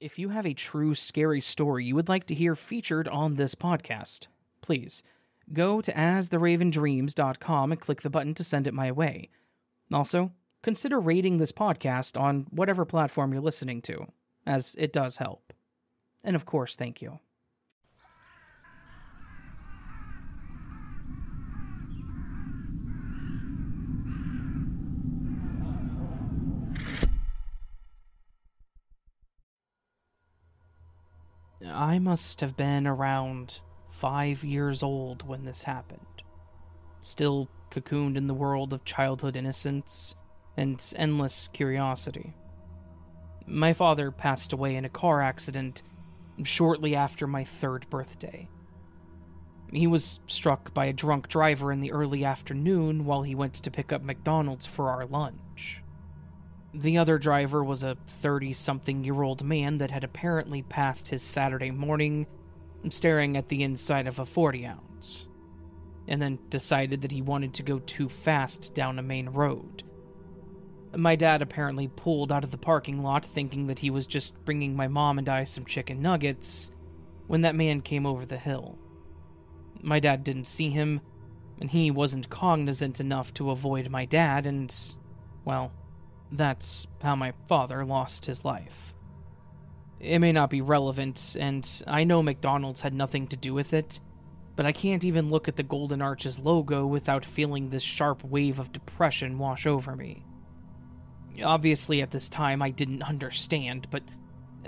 If 0.00 0.16
you 0.16 0.28
have 0.28 0.46
a 0.46 0.54
true 0.54 0.94
scary 0.94 1.40
story 1.40 1.84
you 1.84 1.96
would 1.96 2.08
like 2.08 2.26
to 2.26 2.34
hear 2.34 2.54
featured 2.54 3.08
on 3.08 3.34
this 3.34 3.56
podcast, 3.56 4.28
please 4.60 5.02
go 5.52 5.80
to 5.80 5.92
astheravendreams.com 5.92 7.72
and 7.72 7.80
click 7.80 8.02
the 8.02 8.10
button 8.10 8.32
to 8.34 8.44
send 8.44 8.68
it 8.68 8.74
my 8.74 8.92
way. 8.92 9.28
Also, 9.92 10.30
consider 10.62 11.00
rating 11.00 11.38
this 11.38 11.50
podcast 11.50 12.20
on 12.20 12.46
whatever 12.50 12.84
platform 12.84 13.32
you're 13.32 13.42
listening 13.42 13.82
to, 13.82 14.06
as 14.46 14.76
it 14.78 14.92
does 14.92 15.16
help. 15.16 15.52
And 16.22 16.36
of 16.36 16.46
course, 16.46 16.76
thank 16.76 17.02
you. 17.02 17.18
I 31.78 32.00
must 32.00 32.40
have 32.40 32.56
been 32.56 32.88
around 32.88 33.60
five 33.88 34.42
years 34.42 34.82
old 34.82 35.24
when 35.28 35.44
this 35.44 35.62
happened. 35.62 36.00
Still 37.02 37.48
cocooned 37.70 38.16
in 38.16 38.26
the 38.26 38.34
world 38.34 38.72
of 38.72 38.84
childhood 38.84 39.36
innocence 39.36 40.16
and 40.56 40.84
endless 40.96 41.46
curiosity. 41.52 42.34
My 43.46 43.74
father 43.74 44.10
passed 44.10 44.52
away 44.52 44.74
in 44.74 44.86
a 44.86 44.88
car 44.88 45.22
accident 45.22 45.82
shortly 46.42 46.96
after 46.96 47.28
my 47.28 47.44
third 47.44 47.88
birthday. 47.88 48.48
He 49.70 49.86
was 49.86 50.18
struck 50.26 50.74
by 50.74 50.86
a 50.86 50.92
drunk 50.92 51.28
driver 51.28 51.70
in 51.70 51.80
the 51.80 51.92
early 51.92 52.24
afternoon 52.24 53.04
while 53.04 53.22
he 53.22 53.36
went 53.36 53.54
to 53.54 53.70
pick 53.70 53.92
up 53.92 54.02
McDonald's 54.02 54.66
for 54.66 54.90
our 54.90 55.06
lunch. 55.06 55.80
The 56.78 56.98
other 56.98 57.18
driver 57.18 57.64
was 57.64 57.82
a 57.82 57.96
30 58.06 58.52
something 58.52 59.02
year 59.02 59.22
old 59.22 59.42
man 59.42 59.78
that 59.78 59.90
had 59.90 60.04
apparently 60.04 60.62
passed 60.62 61.08
his 61.08 61.22
Saturday 61.24 61.72
morning 61.72 62.28
staring 62.88 63.36
at 63.36 63.48
the 63.48 63.64
inside 63.64 64.06
of 64.06 64.20
a 64.20 64.24
40 64.24 64.64
ounce, 64.64 65.26
and 66.06 66.22
then 66.22 66.38
decided 66.50 67.00
that 67.00 67.10
he 67.10 67.20
wanted 67.20 67.52
to 67.54 67.64
go 67.64 67.80
too 67.80 68.08
fast 68.08 68.74
down 68.74 69.00
a 69.00 69.02
main 69.02 69.28
road. 69.30 69.82
My 70.94 71.16
dad 71.16 71.42
apparently 71.42 71.88
pulled 71.88 72.30
out 72.30 72.44
of 72.44 72.52
the 72.52 72.56
parking 72.56 73.02
lot 73.02 73.24
thinking 73.24 73.66
that 73.66 73.80
he 73.80 73.90
was 73.90 74.06
just 74.06 74.44
bringing 74.44 74.76
my 74.76 74.86
mom 74.86 75.18
and 75.18 75.28
I 75.28 75.42
some 75.42 75.64
chicken 75.64 76.00
nuggets 76.00 76.70
when 77.26 77.40
that 77.40 77.56
man 77.56 77.80
came 77.80 78.06
over 78.06 78.24
the 78.24 78.38
hill. 78.38 78.78
My 79.82 79.98
dad 79.98 80.22
didn't 80.22 80.46
see 80.46 80.70
him, 80.70 81.00
and 81.60 81.72
he 81.72 81.90
wasn't 81.90 82.30
cognizant 82.30 83.00
enough 83.00 83.34
to 83.34 83.50
avoid 83.50 83.90
my 83.90 84.04
dad, 84.04 84.46
and, 84.46 84.72
well, 85.44 85.72
that's 86.32 86.86
how 87.02 87.16
my 87.16 87.32
father 87.48 87.84
lost 87.84 88.26
his 88.26 88.44
life. 88.44 88.94
It 90.00 90.20
may 90.20 90.32
not 90.32 90.50
be 90.50 90.60
relevant, 90.60 91.36
and 91.38 91.68
I 91.86 92.04
know 92.04 92.22
McDonald's 92.22 92.82
had 92.82 92.94
nothing 92.94 93.26
to 93.28 93.36
do 93.36 93.52
with 93.52 93.74
it, 93.74 93.98
but 94.54 94.66
I 94.66 94.72
can't 94.72 95.04
even 95.04 95.28
look 95.28 95.48
at 95.48 95.56
the 95.56 95.62
Golden 95.62 96.02
Arches 96.02 96.38
logo 96.38 96.86
without 96.86 97.24
feeling 97.24 97.70
this 97.70 97.82
sharp 97.82 98.22
wave 98.24 98.60
of 98.60 98.72
depression 98.72 99.38
wash 99.38 99.66
over 99.66 99.96
me. 99.96 100.24
Obviously, 101.42 102.02
at 102.02 102.10
this 102.10 102.28
time, 102.28 102.62
I 102.62 102.70
didn't 102.70 103.02
understand, 103.02 103.88
but 103.90 104.02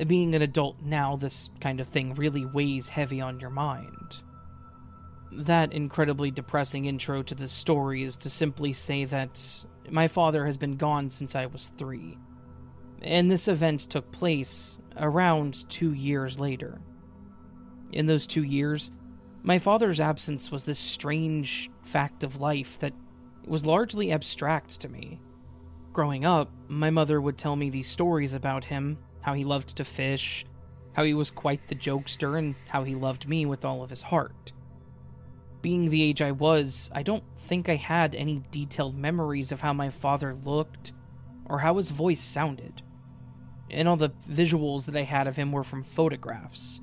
being 0.06 0.34
an 0.34 0.42
adult 0.42 0.80
now, 0.82 1.16
this 1.16 1.50
kind 1.60 1.80
of 1.80 1.88
thing 1.88 2.14
really 2.14 2.46
weighs 2.46 2.88
heavy 2.88 3.20
on 3.20 3.40
your 3.40 3.50
mind. 3.50 4.20
That 5.32 5.72
incredibly 5.72 6.30
depressing 6.30 6.86
intro 6.86 7.22
to 7.22 7.34
this 7.34 7.52
story 7.52 8.02
is 8.02 8.16
to 8.18 8.30
simply 8.30 8.72
say 8.72 9.04
that 9.04 9.64
my 9.88 10.08
father 10.08 10.46
has 10.46 10.58
been 10.58 10.76
gone 10.76 11.10
since 11.10 11.34
I 11.34 11.46
was 11.46 11.72
three, 11.76 12.18
and 13.02 13.30
this 13.30 13.48
event 13.48 13.80
took 13.80 14.10
place 14.12 14.76
around 14.98 15.68
two 15.70 15.92
years 15.92 16.38
later. 16.38 16.80
In 17.92 18.06
those 18.06 18.26
two 18.26 18.42
years, 18.44 18.90
my 19.42 19.58
father's 19.58 20.00
absence 20.00 20.50
was 20.50 20.64
this 20.64 20.78
strange 20.78 21.70
fact 21.82 22.24
of 22.24 22.40
life 22.40 22.78
that 22.80 22.92
was 23.46 23.66
largely 23.66 24.12
abstract 24.12 24.80
to 24.80 24.88
me. 24.88 25.20
Growing 25.92 26.24
up, 26.24 26.50
my 26.68 26.90
mother 26.90 27.20
would 27.20 27.38
tell 27.38 27.56
me 27.56 27.70
these 27.70 27.88
stories 27.88 28.34
about 28.34 28.64
him 28.64 28.98
how 29.22 29.34
he 29.34 29.44
loved 29.44 29.76
to 29.76 29.84
fish, 29.84 30.46
how 30.92 31.04
he 31.04 31.14
was 31.14 31.30
quite 31.30 31.66
the 31.68 31.74
jokester, 31.74 32.38
and 32.38 32.54
how 32.68 32.84
he 32.84 32.94
loved 32.94 33.28
me 33.28 33.46
with 33.46 33.64
all 33.64 33.82
of 33.82 33.90
his 33.90 34.02
heart. 34.02 34.52
Being 35.62 35.90
the 35.90 36.02
age 36.02 36.22
I 36.22 36.32
was, 36.32 36.90
I 36.94 37.02
don't 37.02 37.24
think 37.36 37.68
I 37.68 37.76
had 37.76 38.14
any 38.14 38.42
detailed 38.50 38.96
memories 38.96 39.52
of 39.52 39.60
how 39.60 39.72
my 39.72 39.90
father 39.90 40.34
looked 40.34 40.92
or 41.46 41.58
how 41.58 41.76
his 41.76 41.90
voice 41.90 42.20
sounded. 42.20 42.82
And 43.70 43.86
all 43.86 43.96
the 43.96 44.10
visuals 44.28 44.86
that 44.86 44.96
I 44.96 45.02
had 45.02 45.26
of 45.26 45.36
him 45.36 45.52
were 45.52 45.64
from 45.64 45.84
photographs. 45.84 46.80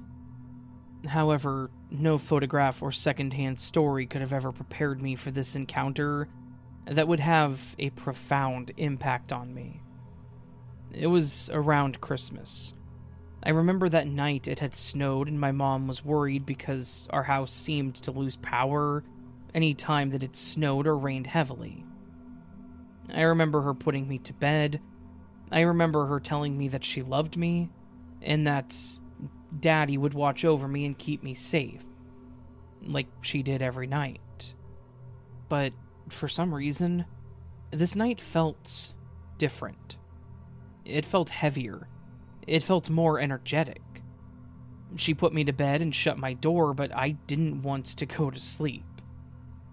However, 1.07 1.71
no 1.89 2.17
photograph 2.17 2.81
or 2.81 2.91
secondhand 2.91 3.59
story 3.59 4.05
could 4.05 4.21
have 4.21 4.33
ever 4.33 4.51
prepared 4.51 5.01
me 5.01 5.15
for 5.15 5.31
this 5.31 5.55
encounter 5.55 6.27
that 6.85 7.07
would 7.07 7.19
have 7.19 7.75
a 7.79 7.89
profound 7.91 8.71
impact 8.77 9.33
on 9.33 9.53
me. 9.53 9.81
It 10.91 11.07
was 11.07 11.49
around 11.53 12.01
Christmas. 12.01 12.73
I 13.43 13.51
remember 13.51 13.87
that 13.89 14.07
night 14.07 14.47
it 14.47 14.59
had 14.59 14.75
snowed 14.75 15.27
and 15.27 15.39
my 15.39 15.51
mom 15.51 15.87
was 15.87 16.03
worried 16.03 16.45
because 16.45 17.07
our 17.11 17.23
house 17.23 17.51
seemed 17.51 17.95
to 17.95 18.11
lose 18.11 18.35
power 18.37 19.03
any 19.53 19.73
time 19.73 20.09
that 20.11 20.23
it 20.23 20.35
snowed 20.35 20.87
or 20.87 20.97
rained 20.97 21.27
heavily. 21.27 21.85
I 23.13 23.21
remember 23.21 23.61
her 23.61 23.73
putting 23.73 24.07
me 24.07 24.17
to 24.19 24.33
bed. 24.33 24.81
I 25.51 25.61
remember 25.61 26.07
her 26.07 26.19
telling 26.19 26.57
me 26.57 26.67
that 26.69 26.83
she 26.83 27.01
loved 27.01 27.37
me 27.37 27.69
and 28.21 28.47
that 28.47 28.75
Daddy 29.57 29.97
would 29.97 30.13
watch 30.13 30.43
over 30.43 30.67
me 30.67 30.85
and 30.85 30.97
keep 30.97 31.23
me 31.23 31.33
safe, 31.33 31.83
like 32.85 33.07
she 33.21 33.43
did 33.43 33.61
every 33.61 33.87
night. 33.87 34.53
But 35.47 35.73
for 36.09 36.27
some 36.27 36.53
reason, 36.53 37.05
this 37.71 37.95
night 37.95 38.19
felt 38.19 38.93
different. 39.37 39.97
It 40.83 41.05
felt 41.05 41.29
heavier 41.29 41.87
it 42.47 42.63
felt 42.63 42.89
more 42.89 43.19
energetic. 43.19 43.81
She 44.95 45.13
put 45.13 45.33
me 45.33 45.43
to 45.43 45.53
bed 45.53 45.81
and 45.81 45.93
shut 45.93 46.17
my 46.17 46.33
door, 46.33 46.73
but 46.73 46.95
I 46.95 47.11
didn't 47.11 47.61
want 47.61 47.85
to 47.97 48.05
go 48.05 48.31
to 48.31 48.39
sleep. 48.39 48.85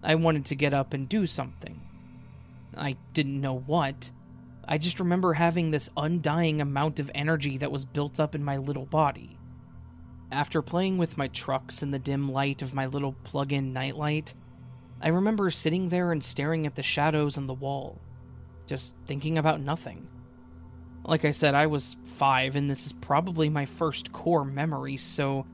I 0.03 0.15
wanted 0.15 0.45
to 0.45 0.55
get 0.55 0.73
up 0.73 0.93
and 0.93 1.09
do 1.09 1.25
something. 1.25 1.79
I 2.77 2.97
didn't 3.13 3.39
know 3.41 3.59
what. 3.59 4.11
I 4.67 4.77
just 4.77 4.99
remember 4.99 5.33
having 5.33 5.71
this 5.71 5.89
undying 5.95 6.59
amount 6.59 6.99
of 6.99 7.09
energy 7.15 7.57
that 7.59 7.71
was 7.71 7.85
built 7.85 8.19
up 8.19 8.35
in 8.35 8.43
my 8.43 8.57
little 8.57 8.85
body. 8.85 9.37
After 10.31 10.61
playing 10.61 10.97
with 10.97 11.17
my 11.17 11.27
trucks 11.29 11.81
in 11.81 11.91
the 11.91 11.99
dim 11.99 12.31
light 12.31 12.61
of 12.61 12.73
my 12.73 12.87
little 12.87 13.13
plug 13.23 13.53
in 13.53 13.73
nightlight, 13.73 14.33
I 15.01 15.09
remember 15.09 15.49
sitting 15.49 15.89
there 15.89 16.11
and 16.11 16.23
staring 16.23 16.65
at 16.65 16.75
the 16.75 16.83
shadows 16.83 17.37
on 17.37 17.47
the 17.47 17.53
wall, 17.53 17.99
just 18.65 18.95
thinking 19.07 19.37
about 19.37 19.61
nothing. 19.61 20.07
Like 21.07 21.23
I 21.23 21.31
said, 21.31 21.53
I 21.53 21.67
was 21.67 21.97
five, 22.03 22.55
and 22.55 22.69
this 22.69 22.87
is 22.87 22.93
probably 22.93 23.47
my 23.47 23.65
first 23.65 24.11
core 24.11 24.43
memory, 24.43 24.97
so 24.97 25.45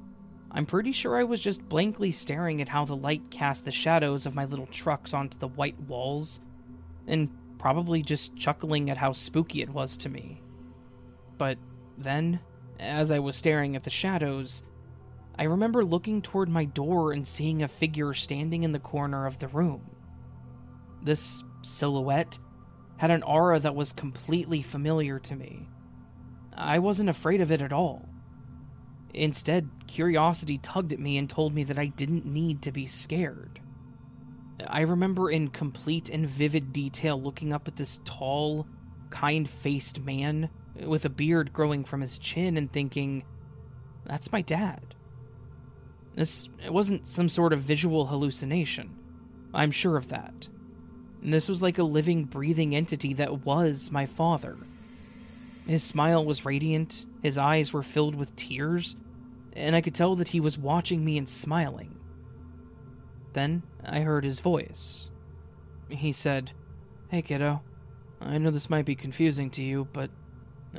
I'm 0.50 0.66
pretty 0.66 0.94
sure 0.94 1.18
I 1.18 1.24
was 1.24 1.42
just 1.42 1.68
blankly 1.68 2.12
staring 2.12 2.62
at 2.62 2.70
how 2.70 2.86
the 2.86 2.96
light 2.96 3.30
cast 3.32 3.66
the 3.66 3.72
shadows 3.72 4.26
of 4.26 4.34
my 4.34 4.46
little 4.46 4.68
trucks 4.68 5.14
onto 5.14 5.38
the 5.38 5.50
white 5.50 5.80
walls, 5.82 6.40
and 7.06 7.30
probably 7.58 8.02
just 8.02 8.36
chuckling 8.38 8.90
at 8.90 8.98
how 8.98 9.12
spooky 9.12 9.62
it 9.62 9.70
was 9.70 9.98
to 9.98 10.10
me. 10.10 10.40
But 11.38 11.58
then, 11.98 12.40
as 12.80 13.12
I 13.12 13.20
was 13.20 13.36
staring 13.36 13.76
at 13.76 13.84
the 13.84 13.90
shadows, 13.90 14.64
I 15.38 15.44
remember 15.44 15.84
looking 15.84 16.22
toward 16.22 16.48
my 16.48 16.64
door 16.66 17.12
and 17.12 17.28
seeing 17.28 17.62
a 17.62 17.68
figure 17.68 18.14
standing 18.14 18.64
in 18.64 18.72
the 18.72 18.80
corner 18.80 19.26
of 19.26 19.40
the 19.40 19.50
room. 19.50 19.82
This 21.04 21.44
silhouette 21.62 22.38
had 23.02 23.10
an 23.10 23.24
aura 23.24 23.60
that 23.60 23.74
was 23.74 23.94
completely 23.94 24.62
familiar 24.62 25.18
to 25.18 25.36
me. 25.36 25.68
I 26.54 26.78
wasn't 26.78 27.10
afraid 27.10 27.42
of 27.42 27.52
it 27.52 27.60
at 27.60 27.74
all. 27.74 28.08
Instead, 29.16 29.72
curiosity 29.88 30.60
tugged 30.60 30.94
at 30.94 31.00
me 31.00 31.18
and 31.18 31.28
told 31.28 31.56
me 31.56 31.64
that 31.64 31.80
I 31.80 31.88
didn't 31.88 32.28
need 32.28 32.62
to 32.62 32.72
be 32.72 32.86
scared. 32.86 33.60
I 34.68 34.82
remember 34.82 35.32
in 35.32 35.48
complete 35.48 36.12
and 36.12 36.30
vivid 36.30 36.72
detail 36.72 37.20
looking 37.20 37.52
up 37.52 37.68
at 37.68 37.76
this 37.76 38.02
tall, 38.06 38.68
kind 39.10 39.50
faced 39.50 40.02
man 40.02 40.52
with 40.86 41.04
a 41.04 41.10
beard 41.10 41.52
growing 41.54 41.84
from 41.84 42.02
his 42.02 42.20
chin 42.20 42.56
and 42.56 42.72
thinking, 42.72 43.24
that's 44.06 44.32
my 44.32 44.44
dad. 44.44 44.94
This 46.14 46.50
wasn't 46.70 47.08
some 47.08 47.30
sort 47.30 47.52
of 47.52 47.62
visual 47.62 48.06
hallucination. 48.06 48.96
I'm 49.56 49.72
sure 49.72 49.98
of 49.98 50.10
that. 50.10 50.50
And 51.22 51.34
this 51.34 51.48
was 51.48 51.62
like 51.62 51.78
a 51.78 51.84
living, 51.84 52.26
breathing 52.26 52.76
entity 52.76 53.14
that 53.14 53.46
was 53.46 53.92
my 53.92 54.06
father. 54.06 54.58
His 55.68 55.84
smile 55.84 56.26
was 56.26 56.46
radiant, 56.46 57.06
his 57.22 57.38
eyes 57.38 57.72
were 57.72 57.84
filled 57.84 58.16
with 58.16 58.36
tears, 58.36 58.96
and 59.54 59.76
I 59.76 59.82
could 59.82 59.94
tell 59.94 60.16
that 60.16 60.30
he 60.30 60.40
was 60.40 60.58
watching 60.58 61.06
me 61.06 61.18
and 61.18 61.30
smiling. 61.30 61.96
Then 63.34 63.62
I 63.86 64.02
heard 64.02 64.24
his 64.24 64.40
voice. 64.40 65.10
He 65.90 66.12
said, 66.12 66.52
Hey 67.10 67.22
kiddo, 67.22 67.62
I 68.20 68.38
know 68.38 68.50
this 68.52 68.70
might 68.70 68.86
be 68.86 68.96
confusing 68.96 69.50
to 69.52 69.64
you, 69.64 69.88
but 69.94 70.10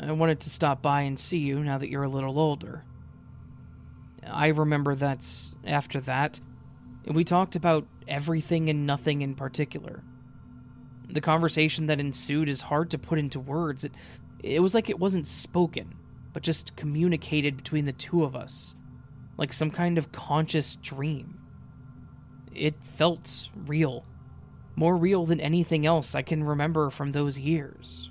I 0.01 0.13
wanted 0.13 0.41
to 0.41 0.51
stop 0.51 0.83
by 0.83 1.03
and 1.03 1.19
see 1.19 1.39
you 1.39 1.61
now 1.61 1.79
that 1.79 1.91
you're 1.91 2.03
a 2.03 2.09
little 2.09 2.39
older. 2.39 2.85
I 4.25 4.49
remember 4.49 4.95
that 4.97 5.27
after 5.65 6.01
that, 6.03 6.41
we 7.07 7.25
talked 7.25 7.57
about 7.57 7.87
everything 8.09 8.71
and 8.71 8.87
nothing 8.87 9.23
in 9.23 9.35
particular. 9.35 10.03
The 11.13 11.21
conversation 11.21 11.87
that 11.87 12.01
ensued 12.01 12.49
is 12.49 12.63
hard 12.63 12.91
to 12.91 12.99
put 12.99 13.19
into 13.19 13.39
words. 13.39 13.85
It, 13.85 13.93
it 14.43 14.61
was 14.61 14.75
like 14.75 14.89
it 14.89 14.99
wasn't 14.99 15.27
spoken, 15.27 15.95
but 16.33 16.43
just 16.43 16.75
communicated 16.75 17.57
between 17.57 17.85
the 17.85 17.93
two 17.93 18.25
of 18.25 18.35
us, 18.35 18.75
like 19.37 19.53
some 19.53 19.71
kind 19.71 19.99
of 19.99 20.11
conscious 20.11 20.77
dream. 20.77 21.39
It 22.55 22.83
felt 22.83 23.51
real, 23.67 24.07
more 24.75 24.97
real 24.97 25.27
than 25.27 25.41
anything 25.41 25.85
else 25.85 26.15
I 26.15 26.23
can 26.23 26.43
remember 26.43 26.89
from 26.89 27.13
those 27.13 27.39
years. 27.39 28.11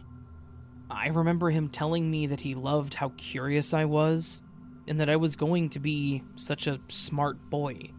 I 0.90 1.08
remember 1.08 1.50
him 1.50 1.70
telling 1.70 2.10
me 2.12 2.28
that 2.28 2.42
he 2.42 2.54
loved 2.54 2.94
how 2.94 3.10
curious 3.18 3.74
I 3.74 3.86
was, 3.86 4.44
and 4.88 5.00
that 5.00 5.10
I 5.10 5.16
was 5.16 5.36
going 5.36 5.70
to 5.70 5.80
be 5.80 6.24
such 6.36 6.68
a 6.68 6.80
smart 6.88 7.50
boy. 7.50 7.92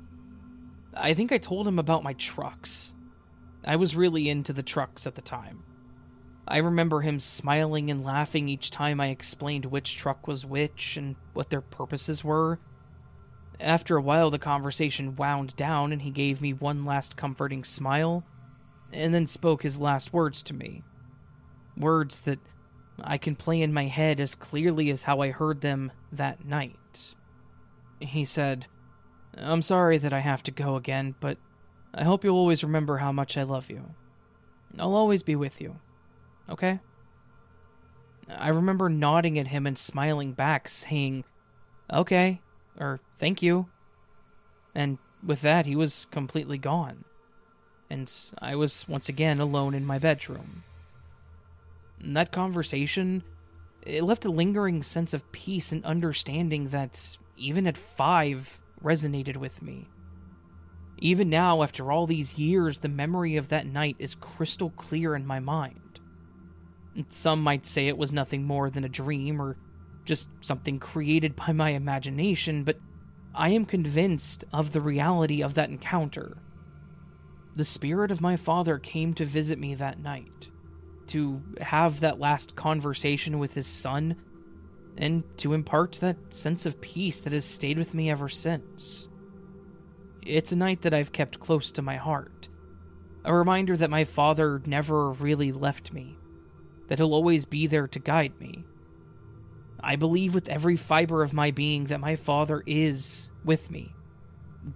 I 0.95 1.15
think 1.15 1.33
I 1.33 1.39
told 1.39 1.67
him 1.67 1.79
about 1.79 2.05
my 2.05 2.13
trucks. 2.15 2.93
I 3.65 3.77
was 3.77 3.97
really 3.97 4.29
into 4.29 4.53
the 4.53 4.63
trucks 4.63 5.07
at 5.07 5.15
the 5.15 5.23
time. 5.23 5.65
I 6.47 6.59
remember 6.59 7.01
him 7.01 7.21
smiling 7.21 7.91
and 7.91 8.05
laughing 8.05 8.49
each 8.49 8.71
time 8.71 9.01
I 9.01 9.09
explained 9.09 9.67
which 9.67 9.97
truck 9.97 10.27
was 10.27 10.45
which 10.45 10.97
and 10.97 11.15
what 11.33 11.51
their 11.51 11.61
purposes 11.61 12.25
were. 12.25 12.59
After 13.61 13.97
a 13.97 14.03
while, 14.03 14.31
the 14.31 14.41
conversation 14.41 15.15
wound 15.15 15.55
down, 15.55 15.93
and 15.93 16.03
he 16.03 16.11
gave 16.11 16.43
me 16.43 16.53
one 16.53 16.85
last 16.85 17.17
comforting 17.17 17.63
smile, 17.63 18.25
and 18.93 19.15
then 19.15 19.27
spoke 19.29 19.63
his 19.63 19.79
last 19.79 20.13
words 20.13 20.43
to 20.45 20.55
me. 20.55 20.83
Words 21.77 22.21
that 22.21 22.41
I 23.01 23.19
can 23.19 23.37
play 23.37 23.63
in 23.63 23.73
my 23.73 23.85
head 23.85 24.19
as 24.19 24.35
clearly 24.35 24.91
as 24.91 25.05
how 25.05 25.21
I 25.21 25.31
heard 25.31 25.61
them 25.61 25.93
that 26.11 26.45
night. 26.45 27.15
He 28.01 28.25
said, 28.25 28.67
I'm 29.37 29.63
sorry 29.63 29.97
that 29.99 30.13
I 30.13 30.19
have 30.19 30.43
to 30.43 30.51
go 30.51 30.75
again, 30.75 31.15
but 31.21 31.39
I 31.95 32.05
hope 32.05 32.25
you'll 32.25 32.37
always 32.37 32.65
remember 32.65 32.99
how 32.99 33.13
much 33.13 33.37
I 33.37 33.43
love 33.43 33.71
you. 33.71 33.83
I'll 34.79 34.95
always 34.95 35.23
be 35.23 35.37
with 35.37 35.61
you. 35.61 35.77
Okay? 36.49 36.81
I 38.29 38.49
remember 38.49 38.89
nodding 38.89 39.39
at 39.39 39.49
him 39.49 39.67
and 39.67 39.77
smiling 39.77 40.33
back, 40.33 40.69
saying, 40.69 41.25
Okay, 41.93 42.41
or 42.79 43.01
thank 43.17 43.43
you. 43.43 43.67
And 44.75 44.99
with 45.25 45.43
that, 45.43 45.67
he 45.67 45.77
was 45.77 46.07
completely 46.11 46.59
gone. 46.59 47.05
And 47.91 48.11
I 48.39 48.57
was 48.57 48.87
once 48.89 49.09
again 49.09 49.39
alone 49.39 49.75
in 49.75 49.85
my 49.85 49.99
bedroom. 49.99 50.63
And 52.01 52.17
that 52.17 52.33
conversation, 52.33 53.23
it 53.85 54.03
left 54.03 54.25
a 54.25 54.31
lingering 54.31 54.83
sense 54.83 55.13
of 55.13 55.31
peace 55.33 55.73
and 55.73 55.85
understanding 55.85 56.71
that, 56.71 57.19
even 57.37 57.67
at 57.67 57.77
five, 57.77 58.59
resonated 58.83 59.37
with 59.37 59.61
me. 59.61 59.89
Even 61.03 61.29
now, 61.29 61.65
after 61.65 61.91
all 61.91 62.07
these 62.07 62.39
years, 62.39 62.79
the 62.79 62.89
memory 62.89 63.37
of 63.37 63.49
that 63.49 63.67
night 63.67 63.97
is 63.99 64.15
crystal 64.15 64.71
clear 64.71 65.17
in 65.17 65.27
my 65.27 65.41
mind. 65.41 65.99
Some 67.09 67.43
might 67.43 67.67
say 67.67 67.89
it 67.89 67.99
was 67.99 68.13
nothing 68.13 68.45
more 68.45 68.71
than 68.71 68.85
a 68.85 68.89
dream 68.89 69.43
or 69.43 69.57
just 70.05 70.31
something 70.41 70.79
created 70.79 71.35
by 71.35 71.53
my 71.53 71.71
imagination, 71.71 72.63
but 72.63 72.79
I 73.35 73.49
am 73.49 73.65
convinced 73.65 74.45
of 74.53 74.73
the 74.73 74.81
reality 74.81 75.43
of 75.43 75.55
that 75.55 75.71
encounter. 75.71 76.37
The 77.57 77.65
spirit 77.65 78.13
of 78.13 78.21
my 78.21 78.37
father 78.37 78.79
came 78.79 79.13
to 79.15 79.25
visit 79.25 79.59
me 79.59 79.75
that 79.75 79.99
night, 79.99 80.51
to 81.09 81.43
have 81.61 81.99
that 81.99 82.21
last 82.21 82.55
conversation 82.55 83.41
with 83.41 83.55
his 83.55 83.67
son, 83.67 84.15
and 84.97 85.25
to 85.39 85.53
impart 85.53 85.95
that 85.95 86.33
sense 86.33 86.65
of 86.65 86.81
peace 86.81 87.19
that 87.23 87.33
has 87.33 87.45
stayed 87.45 87.77
with 87.77 87.93
me 87.93 88.09
ever 88.09 88.29
since. 88.29 89.09
It's 90.25 90.53
a 90.53 90.57
night 90.57 90.83
that 90.83 90.95
I've 90.95 91.11
kept 91.11 91.41
close 91.41 91.73
to 91.73 91.83
my 91.83 91.97
heart. 91.97 92.49
A 93.25 93.35
reminder 93.35 93.77
that 93.77 93.91
my 93.91 94.05
father 94.05 94.63
never 94.67 95.11
really 95.11 95.51
left 95.51 95.93
me, 95.93 96.17
that 96.87 96.99
he'll 96.99 97.15
always 97.15 97.45
be 97.45 97.67
there 97.67 97.89
to 97.89 97.99
guide 97.99 98.39
me. 98.39 98.65
I 99.81 99.97
believe 99.97 100.33
with 100.33 100.49
every 100.49 100.77
fiber 100.77 101.25
of 101.25 101.33
my 101.33 101.51
being 101.51 101.87
that 101.87 101.99
my 101.99 102.15
father 102.15 102.63
is 102.67 103.31
with 103.45 103.69
me, 103.71 103.95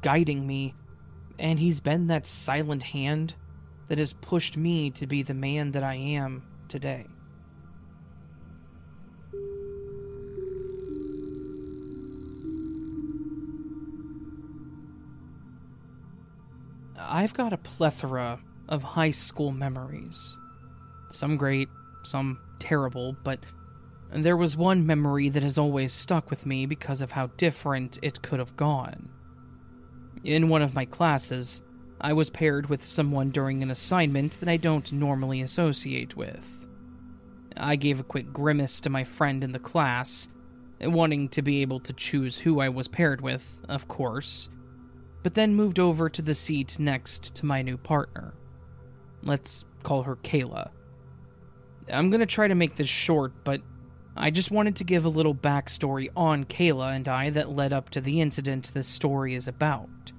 guiding 0.02 0.46
me, 0.46 0.74
and 1.38 1.60
he's 1.60 1.80
been 1.80 2.08
that 2.08 2.26
silent 2.26 2.82
hand 2.82 3.34
that 3.86 3.98
has 3.98 4.12
pushed 4.14 4.56
me 4.56 4.90
to 4.92 5.06
be 5.06 5.22
the 5.22 5.34
man 5.34 5.70
that 5.72 5.84
I 5.84 5.94
am 5.94 6.42
today. 6.66 7.06
I've 17.16 17.32
got 17.32 17.54
a 17.54 17.56
plethora 17.56 18.40
of 18.68 18.82
high 18.82 19.10
school 19.10 19.50
memories. 19.50 20.36
Some 21.08 21.38
great, 21.38 21.70
some 22.02 22.38
terrible, 22.58 23.16
but 23.24 23.40
there 24.12 24.36
was 24.36 24.54
one 24.54 24.84
memory 24.84 25.30
that 25.30 25.42
has 25.42 25.56
always 25.56 25.94
stuck 25.94 26.28
with 26.28 26.44
me 26.44 26.66
because 26.66 27.00
of 27.00 27.12
how 27.12 27.28
different 27.38 27.98
it 28.02 28.20
could 28.20 28.38
have 28.38 28.54
gone. 28.54 29.08
In 30.24 30.50
one 30.50 30.60
of 30.60 30.74
my 30.74 30.84
classes, 30.84 31.62
I 32.02 32.12
was 32.12 32.28
paired 32.28 32.68
with 32.68 32.84
someone 32.84 33.30
during 33.30 33.62
an 33.62 33.70
assignment 33.70 34.38
that 34.40 34.48
I 34.50 34.58
don't 34.58 34.92
normally 34.92 35.40
associate 35.40 36.18
with. 36.18 36.66
I 37.56 37.76
gave 37.76 37.98
a 37.98 38.04
quick 38.04 38.30
grimace 38.30 38.78
to 38.82 38.90
my 38.90 39.04
friend 39.04 39.42
in 39.42 39.52
the 39.52 39.58
class, 39.58 40.28
wanting 40.82 41.30
to 41.30 41.40
be 41.40 41.62
able 41.62 41.80
to 41.80 41.94
choose 41.94 42.36
who 42.36 42.60
I 42.60 42.68
was 42.68 42.88
paired 42.88 43.22
with, 43.22 43.58
of 43.70 43.88
course, 43.88 44.50
but 45.26 45.34
then 45.34 45.56
moved 45.56 45.80
over 45.80 46.08
to 46.08 46.22
the 46.22 46.36
seat 46.36 46.78
next 46.78 47.34
to 47.34 47.44
my 47.44 47.60
new 47.60 47.76
partner. 47.76 48.32
Let's 49.24 49.64
call 49.82 50.04
her 50.04 50.14
Kayla. 50.14 50.70
I'm 51.92 52.10
gonna 52.10 52.26
try 52.26 52.46
to 52.46 52.54
make 52.54 52.76
this 52.76 52.88
short, 52.88 53.32
but 53.42 53.60
I 54.16 54.30
just 54.30 54.52
wanted 54.52 54.76
to 54.76 54.84
give 54.84 55.04
a 55.04 55.08
little 55.08 55.34
backstory 55.34 56.10
on 56.16 56.44
Kayla 56.44 56.94
and 56.94 57.08
I 57.08 57.30
that 57.30 57.50
led 57.50 57.72
up 57.72 57.90
to 57.90 58.00
the 58.00 58.20
incident 58.20 58.70
this 58.72 58.86
story 58.86 59.34
is 59.34 59.48
about. 59.48 60.12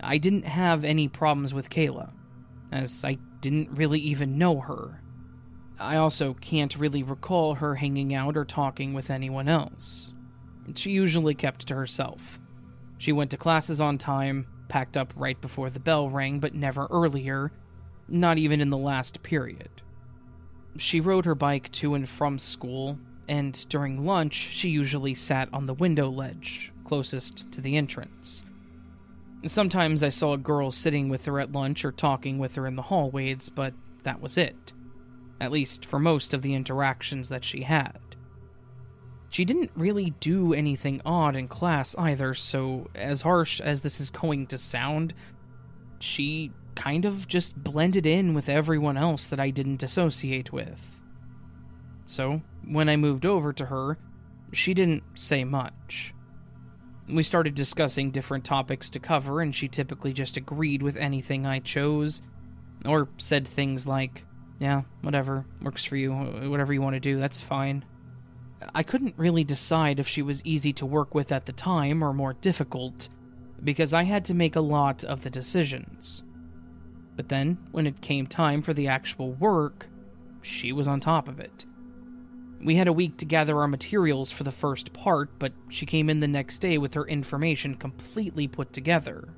I 0.00 0.16
didn't 0.16 0.46
have 0.46 0.82
any 0.82 1.08
problems 1.08 1.52
with 1.52 1.68
Kayla, 1.68 2.10
as 2.72 3.04
I 3.04 3.18
didn't 3.42 3.68
really 3.72 4.00
even 4.00 4.38
know 4.38 4.60
her. 4.60 5.02
I 5.78 5.96
also 5.96 6.32
can't 6.32 6.74
really 6.74 7.02
recall 7.02 7.56
her 7.56 7.74
hanging 7.74 8.14
out 8.14 8.38
or 8.38 8.46
talking 8.46 8.94
with 8.94 9.10
anyone 9.10 9.46
else. 9.46 10.14
She 10.74 10.92
usually 10.92 11.34
kept 11.34 11.66
to 11.66 11.74
herself. 11.74 12.40
She 12.98 13.12
went 13.12 13.30
to 13.32 13.36
classes 13.36 13.80
on 13.80 13.98
time, 13.98 14.46
packed 14.68 14.96
up 14.96 15.12
right 15.16 15.40
before 15.40 15.70
the 15.70 15.80
bell 15.80 16.08
rang, 16.08 16.40
but 16.40 16.54
never 16.54 16.86
earlier, 16.90 17.52
not 18.08 18.38
even 18.38 18.60
in 18.60 18.70
the 18.70 18.76
last 18.76 19.22
period. 19.22 19.70
She 20.78 21.00
rode 21.00 21.24
her 21.24 21.34
bike 21.34 21.70
to 21.72 21.94
and 21.94 22.08
from 22.08 22.38
school, 22.38 22.98
and 23.28 23.66
during 23.68 24.04
lunch, 24.04 24.34
she 24.34 24.68
usually 24.68 25.14
sat 25.14 25.48
on 25.52 25.66
the 25.66 25.74
window 25.74 26.10
ledge, 26.10 26.72
closest 26.84 27.50
to 27.52 27.60
the 27.60 27.76
entrance. 27.76 28.42
Sometimes 29.44 30.02
I 30.02 30.08
saw 30.08 30.32
a 30.32 30.38
girl 30.38 30.70
sitting 30.70 31.08
with 31.08 31.26
her 31.26 31.38
at 31.38 31.52
lunch 31.52 31.84
or 31.84 31.92
talking 31.92 32.38
with 32.38 32.54
her 32.56 32.66
in 32.66 32.76
the 32.76 32.82
hallways, 32.82 33.48
but 33.48 33.74
that 34.02 34.20
was 34.20 34.36
it. 34.38 34.72
At 35.40 35.52
least 35.52 35.84
for 35.84 35.98
most 35.98 36.32
of 36.32 36.42
the 36.42 36.54
interactions 36.54 37.28
that 37.28 37.44
she 37.44 37.62
had. 37.62 37.98
She 39.30 39.44
didn't 39.44 39.70
really 39.74 40.10
do 40.20 40.54
anything 40.54 41.02
odd 41.04 41.36
in 41.36 41.48
class 41.48 41.94
either, 41.98 42.34
so 42.34 42.88
as 42.94 43.22
harsh 43.22 43.60
as 43.60 43.80
this 43.80 44.00
is 44.00 44.10
going 44.10 44.46
to 44.48 44.58
sound, 44.58 45.14
she 45.98 46.52
kind 46.74 47.04
of 47.04 47.26
just 47.26 47.56
blended 47.62 48.06
in 48.06 48.34
with 48.34 48.48
everyone 48.48 48.96
else 48.96 49.26
that 49.28 49.40
I 49.40 49.50
didn't 49.50 49.82
associate 49.82 50.52
with. 50.52 51.00
So, 52.04 52.42
when 52.64 52.88
I 52.88 52.96
moved 52.96 53.26
over 53.26 53.52
to 53.54 53.66
her, 53.66 53.98
she 54.52 54.74
didn't 54.74 55.02
say 55.14 55.42
much. 55.42 56.14
We 57.08 57.22
started 57.22 57.54
discussing 57.54 58.10
different 58.10 58.44
topics 58.44 58.90
to 58.90 59.00
cover, 59.00 59.40
and 59.40 59.54
she 59.54 59.68
typically 59.68 60.12
just 60.12 60.36
agreed 60.36 60.82
with 60.82 60.96
anything 60.96 61.46
I 61.46 61.58
chose, 61.58 62.22
or 62.84 63.08
said 63.18 63.48
things 63.48 63.86
like, 63.86 64.24
Yeah, 64.60 64.82
whatever, 65.02 65.46
works 65.62 65.84
for 65.84 65.96
you, 65.96 66.12
whatever 66.12 66.72
you 66.72 66.82
want 66.82 66.94
to 66.94 67.00
do, 67.00 67.18
that's 67.18 67.40
fine. 67.40 67.84
I 68.74 68.82
couldn't 68.82 69.14
really 69.16 69.44
decide 69.44 69.98
if 69.98 70.08
she 70.08 70.22
was 70.22 70.44
easy 70.44 70.72
to 70.74 70.86
work 70.86 71.14
with 71.14 71.32
at 71.32 71.46
the 71.46 71.52
time 71.52 72.02
or 72.02 72.12
more 72.12 72.34
difficult, 72.34 73.08
because 73.62 73.94
I 73.94 74.02
had 74.02 74.24
to 74.26 74.34
make 74.34 74.56
a 74.56 74.60
lot 74.60 75.04
of 75.04 75.22
the 75.22 75.30
decisions. 75.30 76.22
But 77.16 77.28
then, 77.28 77.58
when 77.72 77.86
it 77.86 78.00
came 78.00 78.26
time 78.26 78.62
for 78.62 78.74
the 78.74 78.88
actual 78.88 79.32
work, 79.32 79.88
she 80.42 80.72
was 80.72 80.86
on 80.86 81.00
top 81.00 81.28
of 81.28 81.40
it. 81.40 81.64
We 82.62 82.76
had 82.76 82.88
a 82.88 82.92
week 82.92 83.16
to 83.18 83.24
gather 83.24 83.58
our 83.58 83.68
materials 83.68 84.30
for 84.30 84.44
the 84.44 84.50
first 84.50 84.92
part, 84.92 85.30
but 85.38 85.52
she 85.70 85.86
came 85.86 86.08
in 86.08 86.20
the 86.20 86.28
next 86.28 86.58
day 86.58 86.78
with 86.78 86.94
her 86.94 87.06
information 87.06 87.74
completely 87.74 88.48
put 88.48 88.72
together. 88.72 89.28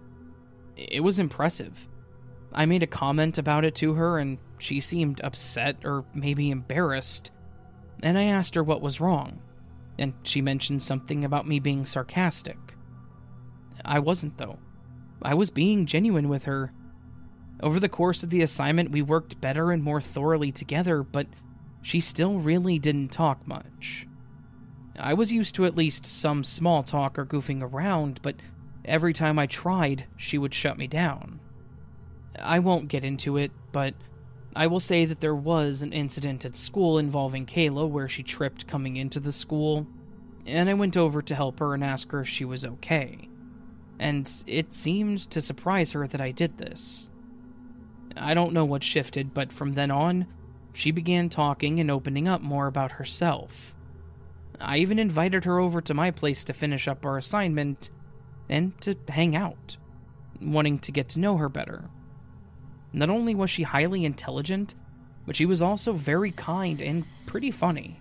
It 0.76 1.00
was 1.00 1.18
impressive. 1.18 1.88
I 2.52 2.66
made 2.66 2.82
a 2.82 2.87
comment 2.87 3.38
about 3.38 3.64
it 3.64 3.75
to 3.76 3.94
her, 3.94 4.18
and 4.18 4.38
she 4.58 4.80
seemed 4.80 5.20
upset 5.23 5.76
or 5.85 6.04
maybe 6.14 6.50
embarrassed 6.50 7.30
and 8.02 8.19
I 8.19 8.25
asked 8.25 8.55
her 8.55 8.62
what 8.62 8.83
was 8.83 9.00
wrong, 9.00 9.40
and 9.99 10.14
she 10.23 10.40
mentioned 10.40 10.83
something 10.83 11.25
about 11.25 11.47
me 11.47 11.59
being 11.59 11.85
sarcastic. 11.85 12.59
I 13.85 13.99
wasn't, 13.99 14.38
though. 14.38 14.59
I 15.23 15.35
was 15.35 15.50
being 15.50 15.87
genuine 15.87 16.28
with 16.28 16.45
her. 16.45 16.73
Over 17.61 17.81
the 17.81 17.88
course 17.88 18.23
of 18.23 18.31
the 18.31 18.43
assignment, 18.43 18.90
we 18.90 19.02
worked 19.02 19.40
better 19.40 19.73
and 19.73 19.83
more 19.83 20.00
thoroughly 20.00 20.52
together, 20.52 21.02
but 21.02 21.26
she 21.83 22.00
still 22.00 22.38
really 22.38 22.78
didn't 22.78 23.09
talk 23.09 23.47
much. 23.47 24.07
I 24.99 25.14
was 25.14 25.33
used 25.33 25.55
to 25.57 25.64
at 25.64 25.76
least 25.76 26.07
some 26.07 26.45
small 26.45 26.83
talk 26.83 27.19
or 27.19 27.26
goofing 27.26 27.62
around, 27.62 28.21
but 28.23 28.37
every 28.85 29.12
time 29.12 29.38
I 29.38 29.47
tried, 29.47 30.07
she 30.17 30.38
would 30.38 30.55
shut 30.55 30.76
me 30.76 30.87
down. 30.87 31.40
I 32.40 32.59
won't 32.59 32.88
get 32.88 33.05
into 33.05 33.37
it, 33.37 33.52
but 33.73 33.95
I 34.57 34.67
will 34.67 34.81
say 34.81 35.05
that 35.05 35.21
there 35.21 35.35
was 35.35 35.83
an 35.83 35.93
incident 35.93 36.45
at 36.45 36.57
school 36.57 36.99
involving 36.99 37.47
Kayla 37.47 37.88
where 37.88 38.09
she 38.09 38.23
tripped 38.23 38.67
coming 38.67 38.97
into 38.97 39.21
the 39.21 39.33
school, 39.33 39.87
and 40.47 40.69
I 40.69 40.75
went 40.75 40.97
over 40.97 41.23
to 41.23 41.35
help 41.35 41.61
her 41.61 41.75
and 41.75 41.85
ask 41.85 42.11
her 42.12 42.21
if 42.21 42.28
she 42.28 42.45
was 42.45 42.64
okay. 42.64 43.28
And 43.99 44.31
it 44.47 44.73
seemed 44.73 45.19
to 45.31 45.40
surprise 45.40 45.93
her 45.93 46.07
that 46.07 46.21
I 46.21 46.31
did 46.31 46.59
this. 46.59 47.11
I 48.17 48.35
don't 48.35 48.52
know 48.52 48.64
what 48.64 48.83
shifted, 48.83 49.35
but 49.35 49.52
from 49.52 49.75
then 49.75 49.90
on, 49.90 50.26
she 50.73 50.90
began 50.90 51.28
talking 51.28 51.81
and 51.81 51.90
opening 51.90 52.28
up 52.28 52.40
more 52.40 52.67
about 52.67 52.93
herself. 52.93 53.75
I 54.61 54.78
even 54.78 54.99
invited 54.99 55.45
her 55.45 55.59
over 55.59 55.81
to 55.83 55.95
my 55.95 56.11
place 56.11 56.45
to 56.45 56.52
finish 56.52 56.88
up 56.88 57.05
our 57.05 57.19
assignment 57.19 57.90
and 58.49 58.81
to 58.81 58.97
hang 59.09 59.37
out, 59.37 59.76
wanting 60.40 60.78
to 60.81 60.93
get 60.93 61.09
to 61.11 61.21
know 61.21 61.37
her 61.37 61.49
better. 61.49 61.90
Not 62.92 63.11
only 63.11 63.35
was 63.35 63.50
she 63.50 63.62
highly 63.62 64.04
intelligent, 64.04 64.75
but 65.26 65.37
she 65.37 65.47
was 65.47 65.61
also 65.61 65.92
very 65.92 66.30
kind 66.30 66.80
and 66.80 67.04
pretty 67.26 67.50
funny. 67.50 68.00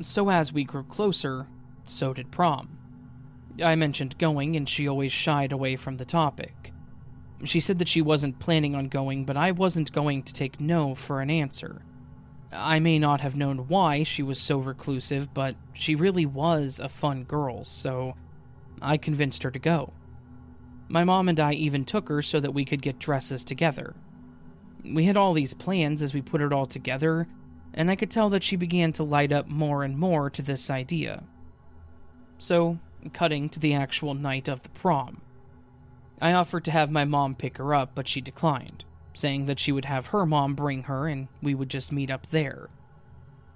So 0.00 0.30
as 0.30 0.52
we 0.52 0.64
grew 0.64 0.84
closer, 0.84 1.46
so 1.84 2.14
did 2.14 2.30
prom. 2.30 2.78
I 3.62 3.74
mentioned 3.74 4.18
going, 4.18 4.56
and 4.56 4.68
she 4.68 4.88
always 4.88 5.12
shied 5.12 5.52
away 5.52 5.76
from 5.76 5.98
the 5.98 6.04
topic. 6.04 6.72
She 7.44 7.60
said 7.60 7.78
that 7.80 7.88
she 7.88 8.00
wasn't 8.00 8.38
planning 8.38 8.74
on 8.74 8.88
going, 8.88 9.24
but 9.24 9.36
I 9.36 9.50
wasn't 9.50 9.92
going 9.92 10.22
to 10.22 10.32
take 10.32 10.60
no 10.60 10.94
for 10.94 11.20
an 11.20 11.28
answer. 11.28 11.82
I 12.52 12.78
may 12.78 12.98
not 12.98 13.20
have 13.20 13.36
known 13.36 13.68
why 13.68 14.02
she 14.02 14.22
was 14.22 14.38
so 14.38 14.58
reclusive, 14.58 15.32
but 15.34 15.56
she 15.72 15.94
really 15.94 16.26
was 16.26 16.78
a 16.78 16.88
fun 16.88 17.24
girl, 17.24 17.64
so 17.64 18.14
I 18.80 18.96
convinced 18.96 19.42
her 19.42 19.50
to 19.50 19.58
go. 19.58 19.92
My 20.92 21.04
mom 21.04 21.30
and 21.30 21.40
I 21.40 21.54
even 21.54 21.86
took 21.86 22.10
her 22.10 22.20
so 22.20 22.38
that 22.38 22.52
we 22.52 22.66
could 22.66 22.82
get 22.82 22.98
dresses 22.98 23.44
together. 23.44 23.94
We 24.84 25.06
had 25.06 25.16
all 25.16 25.32
these 25.32 25.54
plans 25.54 26.02
as 26.02 26.12
we 26.12 26.20
put 26.20 26.42
it 26.42 26.52
all 26.52 26.66
together, 26.66 27.26
and 27.72 27.90
I 27.90 27.96
could 27.96 28.10
tell 28.10 28.28
that 28.28 28.44
she 28.44 28.56
began 28.56 28.92
to 28.92 29.02
light 29.02 29.32
up 29.32 29.48
more 29.48 29.84
and 29.84 29.96
more 29.96 30.28
to 30.28 30.42
this 30.42 30.68
idea. 30.68 31.22
So, 32.36 32.78
cutting 33.14 33.48
to 33.48 33.58
the 33.58 33.72
actual 33.72 34.12
night 34.12 34.48
of 34.48 34.64
the 34.64 34.68
prom. 34.68 35.22
I 36.20 36.34
offered 36.34 36.66
to 36.66 36.70
have 36.72 36.90
my 36.90 37.06
mom 37.06 37.36
pick 37.36 37.56
her 37.56 37.74
up, 37.74 37.92
but 37.94 38.06
she 38.06 38.20
declined, 38.20 38.84
saying 39.14 39.46
that 39.46 39.60
she 39.60 39.72
would 39.72 39.86
have 39.86 40.08
her 40.08 40.26
mom 40.26 40.54
bring 40.54 40.82
her 40.82 41.08
and 41.08 41.28
we 41.40 41.54
would 41.54 41.70
just 41.70 41.90
meet 41.90 42.10
up 42.10 42.26
there. 42.26 42.68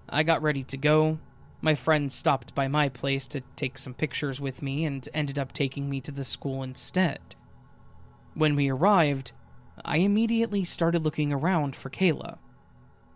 I 0.09 0.23
got 0.23 0.41
ready 0.41 0.65
to 0.65 0.79
go. 0.79 1.19
My 1.67 1.75
friend 1.75 2.13
stopped 2.13 2.55
by 2.55 2.69
my 2.69 2.89
place 2.89 3.27
to 3.27 3.41
take 3.57 3.77
some 3.77 3.93
pictures 3.93 4.41
with 4.41 4.63
me 4.63 4.85
and 4.85 5.09
ended 5.13 5.37
up 5.37 5.51
taking 5.51 5.91
me 5.91 6.01
to 6.03 6.13
the 6.13 6.23
school 6.23 6.63
instead. 6.63 7.19
When 8.35 8.55
we 8.55 8.69
arrived, 8.69 9.33
I 9.85 9.97
immediately 9.97 10.63
started 10.63 11.03
looking 11.03 11.33
around 11.33 11.75
for 11.75 11.91
Kayla, 11.91 12.39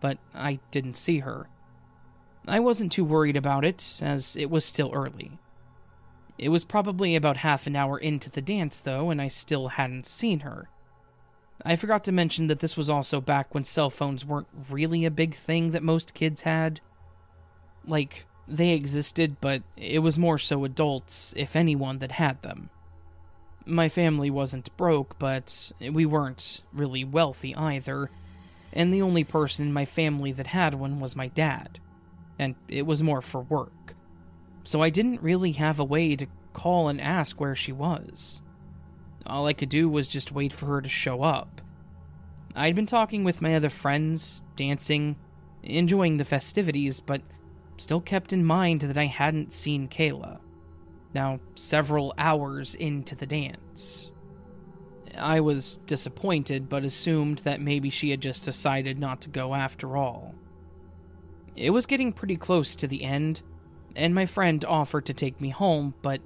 but 0.01 0.19
I 0.35 0.59
didn't 0.73 0.97
see 0.97 1.21
her. 1.21 1.49
I 2.45 2.59
wasn't 2.59 2.91
too 2.91 3.05
worried 3.05 3.37
about 3.37 3.65
it, 3.65 4.01
as 4.03 4.35
it 4.35 4.51
was 4.51 4.65
still 4.65 4.91
early. 4.93 5.39
It 6.37 6.49
was 6.49 6.65
probably 6.65 7.15
about 7.15 7.37
half 7.37 7.69
an 7.69 7.77
hour 7.77 7.99
into 7.99 8.31
the 8.31 8.43
dance, 8.43 8.81
though, 8.81 9.11
and 9.11 9.23
I 9.23 9.29
still 9.29 9.69
hadn't 9.69 10.07
seen 10.07 10.41
her. 10.41 10.69
I 11.65 11.77
forgot 11.77 12.03
to 12.03 12.11
mention 12.11 12.49
that 12.49 12.59
this 12.59 12.77
was 12.77 12.91
also 12.91 13.21
back 13.21 13.55
when 13.55 13.63
cell 13.63 13.91
phones 13.91 14.25
weren't 14.25 14.49
really 14.69 15.05
a 15.05 15.11
big 15.13 15.37
thing 15.37 15.71
that 15.71 15.85
most 15.85 16.15
kids 16.15 16.41
had. 16.41 16.81
Like, 17.87 18.27
they 18.51 18.71
existed, 18.71 19.37
but 19.41 19.63
it 19.77 20.01
was 20.01 20.19
more 20.19 20.39
so 20.39 20.65
adults, 20.65 21.33
if 21.37 21.57
anyone, 21.57 21.99
that 22.01 22.13
had 22.13 22.43
them. 22.43 22.71
My 23.67 23.89
family 23.89 24.31
wasn't 24.31 24.77
broke, 24.77 25.19
but 25.19 25.73
we 25.81 26.05
weren't 26.05 26.61
really 26.73 27.05
wealthy 27.05 27.55
either, 27.55 28.11
and 28.73 28.93
the 28.93 29.03
only 29.03 29.25
person 29.25 29.67
in 29.67 29.73
my 29.73 29.85
family 29.85 30.33
that 30.33 30.49
had 30.49 30.75
one 30.75 31.01
was 31.01 31.15
my 31.15 31.29
dad, 31.29 31.79
and 32.39 32.55
it 32.69 32.87
was 32.87 33.03
more 33.03 33.23
for 33.23 33.43
work 33.43 33.95
so 34.65 34.83
I 34.83 34.91
didn't 34.91 35.23
really 35.23 35.53
have 35.53 35.79
a 35.79 35.85
way 35.85 36.17
to 36.17 36.27
call 36.53 36.89
and 36.89 37.01
ask 37.01 37.41
where 37.41 37.57
she 37.57 37.73
was. 37.73 38.43
All 39.27 39.47
I 39.47 39.53
could 39.53 39.69
do 39.69 39.89
was 39.89 40.09
just 40.09 40.33
wait 40.33 40.53
for 40.53 40.67
her 40.67 40.81
to 40.81 40.89
show 40.89 41.23
up. 41.23 41.61
I'd 42.55 42.75
been 42.75 42.87
talking 42.87 43.25
with 43.25 43.43
my 43.43 43.55
other 43.55 43.71
friends, 43.71 44.43
dancing, 44.57 45.17
enjoying 45.63 46.17
the 46.17 46.25
festivities, 46.25 47.01
but 47.01 47.23
still 47.81 48.01
kept 48.01 48.33
in 48.33 48.45
mind 48.45 48.83
that 48.83 48.99
I 48.99 49.07
hadn't 49.07 49.53
seen 49.53 49.89
Kayla. 49.89 50.39
Now, 51.15 51.41
several 51.55 52.13
hours 52.19 52.75
into 52.75 53.17
the 53.17 53.27
dance. 53.27 54.11
I 55.19 55.41
was 55.41 55.79
disappointed, 55.87 56.69
but 56.69 56.85
assumed 56.85 57.39
that 57.39 57.61
maybe 57.61 57.91
she 57.91 58.11
had 58.11 58.21
just 58.21 58.45
decided 58.45 58.99
not 58.99 59.23
to 59.23 59.31
go 59.31 59.55
after 59.55 59.97
all. 59.97 60.35
It 61.57 61.71
was 61.71 61.87
getting 61.87 62.13
pretty 62.13 62.37
close 62.37 62.77
to 62.77 62.87
the 62.87 63.03
end, 63.03 63.41
and 63.97 64.15
my 64.15 64.27
friend 64.27 64.65
offered 64.65 65.07
to 65.07 65.15
take 65.15 65.41
me 65.41 65.49
home, 65.49 65.95
but 66.03 66.21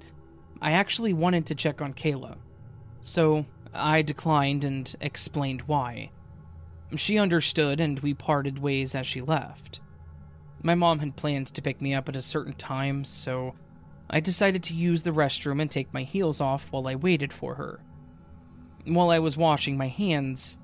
I 0.61 0.73
actually 0.73 1.13
wanted 1.13 1.45
to 1.47 1.55
check 1.55 1.81
on 1.81 1.93
Kayla. 1.93 2.35
So 3.01 3.45
I 3.73 4.01
declined 4.01 4.65
and 4.65 4.93
explained 4.99 5.61
why. 5.61 6.11
She 6.95 7.17
understood, 7.17 7.79
and 7.79 7.99
we 8.01 8.13
parted 8.13 8.59
ways 8.59 8.93
as 8.93 9.07
she 9.07 9.19
left. 9.21 9.79
My 10.63 10.75
mom 10.75 10.99
had 10.99 11.15
planned 11.15 11.47
to 11.47 11.61
pick 11.61 11.81
me 11.81 11.93
up 11.93 12.09
at 12.09 12.15
a 12.15 12.21
certain 12.21 12.53
time, 12.53 13.05
so 13.05 13.55
I 14.09 14.19
decided 14.19 14.63
to 14.63 14.75
use 14.75 15.03
the 15.03 15.11
restroom 15.11 15.61
and 15.61 15.69
take 15.69 15.93
my 15.93 16.03
heels 16.03 16.41
off 16.41 16.71
while 16.71 16.87
I 16.87 16.95
waited 16.95 17.33
for 17.33 17.55
her. 17.55 17.79
While 18.85 19.09
I 19.09 19.19
was 19.19 19.37
washing 19.37 19.77
my 19.77 19.87
hands, 19.87 20.57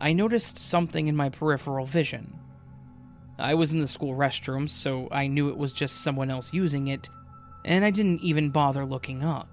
I 0.00 0.12
noticed 0.12 0.58
something 0.58 1.08
in 1.08 1.16
my 1.16 1.28
peripheral 1.28 1.86
vision. 1.86 2.38
I 3.38 3.54
was 3.54 3.72
in 3.72 3.78
the 3.78 3.86
school 3.86 4.14
restroom, 4.14 4.68
so 4.68 5.08
I 5.12 5.28
knew 5.28 5.48
it 5.48 5.56
was 5.56 5.72
just 5.72 6.02
someone 6.02 6.30
else 6.30 6.52
using 6.52 6.88
it, 6.88 7.08
and 7.64 7.84
I 7.84 7.90
didn't 7.90 8.22
even 8.22 8.50
bother 8.50 8.84
looking 8.84 9.22
up. 9.22 9.48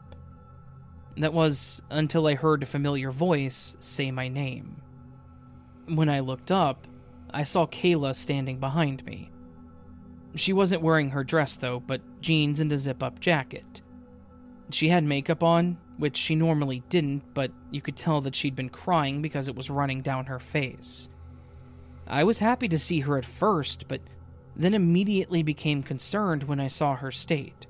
That 1.18 1.34
was 1.34 1.82
until 1.90 2.28
I 2.28 2.34
heard 2.36 2.64
a 2.64 2.66
familiar 2.68 3.12
voice 3.12 3.76
say 3.80 4.12
my 4.12 4.28
name. 4.28 4.82
When 5.88 6.10
I 6.10 6.20
looked 6.20 6.52
up, 6.52 6.88
I 7.30 7.44
saw 7.44 7.68
Kayla 7.68 8.16
standing 8.16 8.60
behind 8.60 9.06
me. 9.06 9.32
She 10.36 10.54
wasn't 10.54 10.82
wearing 10.82 11.12
her 11.12 11.24
dress 11.24 11.56
though, 11.56 11.80
but 11.80 12.02
jeans 12.22 12.60
and 12.60 12.72
a 12.72 12.78
zip 12.78 13.02
up 13.02 13.20
jacket. 13.20 13.82
She 14.72 14.90
had 14.90 15.04
makeup 15.04 15.44
on, 15.44 15.78
which 15.98 16.18
she 16.18 16.36
normally 16.36 16.84
didn't, 16.90 17.34
but 17.34 17.52
you 17.72 17.82
could 17.82 17.96
tell 17.96 18.20
that 18.22 18.36
she'd 18.36 18.56
been 18.56 18.70
crying 18.70 19.22
because 19.22 19.48
it 19.48 19.56
was 19.56 19.70
running 19.70 20.02
down 20.02 20.26
her 20.26 20.40
face. 20.40 21.10
I 22.08 22.24
was 22.24 22.40
happy 22.40 22.68
to 22.68 22.80
see 22.80 23.02
her 23.02 23.18
at 23.18 23.26
first, 23.26 23.88
but 23.88 24.02
then 24.56 24.74
immediately 24.74 25.44
became 25.44 25.84
concerned 25.84 26.44
when 26.44 26.60
I 26.60 26.68
saw 26.68 26.96
her 26.96 27.12
state. 27.12 27.68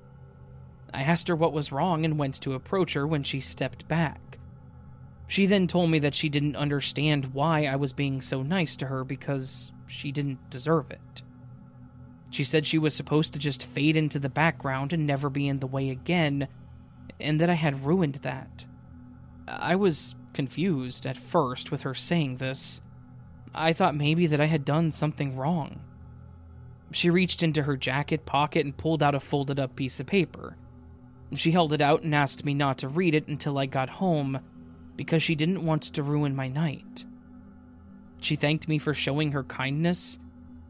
I 0.93 1.01
asked 1.01 1.27
her 1.27 1.35
what 1.35 1.53
was 1.53 1.71
wrong 1.71 2.05
and 2.05 2.17
went 2.17 2.35
to 2.41 2.53
approach 2.53 2.93
her 2.93 3.05
when 3.05 3.23
she 3.23 3.39
stepped 3.39 3.87
back. 3.87 4.39
She 5.27 5.45
then 5.45 5.67
told 5.67 5.89
me 5.89 5.99
that 5.99 6.15
she 6.15 6.29
didn't 6.29 6.55
understand 6.55 7.33
why 7.33 7.65
I 7.65 7.75
was 7.75 7.93
being 7.93 8.21
so 8.21 8.43
nice 8.43 8.75
to 8.77 8.87
her 8.87 9.03
because 9.03 9.71
she 9.87 10.11
didn't 10.11 10.49
deserve 10.49 10.91
it. 10.91 11.21
She 12.29 12.43
said 12.43 12.67
she 12.67 12.77
was 12.77 12.93
supposed 12.93 13.33
to 13.33 13.39
just 13.39 13.65
fade 13.65 13.95
into 13.95 14.19
the 14.19 14.29
background 14.29 14.91
and 14.91 15.05
never 15.05 15.29
be 15.29 15.47
in 15.47 15.59
the 15.59 15.67
way 15.67 15.89
again, 15.89 16.47
and 17.19 17.39
that 17.39 17.49
I 17.49 17.53
had 17.53 17.85
ruined 17.85 18.15
that. 18.15 18.65
I 19.47 19.75
was 19.75 20.15
confused 20.33 21.05
at 21.05 21.17
first 21.17 21.71
with 21.71 21.81
her 21.81 21.93
saying 21.93 22.37
this, 22.37 22.81
I 23.53 23.71
thought 23.71 23.95
maybe 23.95 24.27
that 24.27 24.41
I 24.41 24.45
had 24.45 24.65
done 24.65 24.91
something 24.91 25.37
wrong. 25.37 25.79
She 26.91 27.09
reached 27.09 27.41
into 27.41 27.63
her 27.63 27.77
jacket 27.77 28.25
pocket 28.25 28.65
and 28.65 28.75
pulled 28.75 29.01
out 29.01 29.15
a 29.15 29.19
folded 29.19 29.59
up 29.59 29.75
piece 29.75 29.99
of 29.99 30.07
paper. 30.07 30.57
She 31.33 31.51
held 31.51 31.73
it 31.73 31.81
out 31.81 32.03
and 32.03 32.13
asked 32.13 32.45
me 32.45 32.53
not 32.53 32.77
to 32.79 32.87
read 32.87 33.15
it 33.15 33.27
until 33.27 33.57
I 33.57 33.65
got 33.65 33.89
home 33.89 34.39
because 34.95 35.23
she 35.23 35.35
didn't 35.35 35.65
want 35.65 35.83
to 35.83 36.03
ruin 36.03 36.35
my 36.35 36.47
night. 36.47 37.05
She 38.21 38.35
thanked 38.35 38.67
me 38.67 38.77
for 38.77 38.93
showing 38.93 39.31
her 39.31 39.43
kindness 39.43 40.19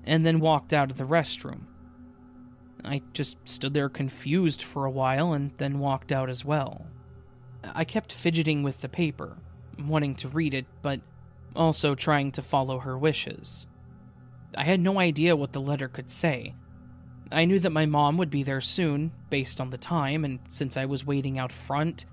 and 0.06 0.26
then 0.26 0.40
walked 0.40 0.74
out 0.74 0.92
of 0.92 0.98
the 0.98 1.04
restroom. 1.06 1.62
I 2.84 3.02
just 3.14 3.38
stood 3.46 3.74
there 3.74 3.90
confused 3.90 4.62
for 4.62 4.86
a 4.86 4.92
while 4.92 5.34
and 5.34 5.52
then 5.58 5.80
walked 5.80 6.12
out 6.12 6.30
as 6.30 6.46
well. 6.46 6.86
I 7.74 7.84
kept 7.84 8.14
fidgeting 8.14 8.62
with 8.62 8.82
the 8.82 8.90
paper, 8.90 9.38
wanting 9.80 10.16
to 10.16 10.30
read 10.30 10.54
it, 10.54 10.68
but 10.82 11.02
also 11.56 11.96
trying 11.96 12.32
to 12.34 12.42
follow 12.42 12.80
her 12.80 12.98
wishes. 12.98 13.66
I 14.56 14.64
had 14.64 14.80
no 14.80 15.00
idea 15.00 15.36
what 15.36 15.54
the 15.54 15.62
letter 15.62 15.88
could 15.88 16.12
say, 16.12 16.54
I 17.32 17.46
knew 17.46 17.60
that 17.60 17.72
my 17.72 17.86
mom 17.86 18.18
would 18.18 18.30
be 18.30 18.44
there 18.44 18.62
soon, 18.62 19.12
based 19.30 19.60
on 19.60 19.70
the 19.70 19.78
time, 19.78 20.26
and 20.26 20.40
since 20.50 20.78
I 20.78 20.86
was 20.86 21.06
waiting 21.06 21.40
out 21.40 21.52
front, 21.52 22.06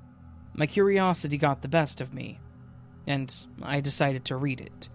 my 0.54 0.66
curiosity 0.66 1.36
got 1.36 1.62
the 1.62 1.68
best 1.68 2.00
of 2.00 2.14
me, 2.14 2.40
and 3.06 3.34
I 3.62 3.80
decided 3.80 4.24
to 4.26 4.36
read 4.36 4.60
it. 4.60 4.88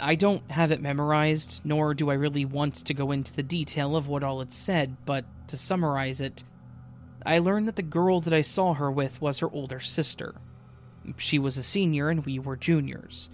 I 0.00 0.14
don't 0.14 0.48
have 0.50 0.70
it 0.70 0.80
memorized, 0.80 1.60
nor 1.64 1.94
do 1.94 2.10
I 2.10 2.14
really 2.14 2.44
want 2.44 2.76
to 2.76 2.94
go 2.94 3.10
into 3.10 3.32
the 3.32 3.42
detail 3.42 3.96
of 3.96 4.08
what 4.08 4.22
all 4.22 4.40
it 4.40 4.52
said, 4.52 4.96
but 5.04 5.24
to 5.48 5.56
summarize 5.56 6.20
it, 6.20 6.44
I 7.26 7.38
learned 7.38 7.66
that 7.68 7.76
the 7.76 7.82
girl 7.82 8.20
that 8.20 8.32
I 8.32 8.42
saw 8.42 8.74
her 8.74 8.90
with 8.90 9.20
was 9.20 9.40
her 9.40 9.50
older 9.50 9.80
sister. 9.80 10.34
She 11.16 11.38
was 11.38 11.58
a 11.58 11.62
senior 11.62 12.10
and 12.10 12.24
we 12.24 12.38
were 12.38 12.56
juniors. 12.56 13.30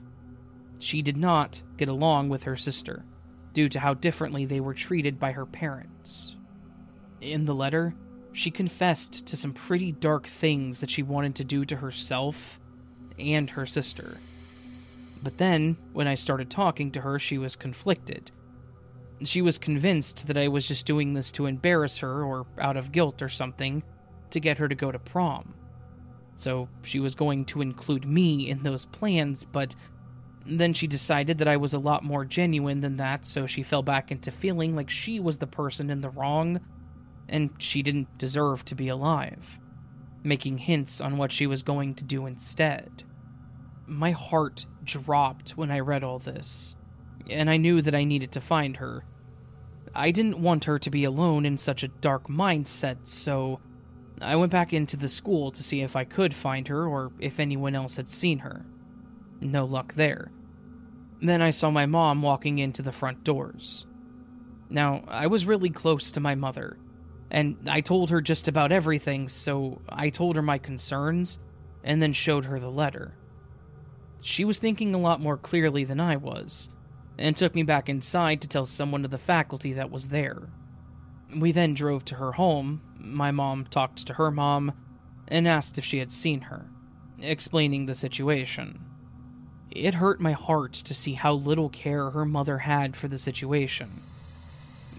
She 0.79 1.03
did 1.03 1.17
not 1.17 1.63
get 1.77 1.89
along 1.89 2.29
with 2.29 2.45
her 2.45 2.57
sister, 2.57 3.05
due 3.53 3.69
to 3.69 3.81
how 3.81 3.95
differently 3.95 4.45
they 4.45 4.61
were 4.61 4.75
treated 4.75 5.19
by 5.19 5.33
her 5.33 5.47
parents. 5.47 6.37
In 7.21 7.45
the 7.45 7.55
letter, 7.55 7.95
she 8.33 8.51
confessed 8.51 9.27
to 9.27 9.37
some 9.37 9.53
pretty 9.53 9.93
dark 9.93 10.27
things 10.27 10.81
that 10.81 10.91
she 10.91 11.03
wanted 11.03 11.37
to 11.37 11.45
do 11.45 11.65
to 11.65 11.77
herself 11.77 12.61
and 13.19 13.51
her 13.51 13.67
sister. 13.67 14.19
But 15.25 15.39
then, 15.39 15.79
when 15.95 16.07
I 16.07 16.15
started 16.17 16.51
talking 16.51 16.91
to 16.93 17.01
her, 17.01 17.19
she 17.19 17.39
was 17.39 17.57
conflicted. 17.57 18.31
She 19.23 19.41
was 19.41 19.57
convinced 19.57 20.27
that 20.27 20.37
I 20.37 20.49
was 20.49 20.69
just 20.69 20.85
doing 20.85 21.15
this 21.15 21.33
to 21.33 21.47
embarrass 21.47 21.99
her 21.99 22.23
or 22.23 22.47
out 22.61 22.77
of 22.77 22.93
guilt 22.93 23.23
or 23.23 23.31
something 23.31 23.83
to 24.31 24.39
get 24.39 24.59
her 24.59 24.69
to 24.69 24.75
go 24.75 24.93
to 24.93 24.99
prom. 24.99 25.55
So 26.37 26.69
she 26.83 27.01
was 27.01 27.15
going 27.15 27.47
to 27.47 27.63
include 27.63 28.05
me 28.05 28.51
in 28.51 28.63
those 28.63 28.85
plans, 28.85 29.45
but 29.45 29.75
then 30.45 30.75
she 30.75 30.87
decided 30.87 31.39
that 31.39 31.49
I 31.49 31.57
was 31.57 31.73
a 31.73 31.79
lot 31.79 32.05
more 32.05 32.27
genuine 32.27 32.81
than 32.81 32.99
that, 32.99 33.25
so 33.25 33.47
she 33.47 33.63
fell 33.63 33.83
back 33.83 34.13
into 34.13 34.31
feeling 34.31 34.77
like 34.77 34.91
she 34.91 35.21
was 35.21 35.39
the 35.39 35.47
person 35.47 35.89
in 35.89 36.03
the 36.03 36.11
wrong 36.11 36.61
and 37.31 37.49
she 37.57 37.83
didn't 37.83 38.19
deserve 38.19 38.63
to 38.67 38.75
be 38.75 38.89
alive, 38.89 39.59
making 40.23 40.59
hints 40.59 41.01
on 41.01 41.17
what 41.17 41.33
she 41.33 41.47
was 41.47 41.63
going 41.63 41.95
to 41.95 42.05
do 42.05 42.27
instead. 42.27 43.05
My 43.87 44.13
heart 44.13 44.67
dropped 44.83 45.51
when 45.57 45.71
I 45.71 45.81
read 45.81 46.05
all 46.05 46.19
this, 46.19 46.75
and 47.29 47.51
I 47.51 47.59
knew 47.59 47.83
that 47.83 47.95
I 47.95 48.05
needed 48.05 48.33
to 48.33 48.41
find 48.41 48.79
her. 48.79 49.05
I 49.95 50.11
didn't 50.11 50.41
want 50.41 50.65
her 50.65 50.79
to 50.79 50.91
be 50.91 51.05
alone 51.05 51.45
in 51.45 51.59
such 51.59 51.83
a 51.83 51.89
dark 51.89 52.29
mindset, 52.29 53.07
so 53.07 53.61
I 54.21 54.37
went 54.37 54.53
back 54.53 54.73
into 54.73 54.97
the 54.97 55.09
school 55.09 55.51
to 55.51 55.63
see 55.63 55.83
if 55.83 55.97
I 55.97 56.05
could 56.05 56.35
find 56.35 56.67
her 56.69 56.87
or 56.87 57.13
if 57.21 57.39
anyone 57.39 57.75
else 57.75 57.97
had 57.97 58.09
seen 58.09 58.39
her. 58.39 58.65
No 59.41 59.65
luck 59.65 59.95
there. 59.95 60.31
Then 61.21 61.43
I 61.43 61.51
saw 61.51 61.71
my 61.71 61.87
mom 61.87 62.23
walking 62.23 62.59
into 62.59 62.83
the 62.83 62.93
front 62.93 63.23
doors. 63.23 63.87
Now, 64.71 65.05
I 65.09 65.27
was 65.27 65.47
really 65.47 65.71
close 65.71 66.11
to 66.13 66.21
my 66.21 66.35
mother, 66.35 66.79
and 67.31 67.57
I 67.69 67.81
told 67.81 68.11
her 68.11 68.21
just 68.21 68.49
about 68.49 68.73
everything, 68.73 69.29
so 69.29 69.81
I 69.89 70.09
told 70.09 70.37
her 70.37 70.43
my 70.43 70.59
concerns 70.59 71.39
and 71.83 72.01
then 72.01 72.13
showed 72.13 72.47
her 72.47 72.59
the 72.59 72.71
letter. 72.71 73.15
She 74.27 74.47
was 74.47 74.59
thinking 74.59 74.95
a 74.95 74.99
lot 74.99 75.21
more 75.21 75.37
clearly 75.37 75.85
than 75.85 76.01
I 76.01 76.17
was, 76.17 76.71
and 77.19 77.37
took 77.37 77.55
me 77.55 77.63
back 77.63 77.91
inside 77.91 78.41
to 78.41 78.49
tell 78.49 78.65
someone 78.65 79.05
of 79.05 79.11
the 79.11 79.19
faculty 79.19 79.75
that 79.75 79.91
was 79.91 80.09
there. 80.09 80.49
We 81.37 81.53
then 81.53 81.75
drove 81.75 82.07
to 82.07 82.15
her 82.15 82.33
home. 82.33 82.81
My 82.97 83.31
mom 83.31 83.67
talked 83.67 84.07
to 84.07 84.15
her 84.15 84.31
mom 84.31 84.73
and 85.29 85.47
asked 85.47 85.77
if 85.77 85.85
she 85.85 85.99
had 85.99 86.11
seen 86.11 86.41
her, 86.41 86.65
explaining 87.21 87.85
the 87.85 87.95
situation. 87.95 88.81
It 89.71 89.93
hurt 89.93 90.23
my 90.23 90.33
heart 90.33 90.73
to 90.73 90.95
see 90.95 91.13
how 91.13 91.35
little 91.35 91.69
care 91.69 92.09
her 92.09 92.25
mother 92.25 92.59
had 92.61 92.97
for 92.97 93.09
the 93.09 93.19
situation. 93.19 94.01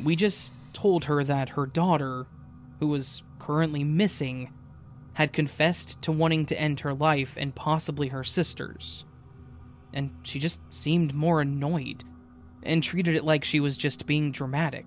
We 0.03 0.15
just 0.15 0.53
told 0.71 1.05
her 1.05 1.23
that 1.23 1.49
her 1.49 1.65
daughter, 1.65 2.27
who 2.79 2.89
was 2.89 3.23
currently 3.39 3.83
missing, 3.83 4.53
had 5.13 5.33
confessed 5.33 5.99
to 6.03 6.11
wanting 6.11 6.45
to 6.45 6.61
end 6.61 6.81
her 6.81 6.93
life 6.93 7.33
and 7.39 7.55
possibly 7.55 8.09
her 8.09 8.23
sister's 8.23 9.03
and 9.95 10.11
she 10.23 10.37
just 10.37 10.61
seemed 10.71 11.13
more 11.13 11.41
annoyed 11.41 12.03
and 12.61 12.83
treated 12.83 13.15
it 13.15 13.23
like 13.23 13.43
she 13.43 13.59
was 13.59 13.77
just 13.77 14.05
being 14.05 14.31
dramatic. 14.31 14.85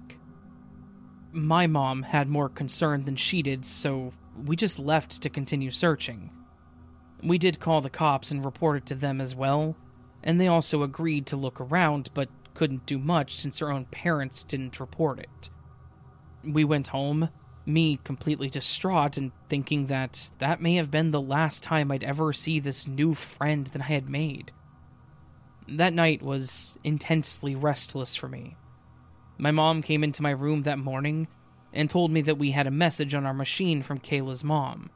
My 1.33 1.67
mom 1.67 2.03
had 2.03 2.29
more 2.29 2.49
concern 2.49 3.05
than 3.05 3.17
she 3.17 3.43
did, 3.43 3.65
so 3.65 4.13
we 4.45 4.55
just 4.55 4.79
left 4.79 5.23
to 5.23 5.31
continue 5.31 5.71
searching. 5.71 6.31
We 7.23 7.39
did 7.39 7.61
call 7.61 7.81
the 7.81 7.91
cops 7.91 8.31
and 8.31 8.45
report 8.45 8.77
it 8.79 8.87
to 8.87 8.95
them 8.95 9.21
as 9.21 9.35
well, 9.35 9.77
and 10.23 10.41
they 10.41 10.47
also 10.47 10.83
agreed 10.83 11.27
to 11.27 11.37
look 11.37 11.61
around 11.61 12.11
but 12.15 12.29
couldn't 12.55 12.87
do 12.87 12.99
much 12.99 13.37
since 13.37 13.59
her 13.59 13.71
own 13.71 13.85
parents 13.87 14.45
didn't 14.45 14.81
report 14.81 15.21
it. 15.21 15.51
We 16.45 16.65
went 16.65 16.89
home, 16.89 17.31
me 17.67 18.01
completely 18.03 18.49
distraught 18.49 19.17
and 19.17 19.33
thinking 19.49 19.87
that 19.87 20.31
that 20.39 20.61
may 20.61 20.75
have 20.77 20.91
been 20.91 21.11
the 21.11 21.21
last 21.21 21.63
time 21.63 21.91
I'd 21.91 22.03
ever 22.03 22.33
see 22.33 22.59
this 22.59 22.87
new 22.87 23.15
friend 23.15 23.67
that 23.69 23.83
I 23.83 23.87
had 23.87 24.09
made. 24.09 24.53
That 25.69 25.93
night 25.93 26.23
was 26.23 26.79
intensely 26.83 27.55
restless 27.55 28.17
for 28.17 28.29
me. 28.29 28.57
My 29.37 29.51
mom 29.51 29.83
came 29.83 30.03
into 30.03 30.23
my 30.23 30.31
room 30.31 30.63
that 30.63 30.79
morning 30.79 31.29
and 31.73 31.91
told 31.91 32.11
me 32.11 32.23
that 32.23 32.39
we 32.39 32.53
had 32.53 32.67
a 32.67 32.73
message 32.73 33.15
on 33.15 33.27
our 33.27 33.35
machine 33.35 33.83
from 33.83 34.01
Kayla's 34.01 34.43
mom. 34.43 34.91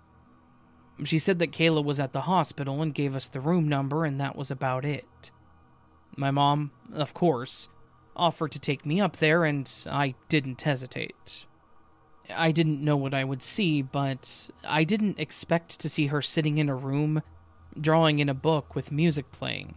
She 1.04 1.18
said 1.18 1.38
that 1.38 1.52
Kayla 1.52 1.85
was 1.85 2.00
at 2.00 2.12
the 2.12 2.22
hospital 2.22 2.80
and 2.80 2.94
gave 2.94 3.14
us 3.14 3.28
the 3.28 3.40
room 3.40 3.68
number, 3.68 4.04
and 4.04 4.20
that 4.20 4.37
was 4.37 4.50
about 4.50 4.85
it. 4.85 5.30
My 6.16 6.30
mom, 6.30 6.70
of 6.92 7.12
course, 7.14 7.68
offered 8.16 8.52
to 8.52 8.58
take 8.58 8.87
me 8.87 9.00
up 9.00 9.16
there, 9.16 9.44
and 9.44 9.70
I 9.90 10.14
didn't 10.28 10.62
hesitate. 10.62 11.46
I 12.35 12.50
didn't 12.50 12.82
know 12.82 12.96
what 12.96 13.14
I 13.14 13.24
would 13.24 13.42
see, 13.42 13.82
but 13.82 14.48
I 14.66 14.85
didn't 14.85 15.18
expect 15.18 15.80
to 15.80 15.88
see 15.88 16.06
her 16.06 16.22
sitting 16.22 16.58
in 16.58 16.68
a 16.68 16.74
room, 16.74 17.22
drawing 17.78 18.18
in 18.18 18.28
a 18.28 18.35
book 18.35 18.74
with 18.74 18.92
music 18.92 19.32
playing. 19.32 19.74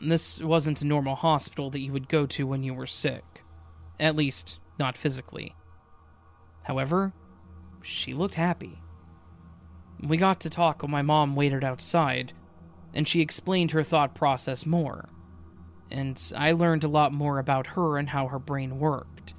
This 0.00 0.40
wasn't 0.40 0.80
a 0.80 0.86
normal 0.86 1.14
hospital 1.14 1.68
that 1.70 1.80
you 1.80 1.92
would 1.92 2.08
go 2.08 2.24
to 2.26 2.46
when 2.46 2.62
you 2.62 2.72
were 2.72 2.86
sick. 2.86 3.42
At 3.98 4.16
least, 4.16 4.58
not 4.78 4.96
physically. 4.96 5.54
However, 6.62 7.12
she 7.82 8.14
looked 8.14 8.34
happy. 8.34 8.80
We 10.02 10.16
got 10.16 10.40
to 10.40 10.50
talk 10.50 10.82
while 10.82 10.90
my 10.90 11.02
mom 11.02 11.36
waited 11.36 11.62
outside, 11.62 12.32
and 12.94 13.06
she 13.06 13.20
explained 13.20 13.72
her 13.72 13.82
thought 13.82 14.14
process 14.14 14.64
more. 14.64 15.10
And 15.90 16.32
I 16.34 16.52
learned 16.52 16.84
a 16.84 16.88
lot 16.88 17.12
more 17.12 17.38
about 17.38 17.68
her 17.68 17.98
and 17.98 18.08
how 18.08 18.28
her 18.28 18.38
brain 18.38 18.78
worked. 18.78 19.34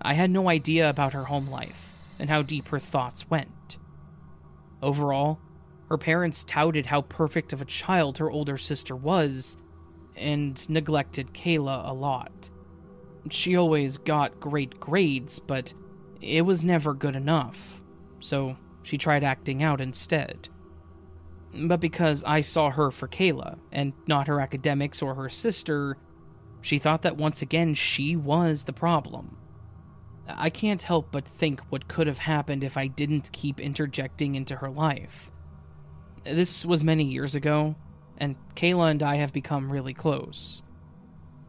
I 0.00 0.14
had 0.14 0.30
no 0.30 0.48
idea 0.48 0.88
about 0.88 1.14
her 1.14 1.24
home 1.24 1.50
life 1.50 1.90
and 2.18 2.30
how 2.30 2.42
deep 2.42 2.68
her 2.68 2.78
thoughts 2.78 3.28
went. 3.28 3.78
Overall, 4.82 5.40
her 5.88 5.98
parents 5.98 6.44
touted 6.44 6.86
how 6.86 7.02
perfect 7.02 7.52
of 7.52 7.60
a 7.60 7.66
child 7.66 8.18
her 8.18 8.30
older 8.30 8.58
sister 8.58 8.94
was, 8.94 9.56
and 10.16 10.68
neglected 10.68 11.32
Kayla 11.34 11.88
a 11.88 11.92
lot. 11.92 12.50
She 13.30 13.56
always 13.56 13.96
got 13.96 14.40
great 14.40 14.78
grades, 14.78 15.38
but 15.38 15.72
it 16.20 16.42
was 16.42 16.64
never 16.64 16.94
good 16.94 17.16
enough, 17.16 17.80
so 18.20 18.56
she 18.82 18.98
tried 18.98 19.24
acting 19.24 19.62
out 19.62 19.80
instead. 19.80 20.48
But 21.54 21.80
because 21.80 22.24
I 22.24 22.40
saw 22.40 22.70
her 22.70 22.90
for 22.90 23.08
Kayla, 23.08 23.58
and 23.72 23.92
not 24.06 24.26
her 24.26 24.40
academics 24.40 25.00
or 25.02 25.14
her 25.14 25.28
sister, 25.28 25.96
she 26.60 26.78
thought 26.78 27.02
that 27.02 27.16
once 27.16 27.42
again 27.42 27.74
she 27.74 28.16
was 28.16 28.64
the 28.64 28.72
problem. 28.72 29.36
I 30.26 30.50
can't 30.50 30.80
help 30.82 31.12
but 31.12 31.26
think 31.26 31.60
what 31.68 31.88
could 31.88 32.06
have 32.06 32.18
happened 32.18 32.64
if 32.64 32.76
I 32.76 32.86
didn't 32.86 33.32
keep 33.32 33.60
interjecting 33.60 34.34
into 34.34 34.56
her 34.56 34.70
life. 34.70 35.30
This 36.24 36.64
was 36.64 36.82
many 36.82 37.04
years 37.04 37.34
ago, 37.34 37.76
and 38.18 38.36
Kayla 38.54 38.90
and 38.90 39.02
I 39.02 39.16
have 39.16 39.32
become 39.32 39.70
really 39.70 39.94
close. 39.94 40.62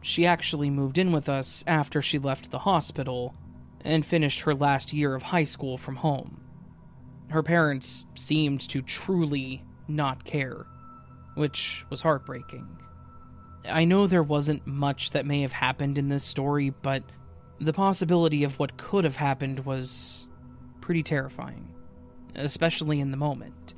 She 0.01 0.25
actually 0.25 0.69
moved 0.69 0.97
in 0.97 1.12
with 1.12 1.30
us 1.30 1.63
after 1.65 2.01
she 2.01 2.19
left 2.19 2.51
the 2.51 2.60
hospital 2.60 3.36
and 3.82 4.06
finished 4.06 4.41
her 4.41 4.54
last 4.54 4.93
year 4.93 5.15
of 5.15 5.23
high 5.23 5.43
school 5.43 5.78
from 5.78 5.97
home. 5.97 6.41
Her 7.30 7.43
parents 7.43 8.06
seemed 8.15 8.62
to 8.69 8.82
truly 8.82 9.63
not 9.88 10.23
care, 10.25 10.65
which 11.36 11.86
was 11.89 12.01
heartbreaking. 12.01 12.67
I 13.69 13.86
know 13.86 14.06
there 14.06 14.23
wasn't 14.23 14.67
much 14.67 15.12
that 15.12 15.25
may 15.25 15.41
have 15.41 15.54
happened 15.54 15.97
in 15.97 16.10
this 16.10 16.23
story, 16.23 16.69
but 16.69 17.04
the 17.60 17.73
possibility 17.73 18.43
of 18.43 18.60
what 18.60 18.78
could 18.78 19.06
have 19.06 19.15
happened 19.15 19.65
was 19.65 20.28
pretty 20.82 21.04
terrifying, 21.04 21.73
especially 22.36 22.99
in 22.99 23.12
the 23.12 23.17
moment. 23.17 23.73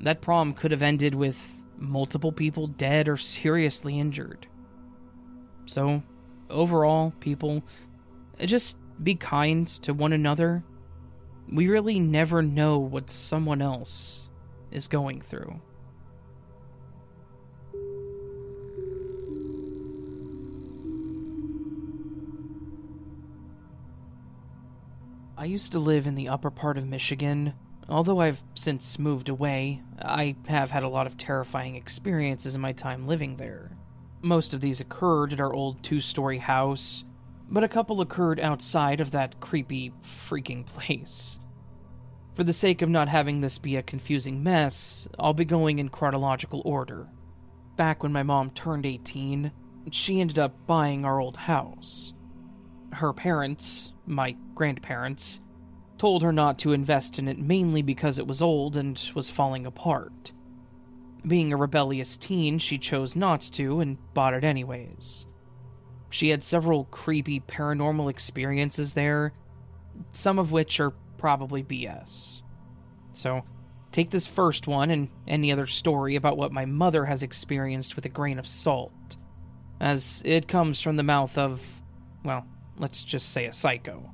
That 0.00 0.20
prom 0.20 0.52
could 0.52 0.72
have 0.72 0.82
ended 0.82 1.14
with 1.14 1.61
multiple 1.82 2.32
people 2.32 2.66
dead 2.66 3.08
or 3.08 3.16
seriously 3.16 3.98
injured. 3.98 4.46
So, 5.66 6.02
overall, 6.48 7.12
people, 7.20 7.62
just 8.40 8.78
be 9.02 9.14
kind 9.14 9.66
to 9.66 9.92
one 9.92 10.12
another. 10.12 10.62
We 11.50 11.68
really 11.68 12.00
never 12.00 12.42
know 12.42 12.78
what 12.78 13.10
someone 13.10 13.60
else 13.60 14.28
is 14.70 14.88
going 14.88 15.20
through. 15.20 15.60
I 25.36 25.46
used 25.46 25.72
to 25.72 25.80
live 25.80 26.06
in 26.06 26.14
the 26.14 26.28
upper 26.28 26.50
part 26.52 26.78
of 26.78 26.86
Michigan. 26.86 27.54
Although 27.88 28.20
I've 28.20 28.42
since 28.54 28.98
moved 28.98 29.28
away, 29.28 29.82
I 30.00 30.36
have 30.46 30.70
had 30.70 30.82
a 30.82 30.88
lot 30.88 31.06
of 31.06 31.16
terrifying 31.16 31.76
experiences 31.76 32.54
in 32.54 32.60
my 32.60 32.72
time 32.72 33.06
living 33.06 33.36
there. 33.36 33.76
Most 34.22 34.54
of 34.54 34.60
these 34.60 34.80
occurred 34.80 35.32
at 35.32 35.40
our 35.40 35.52
old 35.52 35.82
two 35.82 36.00
story 36.00 36.38
house, 36.38 37.04
but 37.50 37.64
a 37.64 37.68
couple 37.68 38.00
occurred 38.00 38.40
outside 38.40 39.00
of 39.00 39.10
that 39.10 39.40
creepy, 39.40 39.92
freaking 40.02 40.64
place. 40.64 41.38
For 42.34 42.44
the 42.44 42.52
sake 42.52 42.80
of 42.80 42.88
not 42.88 43.08
having 43.08 43.40
this 43.40 43.58
be 43.58 43.76
a 43.76 43.82
confusing 43.82 44.42
mess, 44.42 45.06
I'll 45.18 45.34
be 45.34 45.44
going 45.44 45.78
in 45.78 45.90
chronological 45.90 46.62
order. 46.64 47.08
Back 47.76 48.02
when 48.02 48.12
my 48.12 48.22
mom 48.22 48.50
turned 48.50 48.86
18, 48.86 49.52
she 49.90 50.20
ended 50.20 50.38
up 50.38 50.54
buying 50.66 51.04
our 51.04 51.20
old 51.20 51.36
house. 51.36 52.14
Her 52.92 53.12
parents, 53.12 53.92
my 54.06 54.36
grandparents, 54.54 55.40
told 56.02 56.24
her 56.24 56.32
not 56.32 56.58
to 56.58 56.72
invest 56.72 57.20
in 57.20 57.28
it 57.28 57.38
mainly 57.38 57.80
because 57.80 58.18
it 58.18 58.26
was 58.26 58.42
old 58.42 58.76
and 58.76 59.12
was 59.14 59.30
falling 59.30 59.64
apart. 59.66 60.32
Being 61.24 61.52
a 61.52 61.56
rebellious 61.56 62.18
teen, 62.18 62.58
she 62.58 62.76
chose 62.76 63.14
not 63.14 63.40
to 63.52 63.78
and 63.78 63.96
bought 64.12 64.34
it 64.34 64.42
anyways. 64.42 65.28
She 66.10 66.30
had 66.30 66.42
several 66.42 66.86
creepy 66.86 67.38
paranormal 67.38 68.10
experiences 68.10 68.94
there, 68.94 69.32
some 70.10 70.40
of 70.40 70.50
which 70.50 70.80
are 70.80 70.92
probably 71.18 71.62
BS. 71.62 72.42
So, 73.12 73.44
take 73.92 74.10
this 74.10 74.26
first 74.26 74.66
one 74.66 74.90
and 74.90 75.08
any 75.28 75.52
other 75.52 75.68
story 75.68 76.16
about 76.16 76.36
what 76.36 76.50
my 76.50 76.64
mother 76.64 77.04
has 77.04 77.22
experienced 77.22 77.94
with 77.94 78.06
a 78.06 78.08
grain 78.08 78.40
of 78.40 78.46
salt, 78.48 79.16
as 79.78 80.20
it 80.24 80.48
comes 80.48 80.80
from 80.80 80.96
the 80.96 81.04
mouth 81.04 81.38
of, 81.38 81.64
well, 82.24 82.44
let's 82.76 83.04
just 83.04 83.30
say 83.30 83.46
a 83.46 83.52
psycho. 83.52 84.12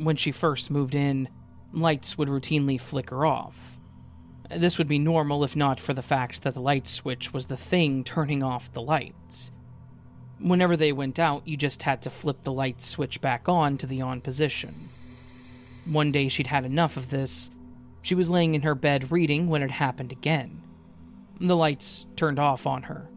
When 0.00 0.16
she 0.16 0.32
first 0.32 0.70
moved 0.70 0.94
in, 0.94 1.28
lights 1.74 2.16
would 2.16 2.28
routinely 2.28 2.80
flicker 2.80 3.26
off. 3.26 3.78
This 4.48 4.78
would 4.78 4.88
be 4.88 4.98
normal 4.98 5.44
if 5.44 5.54
not 5.54 5.78
for 5.78 5.92
the 5.92 6.00
fact 6.00 6.42
that 6.42 6.54
the 6.54 6.60
light 6.62 6.86
switch 6.86 7.34
was 7.34 7.46
the 7.46 7.56
thing 7.56 8.02
turning 8.02 8.42
off 8.42 8.72
the 8.72 8.80
lights. 8.80 9.50
Whenever 10.38 10.74
they 10.74 10.90
went 10.90 11.18
out, 11.18 11.46
you 11.46 11.54
just 11.54 11.82
had 11.82 12.00
to 12.02 12.08
flip 12.08 12.42
the 12.42 12.52
light 12.52 12.80
switch 12.80 13.20
back 13.20 13.46
on 13.46 13.76
to 13.76 13.86
the 13.86 14.00
on 14.00 14.22
position. 14.22 14.74
One 15.84 16.12
day 16.12 16.28
she'd 16.28 16.46
had 16.46 16.64
enough 16.64 16.96
of 16.96 17.10
this. 17.10 17.50
She 18.00 18.14
was 18.14 18.30
laying 18.30 18.54
in 18.54 18.62
her 18.62 18.74
bed 18.74 19.12
reading 19.12 19.48
when 19.48 19.62
it 19.62 19.70
happened 19.70 20.12
again. 20.12 20.62
The 21.38 21.56
lights 21.56 22.06
turned 22.16 22.38
off 22.38 22.66
on 22.66 22.84
her. 22.84 23.10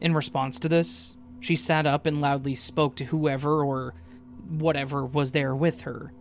In 0.00 0.12
response 0.12 0.58
to 0.58 0.68
this, 0.68 1.16
she 1.38 1.54
sat 1.54 1.86
up 1.86 2.04
and 2.04 2.20
loudly 2.20 2.56
spoke 2.56 2.96
to 2.96 3.04
whoever 3.04 3.64
or 3.64 3.94
whatever 4.48 5.04
was 5.04 5.32
there 5.32 5.54
with 5.54 5.82
her. 5.82 6.12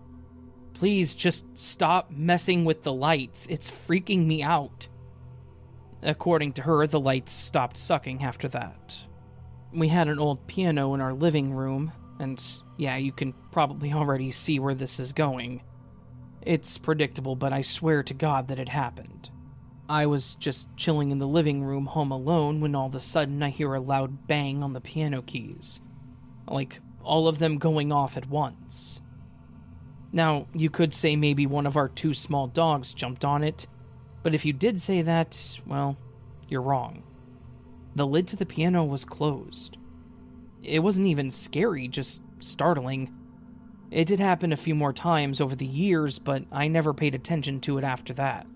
Please 0.73 1.15
just 1.15 1.57
stop 1.57 2.11
messing 2.11 2.65
with 2.65 2.83
the 2.83 2.93
lights. 2.93 3.45
It's 3.49 3.69
freaking 3.69 4.25
me 4.25 4.41
out. 4.41 4.87
According 6.01 6.53
to 6.53 6.63
her, 6.63 6.85
the 6.87 6.99
lights 6.99 7.31
stopped 7.31 7.77
sucking 7.77 8.23
after 8.23 8.47
that. 8.49 8.97
We 9.71 9.87
had 9.87 10.07
an 10.07 10.19
old 10.19 10.45
piano 10.47 10.93
in 10.93 11.01
our 11.01 11.13
living 11.13 11.53
room, 11.53 11.91
and 12.19 12.43
yeah, 12.77 12.97
you 12.97 13.11
can 13.11 13.33
probably 13.51 13.93
already 13.93 14.31
see 14.31 14.59
where 14.59 14.75
this 14.75 14.99
is 14.99 15.13
going. 15.13 15.63
It's 16.41 16.77
predictable, 16.77 17.35
but 17.35 17.53
I 17.53 17.61
swear 17.61 18.03
to 18.03 18.13
God 18.13 18.49
that 18.49 18.59
it 18.59 18.69
happened. 18.69 19.29
I 19.87 20.05
was 20.05 20.35
just 20.35 20.75
chilling 20.75 21.11
in 21.11 21.19
the 21.19 21.27
living 21.27 21.63
room 21.63 21.85
home 21.85 22.11
alone 22.11 22.61
when 22.61 22.75
all 22.75 22.87
of 22.87 22.95
a 22.95 22.99
sudden 22.99 23.41
I 23.43 23.49
hear 23.49 23.73
a 23.73 23.79
loud 23.79 24.27
bang 24.27 24.63
on 24.63 24.73
the 24.73 24.81
piano 24.81 25.21
keys. 25.21 25.81
Like 26.47 26.79
all 27.03 27.27
of 27.27 27.39
them 27.39 27.57
going 27.57 27.91
off 27.91 28.17
at 28.17 28.29
once. 28.29 29.01
Now, 30.11 30.47
you 30.53 30.69
could 30.69 30.93
say 30.93 31.15
maybe 31.15 31.47
one 31.47 31.65
of 31.65 31.75
our 31.75 31.89
two 31.89 32.13
small 32.13 32.47
dogs 32.47 32.93
jumped 32.93 33.25
on 33.25 33.43
it, 33.43 33.65
but 34.21 34.33
if 34.33 34.45
you 34.45 34.53
did 34.53 34.79
say 34.79 35.01
that, 35.01 35.59
well, 35.65 35.97
you're 36.47 36.61
wrong. 36.61 37.03
The 37.95 38.07
lid 38.07 38.27
to 38.29 38.35
the 38.35 38.45
piano 38.45 38.83
was 38.83 39.05
closed. 39.05 39.77
It 40.61 40.79
wasn't 40.79 41.07
even 41.07 41.29
scary, 41.31 41.87
just 41.87 42.21
startling. 42.39 43.13
It 43.91 44.07
did 44.07 44.19
happen 44.19 44.53
a 44.53 44.57
few 44.57 44.75
more 44.75 44.93
times 44.93 45.41
over 45.41 45.55
the 45.55 45.65
years, 45.65 46.19
but 46.19 46.43
I 46.51 46.67
never 46.67 46.93
paid 46.93 47.15
attention 47.15 47.59
to 47.61 47.77
it 47.77 47.83
after 47.83 48.13
that. 48.13 48.47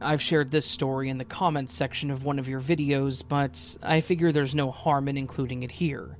I've 0.00 0.20
shared 0.20 0.50
this 0.50 0.66
story 0.66 1.08
in 1.08 1.18
the 1.18 1.24
comments 1.24 1.72
section 1.72 2.10
of 2.10 2.24
one 2.24 2.38
of 2.38 2.48
your 2.48 2.60
videos, 2.60 3.22
but 3.26 3.76
I 3.82 4.00
figure 4.00 4.32
there's 4.32 4.54
no 4.54 4.70
harm 4.70 5.08
in 5.08 5.16
including 5.16 5.62
it 5.62 5.70
here. 5.70 6.16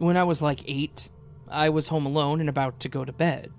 When 0.00 0.16
I 0.16 0.24
was 0.24 0.40
like 0.40 0.62
eight, 0.66 1.10
I 1.46 1.68
was 1.68 1.88
home 1.88 2.06
alone 2.06 2.40
and 2.40 2.48
about 2.48 2.80
to 2.80 2.88
go 2.88 3.04
to 3.04 3.12
bed. 3.12 3.50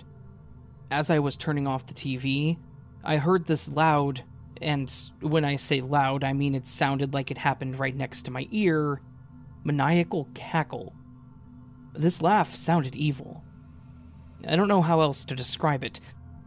As 0.89 1.11
I 1.11 1.19
was 1.19 1.37
turning 1.37 1.67
off 1.67 1.85
the 1.85 1.93
TV, 1.93 2.57
I 3.03 3.17
heard 3.17 3.45
this 3.45 3.69
loud, 3.69 4.23
and 4.59 4.91
when 5.19 5.45
I 5.45 5.55
say 5.55 5.81
loud, 5.81 6.23
I 6.23 6.33
mean 6.33 6.55
it 6.55 6.65
sounded 6.65 7.13
like 7.13 7.29
it 7.29 7.37
happened 7.37 7.77
right 7.77 7.95
next 7.95 8.23
to 8.23 8.31
my 8.31 8.47
ear, 8.49 9.01
maniacal 9.63 10.29
cackle. 10.33 10.95
This 11.93 12.23
laugh 12.23 12.55
sounded 12.55 12.95
evil. 12.95 13.43
I 14.47 14.55
don't 14.55 14.67
know 14.67 14.81
how 14.81 15.01
else 15.01 15.25
to 15.25 15.35
describe 15.35 15.83
it. 15.83 15.99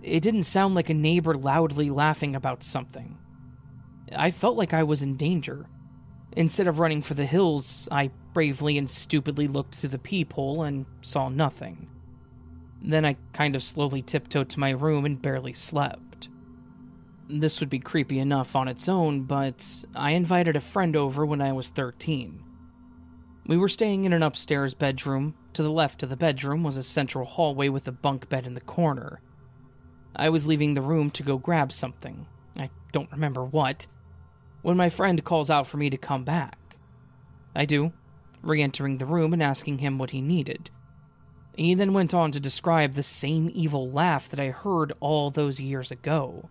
It 0.02 0.24
didn't 0.24 0.42
sound 0.42 0.74
like 0.74 0.90
a 0.90 0.94
neighbor 0.94 1.37
loudly 1.37 1.88
laughing 1.88 2.35
about 2.35 2.64
something. 2.64 3.16
I 4.12 4.33
felt 4.33 4.57
like 4.57 4.74
I 4.74 4.83
was 4.83 5.02
in 5.02 5.14
danger. 5.14 5.66
Instead 6.37 6.66
of 6.66 6.79
running 6.79 7.03
for 7.03 7.14
the 7.14 7.27
hills, 7.27 7.88
I 7.90 8.11
bravely 8.33 8.77
and 8.77 8.90
stupidly 8.90 9.47
looked 9.47 9.77
through 9.77 9.90
the 9.90 9.99
peephole 9.99 10.62
and 10.62 10.87
saw 11.01 11.29
nothing. 11.29 11.88
Then 12.83 13.05
I 13.05 13.16
kind 13.33 13.55
of 13.55 13.62
slowly 13.62 14.03
tiptoed 14.03 14.49
to 14.51 14.61
my 14.61 14.70
room 14.70 15.05
and 15.05 15.23
barely 15.23 15.53
slept. 15.53 16.29
This 17.29 17.61
would 17.61 17.70
be 17.70 17.79
creepy 17.79 18.18
enough 18.18 18.55
on 18.55 18.68
its 18.68 18.88
own, 18.88 19.23
but 19.23 19.85
I 19.94 20.11
invited 20.11 20.57
a 20.57 20.61
friend 20.61 20.94
over 20.94 21.25
when 21.25 21.40
I 21.40 21.53
was 21.53 21.70
13. 21.70 22.42
We 23.47 23.57
were 23.57 23.68
staying 23.68 24.05
in 24.05 24.12
an 24.12 24.23
upstairs 24.23 24.75
bedroom. 24.75 25.35
To 25.55 25.62
the 25.62 25.70
left 25.70 26.03
of 26.03 26.11
the 26.11 26.16
bedroom 26.16 26.64
was 26.64 26.77
a 26.77 26.83
central 26.83 27.25
hallway 27.25 27.68
with 27.68 27.87
a 27.87 27.92
bunk 27.92 28.29
bed 28.29 28.47
in 28.47 28.55
the 28.55 28.61
corner. 28.61 29.20
I 30.16 30.29
was 30.29 30.47
leaving 30.47 30.75
the 30.75 30.83
room 30.83 31.11
to 31.12 31.23
go 31.23 31.38
grab 31.38 31.73
something. 31.73 32.27
I 32.57 32.70
don't 32.92 33.12
remember 33.12 33.44
what. 33.44 33.87
When 34.64 34.79
my 34.79 34.88
friend 34.88 35.22
calls 35.22 35.50
out 35.50 35.66
for 35.66 35.77
me 35.77 35.90
to 35.90 35.98
come 35.98 36.24
back. 36.24 36.57
I 37.55 37.66
do, 37.66 37.92
re 38.40 38.62
entering 38.62 38.96
the 38.96 39.05
room 39.05 39.35
and 39.35 39.42
asking 39.42 39.77
him 39.77 39.98
what 39.98 40.12
he 40.12 40.22
needed. 40.22 40.70
He 41.55 41.74
then 41.74 41.92
went 41.92 42.14
on 42.14 42.33
to 42.33 42.40
describe 42.40 42.94
the 42.94 43.03
same 43.03 43.50
evil 43.53 43.90
laugh 43.90 44.31
that 44.31 44.40
I 44.40 44.48
heard 44.48 44.94
all 45.00 45.29
those 45.29 45.61
years 45.61 45.90
ago. 45.90 46.48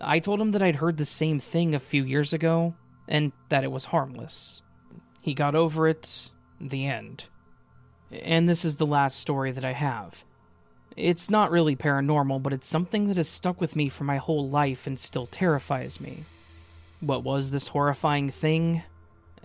I 0.00 0.20
told 0.20 0.40
him 0.40 0.52
that 0.52 0.62
I'd 0.62 0.76
heard 0.76 0.96
the 0.96 1.04
same 1.04 1.38
thing 1.38 1.74
a 1.74 1.78
few 1.78 2.02
years 2.02 2.32
ago, 2.32 2.74
and 3.06 3.30
that 3.50 3.62
it 3.62 3.70
was 3.70 3.84
harmless. 3.84 4.62
He 5.20 5.34
got 5.34 5.54
over 5.54 5.86
it. 5.88 6.30
The 6.62 6.86
end. 6.86 7.26
And 8.10 8.48
this 8.48 8.64
is 8.64 8.76
the 8.76 8.86
last 8.86 9.20
story 9.20 9.52
that 9.52 9.66
I 9.66 9.74
have. 9.74 10.24
It's 10.96 11.28
not 11.28 11.50
really 11.50 11.76
paranormal, 11.76 12.42
but 12.42 12.54
it's 12.54 12.66
something 12.66 13.08
that 13.08 13.18
has 13.18 13.28
stuck 13.28 13.60
with 13.60 13.76
me 13.76 13.90
for 13.90 14.04
my 14.04 14.16
whole 14.16 14.48
life 14.48 14.86
and 14.86 14.98
still 14.98 15.26
terrifies 15.26 16.00
me. 16.00 16.24
What 17.00 17.24
was 17.24 17.50
this 17.50 17.68
horrifying 17.68 18.30
thing? 18.30 18.82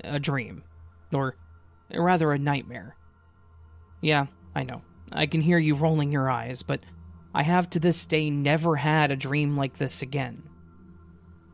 A 0.04 0.20
dream. 0.20 0.64
Or 1.12 1.36
rather, 1.94 2.32
a 2.32 2.40
nightmare. 2.40 2.96
Yeah, 4.02 4.28
I 4.56 4.64
know. 4.64 4.82
I 5.12 5.26
can 5.26 5.42
hear 5.42 5.58
you 5.58 5.76
rolling 5.76 6.12
your 6.12 6.30
eyes, 6.30 6.64
but 6.64 6.80
I 7.34 7.44
have 7.44 7.70
to 7.72 7.80
this 7.80 8.06
day 8.06 8.30
never 8.30 8.78
had 8.78 9.12
a 9.12 9.16
dream 9.16 9.58
like 9.58 9.78
this 9.78 10.02
again. 10.02 10.44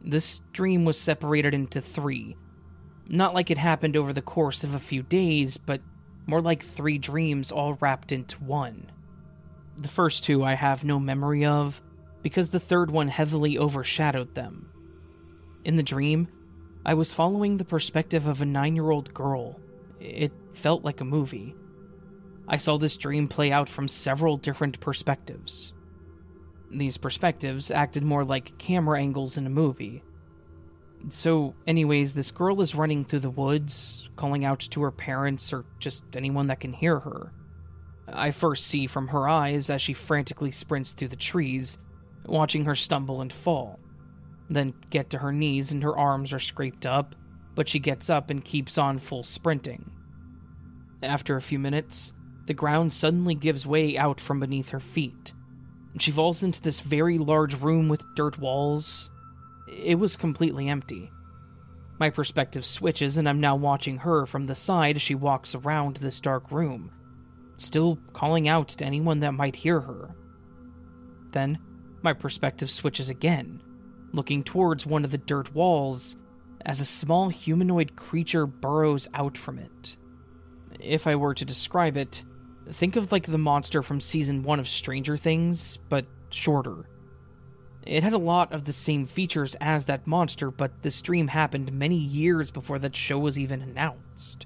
This 0.03 0.41
dream 0.53 0.85
was 0.85 0.99
separated 0.99 1.53
into 1.53 1.81
three, 1.81 2.37
not 3.07 3.33
like 3.33 3.49
it 3.49 3.57
happened 3.57 3.97
over 3.97 4.13
the 4.13 4.21
course 4.21 4.63
of 4.63 4.73
a 4.73 4.79
few 4.79 5.01
days, 5.03 5.57
but 5.57 5.81
more 6.27 6.41
like 6.41 6.63
three 6.63 6.97
dreams 6.97 7.51
all 7.51 7.73
wrapped 7.81 8.11
into 8.11 8.37
one. 8.43 8.91
The 9.77 9.87
first 9.87 10.23
two 10.23 10.43
I 10.43 10.53
have 10.53 10.83
no 10.83 10.99
memory 10.99 11.45
of, 11.45 11.81
because 12.21 12.49
the 12.49 12.59
third 12.59 12.91
one 12.91 13.07
heavily 13.07 13.57
overshadowed 13.57 14.35
them. 14.35 14.71
In 15.67 15.75
the 15.75 15.83
dream, 15.83 16.27
I 16.85 16.95
was 16.95 17.13
following 17.13 17.57
the 17.57 17.65
perspective 17.65 18.25
of 18.25 18.41
a 18.41 18.45
nine 18.45 18.75
year 18.75 18.89
old 18.89 19.13
girl. 19.13 19.59
It 19.99 20.31
felt 20.53 20.83
like 20.83 21.01
a 21.01 21.05
movie. 21.05 21.55
I 22.47 22.57
saw 22.57 22.77
this 22.77 22.97
dream 22.97 23.27
play 23.27 23.51
out 23.51 23.69
from 23.69 23.87
several 23.87 24.37
different 24.37 24.79
perspectives. 24.79 25.73
These 26.71 26.97
perspectives 26.97 27.69
acted 27.69 28.03
more 28.03 28.23
like 28.23 28.57
camera 28.57 28.99
angles 28.99 29.37
in 29.37 29.45
a 29.45 29.51
movie, 29.51 30.03
so, 31.09 31.55
anyways, 31.65 32.13
this 32.13 32.31
girl 32.31 32.61
is 32.61 32.75
running 32.75 33.05
through 33.05 33.19
the 33.19 33.29
woods, 33.29 34.09
calling 34.15 34.43
out 34.43 34.59
to 34.59 34.81
her 34.81 34.91
parents 34.91 35.53
or 35.53 35.65
just 35.79 36.03
anyone 36.15 36.47
that 36.47 36.59
can 36.59 36.73
hear 36.73 36.99
her. 36.99 37.31
I 38.07 38.31
first 38.31 38.67
see 38.67 38.87
from 38.87 39.09
her 39.09 39.27
eyes 39.27 39.69
as 39.69 39.81
she 39.81 39.93
frantically 39.93 40.51
sprints 40.51 40.93
through 40.93 41.09
the 41.09 41.15
trees, 41.15 41.77
watching 42.25 42.65
her 42.65 42.75
stumble 42.75 43.21
and 43.21 43.31
fall. 43.31 43.79
Then 44.49 44.73
get 44.89 45.09
to 45.09 45.17
her 45.19 45.31
knees 45.31 45.71
and 45.71 45.83
her 45.83 45.97
arms 45.97 46.31
are 46.33 46.39
scraped 46.39 46.85
up, 46.85 47.15
but 47.55 47.67
she 47.67 47.79
gets 47.79 48.09
up 48.09 48.29
and 48.29 48.43
keeps 48.43 48.77
on 48.77 48.99
full 48.99 49.23
sprinting. 49.23 49.91
After 51.03 51.35
a 51.35 51.41
few 51.41 51.59
minutes, 51.59 52.13
the 52.45 52.53
ground 52.53 52.93
suddenly 52.93 53.35
gives 53.35 53.67
way 53.67 53.97
out 53.97 54.21
from 54.21 54.39
beneath 54.39 54.69
her 54.69 54.79
feet. 54.79 55.33
She 55.99 56.11
falls 56.11 56.43
into 56.43 56.61
this 56.61 56.79
very 56.79 57.17
large 57.17 57.59
room 57.59 57.89
with 57.89 58.15
dirt 58.15 58.37
walls. 58.37 59.09
It 59.67 59.99
was 59.99 60.15
completely 60.15 60.69
empty. 60.69 61.11
My 61.99 62.11
perspective 62.11 62.65
switches, 62.65 63.17
and 63.17 63.27
I'm 63.27 63.39
now 63.39 63.55
watching 63.55 63.97
her 63.97 64.25
from 64.27 64.45
the 64.45 64.55
side 64.55 64.95
as 64.95 65.01
she 65.01 65.15
walks 65.15 65.55
around 65.55 65.97
this 65.97 66.21
dark 66.21 66.51
room, 66.51 66.91
still 67.57 67.97
calling 68.13 68.47
out 68.47 68.67
to 68.69 68.85
anyone 68.85 69.19
that 69.21 69.33
might 69.33 69.55
hear 69.55 69.81
her. 69.81 70.15
Then, 71.31 71.57
my 72.03 72.13
perspective 72.13 72.69
switches 72.69 73.09
again, 73.09 73.61
looking 74.13 74.43
towards 74.43 74.85
one 74.85 75.03
of 75.03 75.11
the 75.11 75.17
dirt 75.17 75.53
walls 75.53 76.15
as 76.65 76.79
a 76.79 76.85
small 76.85 77.29
humanoid 77.29 77.95
creature 77.95 78.45
burrows 78.45 79.07
out 79.13 79.37
from 79.37 79.59
it. 79.59 79.95
If 80.79 81.07
I 81.07 81.15
were 81.15 81.33
to 81.33 81.45
describe 81.45 81.97
it, 81.97 82.23
think 82.71 82.95
of 82.95 83.11
like 83.11 83.25
the 83.25 83.37
monster 83.37 83.81
from 83.81 84.01
season 84.01 84.43
1 84.43 84.59
of 84.59 84.67
Stranger 84.67 85.17
Things, 85.17 85.77
but 85.89 86.05
shorter. 86.29 86.85
It 87.85 88.03
had 88.03 88.13
a 88.13 88.17
lot 88.17 88.51
of 88.51 88.65
the 88.65 88.73
same 88.73 89.05
features 89.05 89.55
as 89.61 89.85
that 89.85 90.05
monster, 90.05 90.51
but 90.51 90.81
this 90.81 91.01
dream 91.01 91.29
happened 91.29 91.71
many 91.71 91.95
years 91.95 92.51
before 92.51 92.79
that 92.79 92.95
show 92.95 93.17
was 93.17 93.39
even 93.39 93.61
announced. 93.61 94.45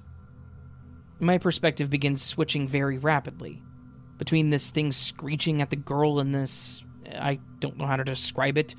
My 1.18 1.38
perspective 1.38 1.90
begins 1.90 2.22
switching 2.22 2.68
very 2.68 2.98
rapidly 2.98 3.62
between 4.18 4.50
this 4.50 4.70
thing 4.70 4.92
screeching 4.92 5.60
at 5.60 5.70
the 5.70 5.76
girl 5.76 6.20
and 6.20 6.32
this 6.32 6.84
I 7.12 7.40
don't 7.58 7.76
know 7.76 7.86
how 7.86 7.96
to 7.96 8.04
describe 8.04 8.56
it, 8.56 8.76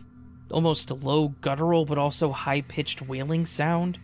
almost 0.54 0.92
a 0.92 0.96
low 0.96 1.30
guttural 1.42 1.86
but 1.86 1.98
also 1.98 2.32
high 2.32 2.62
pitched 2.62 3.02
wailing 3.02 3.46
sound. 3.46 4.00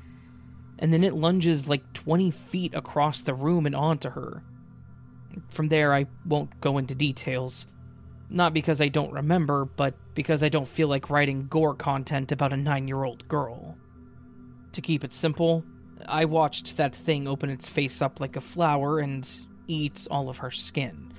And 0.80 0.94
then 0.94 1.04
it 1.04 1.14
lunges 1.14 1.68
like 1.68 1.94
20 1.94 2.32
feet 2.32 2.74
across 2.74 3.22
the 3.22 3.34
room 3.34 3.66
and 3.66 3.76
onto 3.76 4.10
her. 4.10 4.44
From 5.50 5.68
there, 5.68 5.94
I 5.94 6.08
won't 6.26 6.60
go 6.62 6.78
into 6.78 6.96
details. 6.96 7.68
Not 8.30 8.54
because 8.54 8.80
I 8.82 8.88
don't 8.90 9.12
remember, 9.12 9.66
but 9.66 9.96
because 10.14 10.44
I 10.44 10.50
don't 10.50 10.68
feel 10.68 10.88
like 10.88 11.10
writing 11.10 11.48
gore 11.48 11.76
content 11.76 12.32
about 12.32 12.54
a 12.54 12.58
nine 12.58 12.88
year 12.88 13.04
old 13.04 13.28
girl. 13.28 13.78
To 14.74 14.82
keep 14.82 15.04
it 15.04 15.14
simple, 15.14 15.64
I 16.08 16.26
watched 16.26 16.78
that 16.78 16.96
thing 16.96 17.28
open 17.28 17.50
its 17.50 17.68
face 17.68 18.02
up 18.02 18.20
like 18.20 18.36
a 18.36 18.42
flower 18.42 19.00
and 19.00 19.28
eat 19.68 20.08
all 20.10 20.30
of 20.30 20.38
her 20.38 20.52
skin. 20.52 21.14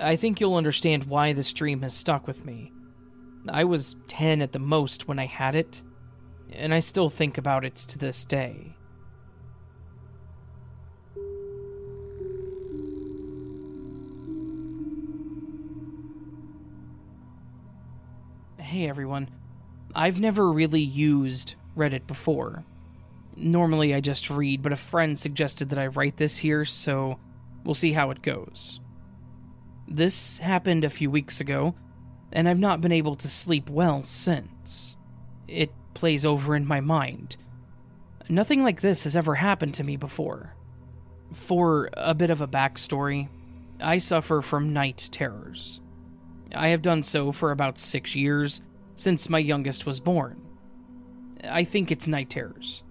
I 0.00 0.16
think 0.16 0.40
you'll 0.40 0.56
understand 0.56 1.04
why 1.04 1.32
this 1.32 1.52
dream 1.52 1.82
has 1.82 1.94
stuck 1.94 2.26
with 2.26 2.44
me. 2.44 2.72
I 3.48 3.64
was 3.64 3.96
10 4.08 4.40
at 4.40 4.52
the 4.52 4.58
most 4.58 5.08
when 5.08 5.18
I 5.18 5.26
had 5.26 5.56
it, 5.56 5.82
and 6.52 6.72
I 6.72 6.80
still 6.80 7.08
think 7.08 7.38
about 7.38 7.64
it 7.64 7.76
to 7.76 7.98
this 7.98 8.24
day. 8.24 8.76
Hey 18.58 18.88
everyone. 18.88 19.28
I've 19.94 20.20
never 20.20 20.50
really 20.50 20.80
used 20.80 21.56
Reddit 21.76 22.06
before. 22.06 22.64
Normally 23.36 23.94
I 23.94 24.00
just 24.00 24.30
read, 24.30 24.62
but 24.62 24.72
a 24.72 24.76
friend 24.76 25.18
suggested 25.18 25.68
that 25.70 25.78
I 25.78 25.88
write 25.88 26.16
this 26.16 26.38
here, 26.38 26.64
so 26.64 27.18
we'll 27.64 27.74
see 27.74 27.92
how 27.92 28.10
it 28.10 28.22
goes. 28.22 28.80
This 29.88 30.38
happened 30.38 30.84
a 30.84 30.90
few 30.90 31.10
weeks 31.10 31.40
ago, 31.40 31.74
and 32.32 32.48
I've 32.48 32.58
not 32.58 32.80
been 32.80 32.92
able 32.92 33.14
to 33.16 33.28
sleep 33.28 33.68
well 33.68 34.02
since. 34.02 34.96
It 35.46 35.70
plays 35.94 36.24
over 36.24 36.56
in 36.56 36.66
my 36.66 36.80
mind. 36.80 37.36
Nothing 38.28 38.62
like 38.62 38.80
this 38.80 39.04
has 39.04 39.14
ever 39.14 39.34
happened 39.36 39.74
to 39.74 39.84
me 39.84 39.96
before. 39.96 40.54
For 41.32 41.90
a 41.92 42.14
bit 42.14 42.30
of 42.30 42.40
a 42.40 42.48
backstory, 42.48 43.28
I 43.80 43.98
suffer 43.98 44.42
from 44.42 44.72
night 44.72 45.08
terrors. 45.12 45.80
I 46.54 46.68
have 46.68 46.82
done 46.82 47.02
so 47.02 47.32
for 47.32 47.50
about 47.50 47.78
six 47.78 48.14
years, 48.14 48.62
since 48.96 49.28
my 49.28 49.38
youngest 49.38 49.86
was 49.86 50.00
born. 50.00 50.40
I 51.44 51.64
think 51.64 51.90
it's 51.90 52.08
night 52.08 52.30
terrors. 52.30 52.82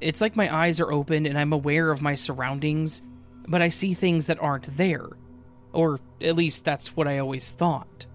It's 0.00 0.20
like 0.20 0.34
my 0.34 0.54
eyes 0.54 0.80
are 0.80 0.92
open 0.92 1.26
and 1.26 1.38
I'm 1.38 1.52
aware 1.52 1.90
of 1.90 2.02
my 2.02 2.14
surroundings, 2.14 3.02
but 3.46 3.62
I 3.62 3.68
see 3.68 3.94
things 3.94 4.26
that 4.26 4.42
aren't 4.42 4.76
there. 4.76 5.06
Or 5.72 6.00
at 6.20 6.36
least 6.36 6.64
that's 6.64 6.96
what 6.96 7.06
I 7.06 7.18
always 7.18 7.52
thought. 7.52 8.06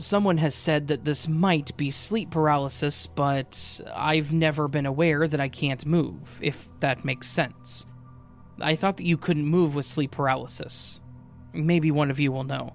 Someone 0.00 0.38
has 0.38 0.54
said 0.54 0.88
that 0.88 1.04
this 1.04 1.28
might 1.28 1.76
be 1.76 1.90
sleep 1.90 2.30
paralysis, 2.30 3.06
but 3.06 3.80
I've 3.94 4.32
never 4.32 4.66
been 4.66 4.86
aware 4.86 5.28
that 5.28 5.40
I 5.40 5.48
can't 5.50 5.84
move, 5.84 6.40
if 6.42 6.68
that 6.80 7.04
makes 7.04 7.28
sense. 7.28 7.84
I 8.60 8.76
thought 8.76 8.96
that 8.96 9.06
you 9.06 9.18
couldn't 9.18 9.44
move 9.44 9.74
with 9.74 9.84
sleep 9.84 10.12
paralysis. 10.12 11.00
Maybe 11.52 11.90
one 11.90 12.10
of 12.10 12.18
you 12.18 12.32
will 12.32 12.44
know. 12.44 12.74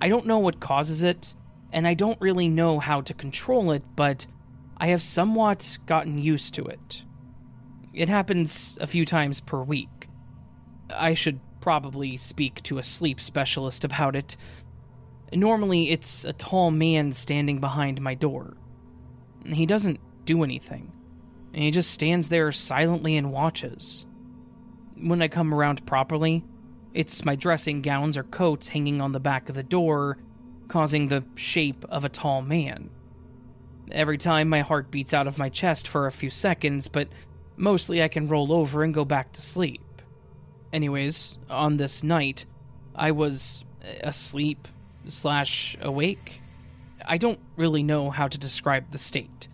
I 0.00 0.08
don't 0.08 0.26
know 0.26 0.38
what 0.38 0.60
causes 0.60 1.02
it, 1.02 1.34
and 1.72 1.86
I 1.86 1.92
don't 1.92 2.20
really 2.22 2.48
know 2.48 2.78
how 2.78 3.02
to 3.02 3.12
control 3.12 3.70
it, 3.72 3.82
but 3.94 4.26
I 4.78 4.86
have 4.88 5.02
somewhat 5.02 5.76
gotten 5.84 6.18
used 6.18 6.54
to 6.54 6.64
it. 6.64 7.02
It 7.92 8.08
happens 8.08 8.78
a 8.80 8.86
few 8.86 9.04
times 9.04 9.40
per 9.40 9.62
week. 9.62 10.08
I 10.90 11.12
should 11.12 11.40
probably 11.60 12.16
speak 12.16 12.62
to 12.62 12.78
a 12.78 12.82
sleep 12.82 13.20
specialist 13.20 13.84
about 13.84 14.16
it. 14.16 14.36
Normally, 15.34 15.90
it's 15.90 16.24
a 16.24 16.32
tall 16.32 16.70
man 16.70 17.12
standing 17.12 17.58
behind 17.58 18.00
my 18.00 18.14
door. 18.14 18.56
He 19.44 19.66
doesn't 19.66 19.98
do 20.24 20.44
anything. 20.44 20.92
He 21.52 21.70
just 21.70 21.90
stands 21.90 22.28
there 22.28 22.52
silently 22.52 23.16
and 23.16 23.32
watches. 23.32 24.06
When 24.96 25.20
I 25.20 25.28
come 25.28 25.52
around 25.52 25.84
properly, 25.86 26.44
it's 26.94 27.24
my 27.24 27.34
dressing 27.34 27.82
gowns 27.82 28.16
or 28.16 28.22
coats 28.22 28.68
hanging 28.68 29.00
on 29.00 29.12
the 29.12 29.20
back 29.20 29.48
of 29.48 29.56
the 29.56 29.62
door, 29.64 30.18
causing 30.68 31.08
the 31.08 31.24
shape 31.34 31.84
of 31.88 32.04
a 32.04 32.08
tall 32.08 32.40
man. 32.40 32.90
Every 33.90 34.18
time 34.18 34.48
my 34.48 34.60
heart 34.60 34.90
beats 34.90 35.12
out 35.12 35.26
of 35.26 35.38
my 35.38 35.48
chest 35.48 35.88
for 35.88 36.06
a 36.06 36.12
few 36.12 36.30
seconds, 36.30 36.86
but 36.86 37.08
mostly 37.56 38.02
I 38.02 38.08
can 38.08 38.28
roll 38.28 38.52
over 38.52 38.84
and 38.84 38.94
go 38.94 39.04
back 39.04 39.32
to 39.32 39.42
sleep. 39.42 39.82
Anyways, 40.72 41.38
on 41.50 41.76
this 41.76 42.02
night, 42.02 42.46
I 42.94 43.10
was 43.10 43.64
asleep 44.02 44.68
slash 45.06 45.76
awake. 45.80 46.40
I 47.06 47.18
don't 47.18 47.40
really 47.56 47.82
know 47.82 48.10
how 48.10 48.28
to 48.28 48.38
describe 48.38 48.90
the 48.90 48.98
state. 48.98 49.48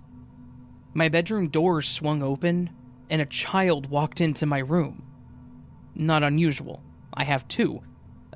My 0.94 1.08
bedroom 1.08 1.48
door 1.48 1.82
swung 1.82 2.22
open, 2.22 2.70
and 3.08 3.20
a 3.20 3.26
child 3.26 3.90
walked 3.90 4.20
into 4.20 4.46
my 4.46 4.58
room. 4.58 5.04
Not 5.94 6.22
unusual. 6.22 6.82
I 7.12 7.24
have 7.24 7.48
two 7.48 7.82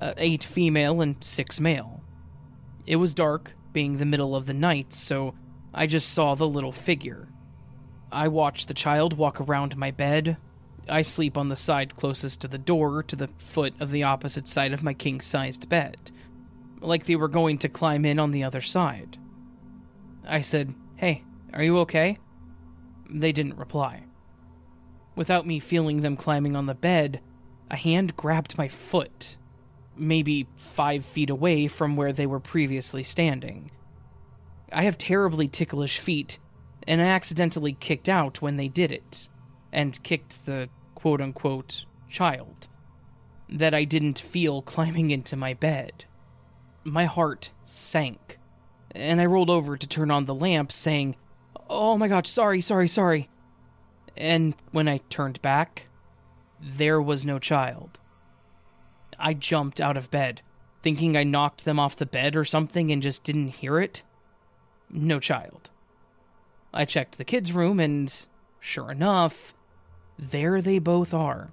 uh, 0.01 0.13
eight 0.17 0.43
female 0.43 1.01
and 1.01 1.23
six 1.23 1.61
male. 1.61 2.03
It 2.87 2.97
was 2.97 3.15
dark, 3.15 3.53
being 3.73 3.97
the 3.97 4.05
middle 4.05 4.35
of 4.35 4.47
the 4.47 4.55
night, 4.55 4.93
so 4.93 5.35
I 5.73 5.87
just 5.87 6.11
saw 6.11 6.35
the 6.35 6.49
little 6.49 6.73
figure. 6.73 7.29
I 8.11 8.29
watched 8.29 8.69
the 8.69 8.75
child 8.75 9.17
walk 9.17 9.41
around 9.41 9.77
my 9.77 9.91
bed. 9.91 10.37
I 10.89 11.03
sleep 11.03 11.39
on 11.39 11.49
the 11.49 11.57
side 11.57 11.97
closest 11.97 12.41
to 12.43 12.49
the 12.49 12.59
door, 12.59 13.03
to 13.05 13.17
the 13.17 13.29
foot 13.37 13.75
of 13.81 13.91
the 13.91 14.03
opposite 14.03 14.47
side 14.49 14.73
of 14.73 14.83
my 14.83 14.93
king 14.93 15.21
sized 15.21 15.69
bed 15.69 16.11
like 16.87 17.07
they 17.07 17.17
were 17.17 17.29
going 17.29 17.59
to 17.59 17.69
climb 17.69 18.05
in 18.05 18.19
on 18.19 18.31
the 18.31 18.45
other 18.45 18.61
side. 18.61 19.19
I 20.27 20.41
said, 20.41 20.75
Hey, 20.97 21.25
are 21.53 21.63
you 21.63 21.79
okay? 21.81 22.19
They 23.09 23.33
didn't 23.33 23.59
reply. 23.59 24.05
Without 25.17 25.47
me 25.47 25.61
feeling 25.61 26.01
them 26.01 26.17
climbing 26.17 26.57
on 26.57 26.67
the 26.67 26.75
bed, 26.75 27.21
a 27.71 27.77
hand 27.77 28.17
grabbed 28.17 28.59
my 28.59 28.69
foot, 28.69 29.37
maybe 29.97 30.49
five 30.57 31.05
feet 31.05 31.31
away 31.31 31.69
from 31.69 31.97
where 31.97 32.13
they 32.13 32.27
were 32.27 32.41
previously 32.41 33.03
standing. 33.03 33.71
I 34.73 34.85
have 34.85 34.99
terribly 34.99 35.47
ticklish 35.47 35.99
feet, 35.99 36.39
and 36.89 37.01
I 37.01 37.07
accidentally 37.07 37.75
kicked 37.75 38.09
out 38.09 38.43
when 38.43 38.57
they 38.57 38.69
did 38.69 38.91
it, 38.91 39.29
and 39.73 40.03
kicked 40.03 40.47
the 40.47 40.69
quote 40.95 41.21
unquote 41.21 41.85
child 42.09 42.69
that 43.49 43.75
I 43.75 43.85
didn't 43.85 44.19
feel 44.19 44.63
climbing 44.63 45.11
into 45.11 45.37
my 45.37 45.55
bed 45.55 46.07
my 46.85 47.07
heart 47.07 47.51
sank, 47.65 48.39
and 48.93 49.21
I 49.21 49.27
rolled 49.27 49.51
over 49.51 49.77
to 49.77 49.87
turn 49.87 50.11
on 50.11 50.25
the 50.25 50.35
lamp, 50.35 50.71
saying, 50.71 51.17
Oh 51.69 51.97
my 51.97 52.09
god, 52.09 52.27
sorry, 52.27 52.61
sorry, 52.61 52.89
sorry. 52.89 53.29
And 54.17 54.55
when 54.71 54.87
I 54.87 54.99
turned 55.11 55.43
back, 55.43 55.87
there 56.61 57.01
was 57.01 57.27
no 57.27 57.39
child. 57.39 57.99
I 59.19 59.35
jumped 59.35 59.81
out 59.81 59.97
of 59.97 60.11
bed, 60.11 60.43
thinking 60.83 61.17
I 61.17 61.25
knocked 61.25 61.65
them 61.65 61.81
off 61.81 61.97
the 61.97 62.07
bed 62.07 62.37
or 62.37 62.45
something 62.45 62.91
and 62.91 63.03
just 63.03 63.25
didn't 63.25 63.49
hear 63.49 63.81
it. 63.81 64.03
No 64.91 65.19
child. 65.19 65.71
I 66.73 66.85
checked 66.85 67.19
the 67.19 67.25
kids' 67.25 67.53
room, 67.53 67.81
and 67.81 68.25
sure 68.61 68.91
enough, 68.91 69.55
there 70.19 70.61
they 70.61 70.79
both 70.79 71.15
are, 71.15 71.53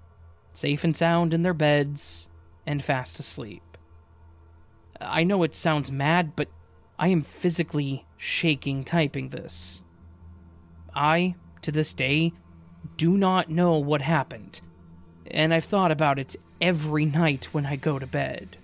safe 0.54 0.84
and 0.84 0.96
sound 0.96 1.34
in 1.34 1.44
their 1.44 1.54
beds 1.54 2.30
and 2.65 2.84
fast 2.84 3.20
asleep. 3.20 3.71
I 5.02 5.24
know 5.24 5.44
it 5.44 5.56
sounds 5.56 5.92
mad, 5.92 6.36
but 6.36 6.48
I 7.00 7.08
am 7.08 7.24
physically 7.24 8.06
shaking 8.18 8.84
typing 8.84 9.30
this. 9.30 9.82
I, 10.94 11.36
to 11.64 11.72
this 11.72 11.94
day, 11.94 12.34
do 12.98 13.18
not 13.18 13.50
know 13.50 13.78
what 13.78 14.02
happened, 14.02 14.62
and 15.30 15.54
I've 15.54 15.66
thought 15.66 15.92
about 15.92 16.20
it 16.20 16.36
every 16.60 17.06
night 17.06 17.46
when 17.52 17.66
I 17.66 17.76
go 17.76 17.98
to 17.98 18.06
bed. 18.06 18.58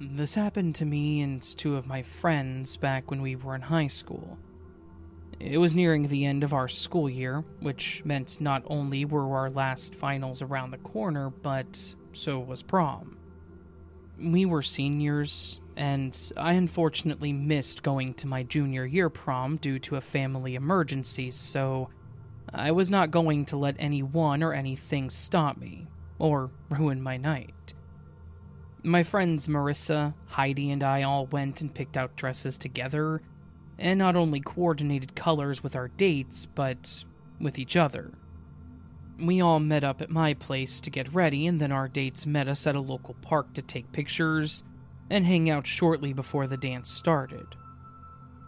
This 0.00 0.34
happened 0.34 0.74
to 0.76 0.84
me 0.84 1.20
and 1.20 1.42
two 1.42 1.76
of 1.76 1.86
my 1.86 2.02
friends 2.02 2.76
back 2.76 3.10
when 3.10 3.22
we 3.22 3.36
were 3.36 3.54
in 3.54 3.62
high 3.62 3.86
school. 3.86 4.38
It 5.40 5.56
was 5.56 5.74
nearing 5.74 6.06
the 6.06 6.26
end 6.26 6.44
of 6.44 6.52
our 6.52 6.68
school 6.68 7.08
year, 7.08 7.42
which 7.60 8.02
meant 8.04 8.42
not 8.42 8.62
only 8.66 9.06
were 9.06 9.34
our 9.38 9.48
last 9.48 9.94
finals 9.94 10.42
around 10.42 10.70
the 10.70 10.78
corner, 10.78 11.30
but 11.30 11.94
so 12.12 12.38
was 12.38 12.62
prom. 12.62 13.16
We 14.22 14.44
were 14.44 14.62
seniors, 14.62 15.58
and 15.76 16.16
I 16.36 16.52
unfortunately 16.52 17.32
missed 17.32 17.82
going 17.82 18.12
to 18.14 18.26
my 18.26 18.42
junior 18.42 18.84
year 18.84 19.08
prom 19.08 19.56
due 19.56 19.78
to 19.78 19.96
a 19.96 20.02
family 20.02 20.56
emergency, 20.56 21.30
so 21.30 21.88
I 22.52 22.72
was 22.72 22.90
not 22.90 23.10
going 23.10 23.46
to 23.46 23.56
let 23.56 23.76
anyone 23.78 24.42
or 24.42 24.52
anything 24.52 25.08
stop 25.08 25.56
me 25.56 25.86
or 26.18 26.50
ruin 26.68 27.00
my 27.00 27.16
night. 27.16 27.72
My 28.82 29.02
friends 29.02 29.48
Marissa, 29.48 30.12
Heidi, 30.26 30.70
and 30.70 30.82
I 30.82 31.02
all 31.02 31.26
went 31.26 31.62
and 31.62 31.72
picked 31.72 31.96
out 31.96 32.16
dresses 32.16 32.58
together, 32.58 33.22
and 33.80 33.98
not 33.98 34.14
only 34.14 34.40
coordinated 34.40 35.16
colors 35.16 35.62
with 35.62 35.74
our 35.74 35.88
dates, 35.88 36.46
but 36.46 37.02
with 37.40 37.58
each 37.58 37.76
other. 37.76 38.12
We 39.18 39.40
all 39.40 39.58
met 39.58 39.82
up 39.82 40.02
at 40.02 40.10
my 40.10 40.34
place 40.34 40.80
to 40.82 40.90
get 40.90 41.12
ready, 41.12 41.46
and 41.46 41.60
then 41.60 41.72
our 41.72 41.88
dates 41.88 42.26
met 42.26 42.46
us 42.46 42.66
at 42.66 42.76
a 42.76 42.80
local 42.80 43.14
park 43.22 43.54
to 43.54 43.62
take 43.62 43.90
pictures 43.90 44.62
and 45.08 45.24
hang 45.24 45.50
out 45.50 45.66
shortly 45.66 46.12
before 46.12 46.46
the 46.46 46.56
dance 46.56 46.90
started. 46.90 47.46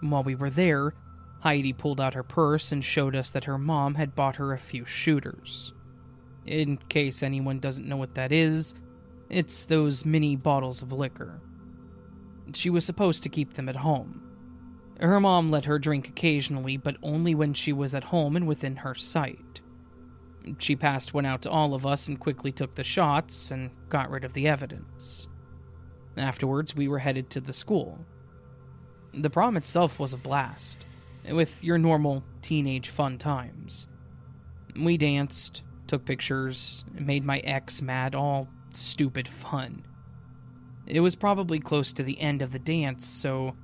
While 0.00 0.22
we 0.22 0.34
were 0.34 0.50
there, 0.50 0.94
Heidi 1.40 1.72
pulled 1.72 2.00
out 2.00 2.14
her 2.14 2.22
purse 2.22 2.70
and 2.70 2.84
showed 2.84 3.16
us 3.16 3.30
that 3.30 3.44
her 3.44 3.58
mom 3.58 3.94
had 3.94 4.14
bought 4.14 4.36
her 4.36 4.52
a 4.52 4.58
few 4.58 4.84
shooters. 4.84 5.72
In 6.46 6.76
case 6.88 7.22
anyone 7.22 7.58
doesn't 7.58 7.88
know 7.88 7.96
what 7.96 8.14
that 8.14 8.32
is, 8.32 8.74
it's 9.30 9.64
those 9.64 10.04
mini 10.04 10.36
bottles 10.36 10.82
of 10.82 10.92
liquor. 10.92 11.40
She 12.54 12.70
was 12.70 12.84
supposed 12.84 13.22
to 13.22 13.28
keep 13.28 13.54
them 13.54 13.68
at 13.68 13.76
home. 13.76 14.31
Her 15.02 15.18
mom 15.18 15.50
let 15.50 15.64
her 15.64 15.80
drink 15.80 16.08
occasionally, 16.08 16.76
but 16.76 16.96
only 17.02 17.34
when 17.34 17.54
she 17.54 17.72
was 17.72 17.92
at 17.92 18.04
home 18.04 18.36
and 18.36 18.46
within 18.46 18.76
her 18.76 18.94
sight. 18.94 19.60
She 20.58 20.76
passed 20.76 21.12
one 21.12 21.26
out 21.26 21.42
to 21.42 21.50
all 21.50 21.74
of 21.74 21.84
us 21.84 22.06
and 22.06 22.20
quickly 22.20 22.52
took 22.52 22.76
the 22.76 22.84
shots 22.84 23.50
and 23.50 23.70
got 23.88 24.10
rid 24.10 24.22
of 24.22 24.32
the 24.32 24.46
evidence. 24.46 25.26
Afterwards, 26.16 26.76
we 26.76 26.86
were 26.86 27.00
headed 27.00 27.30
to 27.30 27.40
the 27.40 27.52
school. 27.52 27.98
The 29.12 29.28
prom 29.28 29.56
itself 29.56 29.98
was 29.98 30.12
a 30.12 30.18
blast, 30.18 30.86
with 31.28 31.64
your 31.64 31.78
normal 31.78 32.22
teenage 32.40 32.88
fun 32.88 33.18
times. 33.18 33.88
We 34.80 34.96
danced, 34.96 35.62
took 35.88 36.04
pictures, 36.04 36.84
made 36.92 37.24
my 37.24 37.38
ex 37.38 37.82
mad, 37.82 38.14
all 38.14 38.46
stupid 38.70 39.26
fun. 39.26 39.84
It 40.86 41.00
was 41.00 41.16
probably 41.16 41.58
close 41.58 41.92
to 41.94 42.04
the 42.04 42.20
end 42.20 42.40
of 42.40 42.52
the 42.52 42.58
dance, 42.60 43.04
so 43.04 43.56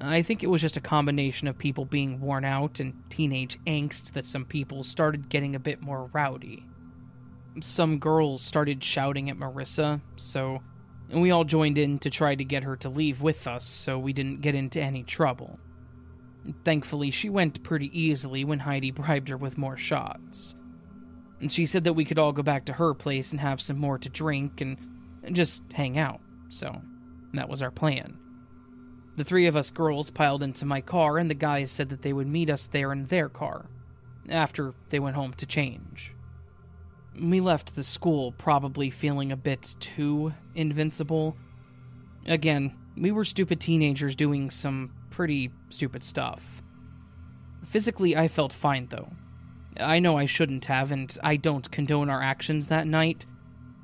I 0.00 0.22
think 0.22 0.42
it 0.42 0.50
was 0.50 0.60
just 0.60 0.76
a 0.76 0.80
combination 0.80 1.48
of 1.48 1.56
people 1.56 1.84
being 1.84 2.20
worn 2.20 2.44
out 2.44 2.80
and 2.80 2.94
teenage 3.08 3.58
angst 3.66 4.12
that 4.12 4.24
some 4.24 4.44
people 4.44 4.82
started 4.82 5.28
getting 5.28 5.54
a 5.54 5.60
bit 5.60 5.80
more 5.80 6.10
rowdy. 6.12 6.66
Some 7.60 7.98
girls 7.98 8.42
started 8.42 8.84
shouting 8.84 9.30
at 9.30 9.38
Marissa, 9.38 10.00
so 10.16 10.60
we 11.10 11.30
all 11.30 11.44
joined 11.44 11.78
in 11.78 11.98
to 12.00 12.10
try 12.10 12.34
to 12.34 12.44
get 12.44 12.64
her 12.64 12.76
to 12.76 12.88
leave 12.90 13.22
with 13.22 13.46
us 13.46 13.64
so 13.64 13.98
we 13.98 14.12
didn't 14.12 14.42
get 14.42 14.54
into 14.54 14.80
any 14.80 15.02
trouble. 15.02 15.58
Thankfully, 16.64 17.10
she 17.10 17.30
went 17.30 17.62
pretty 17.62 17.90
easily 17.98 18.44
when 18.44 18.58
Heidi 18.58 18.90
bribed 18.90 19.28
her 19.30 19.36
with 19.36 19.56
more 19.56 19.76
shots. 19.76 20.54
And 21.40 21.50
she 21.50 21.64
said 21.66 21.84
that 21.84 21.94
we 21.94 22.04
could 22.04 22.18
all 22.18 22.32
go 22.32 22.42
back 22.42 22.66
to 22.66 22.72
her 22.74 22.92
place 22.92 23.32
and 23.32 23.40
have 23.40 23.60
some 23.60 23.78
more 23.78 23.98
to 23.98 24.08
drink 24.08 24.60
and 24.60 24.76
just 25.32 25.62
hang 25.72 25.98
out, 25.98 26.20
so 26.48 26.82
that 27.32 27.48
was 27.48 27.62
our 27.62 27.70
plan. 27.70 28.18
The 29.16 29.24
three 29.24 29.46
of 29.46 29.56
us 29.56 29.70
girls 29.70 30.10
piled 30.10 30.42
into 30.42 30.66
my 30.66 30.82
car, 30.82 31.16
and 31.16 31.30
the 31.30 31.34
guys 31.34 31.70
said 31.70 31.88
that 31.88 32.02
they 32.02 32.12
would 32.12 32.26
meet 32.26 32.50
us 32.50 32.66
there 32.66 32.92
in 32.92 33.04
their 33.04 33.30
car, 33.30 33.64
after 34.28 34.74
they 34.90 34.98
went 34.98 35.16
home 35.16 35.32
to 35.34 35.46
change. 35.46 36.12
We 37.18 37.40
left 37.40 37.74
the 37.74 37.82
school 37.82 38.32
probably 38.32 38.90
feeling 38.90 39.32
a 39.32 39.36
bit 39.36 39.74
too 39.80 40.34
invincible. 40.54 41.34
Again, 42.26 42.76
we 42.94 43.10
were 43.10 43.24
stupid 43.24 43.58
teenagers 43.58 44.14
doing 44.14 44.50
some 44.50 44.92
pretty 45.08 45.50
stupid 45.70 46.04
stuff. 46.04 46.62
Physically, 47.64 48.16
I 48.16 48.28
felt 48.28 48.52
fine 48.52 48.88
though. 48.90 49.08
I 49.80 49.98
know 49.98 50.18
I 50.18 50.26
shouldn't 50.26 50.66
have, 50.66 50.92
and 50.92 51.16
I 51.22 51.36
don't 51.36 51.70
condone 51.70 52.10
our 52.10 52.22
actions 52.22 52.66
that 52.66 52.86
night, 52.86 53.24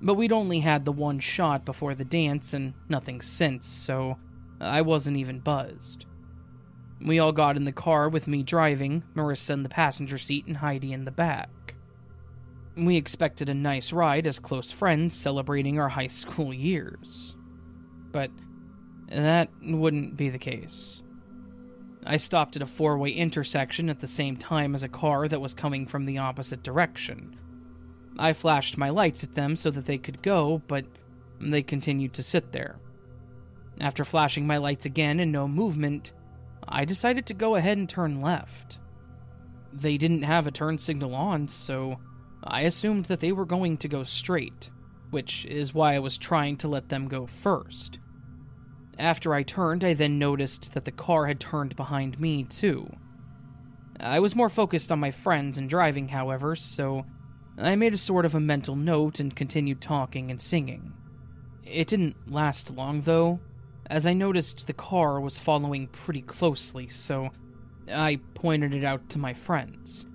but 0.02 0.14
we'd 0.14 0.32
only 0.32 0.60
had 0.60 0.84
the 0.84 0.92
one 0.92 1.20
shot 1.20 1.64
before 1.64 1.94
the 1.94 2.04
dance 2.04 2.52
and 2.52 2.74
nothing 2.90 3.22
since, 3.22 3.66
so 3.66 4.18
I 4.62 4.82
wasn't 4.82 5.16
even 5.16 5.40
buzzed. 5.40 6.06
We 7.04 7.18
all 7.18 7.32
got 7.32 7.56
in 7.56 7.64
the 7.64 7.72
car 7.72 8.08
with 8.08 8.28
me 8.28 8.42
driving, 8.42 9.02
Marissa 9.14 9.50
in 9.50 9.64
the 9.64 9.68
passenger 9.68 10.18
seat, 10.18 10.46
and 10.46 10.56
Heidi 10.56 10.92
in 10.92 11.04
the 11.04 11.10
back. 11.10 11.74
We 12.76 12.96
expected 12.96 13.48
a 13.48 13.54
nice 13.54 13.92
ride 13.92 14.26
as 14.26 14.38
close 14.38 14.70
friends 14.70 15.14
celebrating 15.14 15.80
our 15.80 15.88
high 15.88 16.06
school 16.06 16.54
years. 16.54 17.34
But 18.12 18.30
that 19.08 19.50
wouldn't 19.62 20.16
be 20.16 20.28
the 20.30 20.38
case. 20.38 21.02
I 22.04 22.16
stopped 22.16 22.56
at 22.56 22.62
a 22.62 22.66
four 22.66 22.98
way 22.98 23.10
intersection 23.10 23.88
at 23.88 24.00
the 24.00 24.06
same 24.06 24.36
time 24.36 24.74
as 24.74 24.82
a 24.82 24.88
car 24.88 25.28
that 25.28 25.40
was 25.40 25.54
coming 25.54 25.86
from 25.86 26.04
the 26.04 26.18
opposite 26.18 26.62
direction. 26.62 27.36
I 28.18 28.32
flashed 28.32 28.78
my 28.78 28.90
lights 28.90 29.24
at 29.24 29.34
them 29.34 29.56
so 29.56 29.70
that 29.70 29.86
they 29.86 29.98
could 29.98 30.22
go, 30.22 30.62
but 30.66 30.84
they 31.40 31.62
continued 31.62 32.12
to 32.14 32.22
sit 32.22 32.52
there. 32.52 32.76
After 33.80 34.04
flashing 34.04 34.46
my 34.46 34.58
lights 34.58 34.86
again 34.86 35.20
and 35.20 35.32
no 35.32 35.48
movement, 35.48 36.12
I 36.68 36.84
decided 36.84 37.26
to 37.26 37.34
go 37.34 37.56
ahead 37.56 37.78
and 37.78 37.88
turn 37.88 38.20
left. 38.20 38.78
They 39.72 39.96
didn't 39.96 40.22
have 40.22 40.46
a 40.46 40.52
turn 40.52 40.78
signal 40.78 41.14
on, 41.14 41.48
so 41.48 41.98
I 42.44 42.62
assumed 42.62 43.06
that 43.06 43.20
they 43.20 43.32
were 43.32 43.46
going 43.46 43.78
to 43.78 43.88
go 43.88 44.04
straight, 44.04 44.70
which 45.10 45.44
is 45.46 45.74
why 45.74 45.94
I 45.94 46.00
was 46.00 46.18
trying 46.18 46.56
to 46.58 46.68
let 46.68 46.88
them 46.88 47.08
go 47.08 47.26
first. 47.26 47.98
After 48.98 49.34
I 49.34 49.42
turned, 49.42 49.82
I 49.84 49.94
then 49.94 50.18
noticed 50.18 50.74
that 50.74 50.84
the 50.84 50.92
car 50.92 51.26
had 51.26 51.40
turned 51.40 51.74
behind 51.76 52.20
me, 52.20 52.44
too. 52.44 52.94
I 53.98 54.20
was 54.20 54.36
more 54.36 54.50
focused 54.50 54.92
on 54.92 55.00
my 55.00 55.10
friends 55.10 55.58
and 55.58 55.68
driving, 55.68 56.08
however, 56.08 56.54
so 56.56 57.06
I 57.56 57.76
made 57.76 57.94
a 57.94 57.98
sort 57.98 58.26
of 58.26 58.34
a 58.34 58.40
mental 58.40 58.76
note 58.76 59.20
and 59.20 59.34
continued 59.34 59.80
talking 59.80 60.30
and 60.30 60.40
singing. 60.40 60.92
It 61.64 61.86
didn't 61.88 62.30
last 62.30 62.70
long, 62.70 63.02
though, 63.02 63.40
as 63.86 64.06
I 64.06 64.12
noticed 64.12 64.66
the 64.66 64.72
car 64.72 65.20
was 65.20 65.38
following 65.38 65.88
pretty 65.88 66.22
closely, 66.22 66.88
so 66.88 67.30
I 67.92 68.20
pointed 68.34 68.74
it 68.74 68.84
out 68.84 69.08
to 69.10 69.18
my 69.18 69.34
friends. 69.34 70.06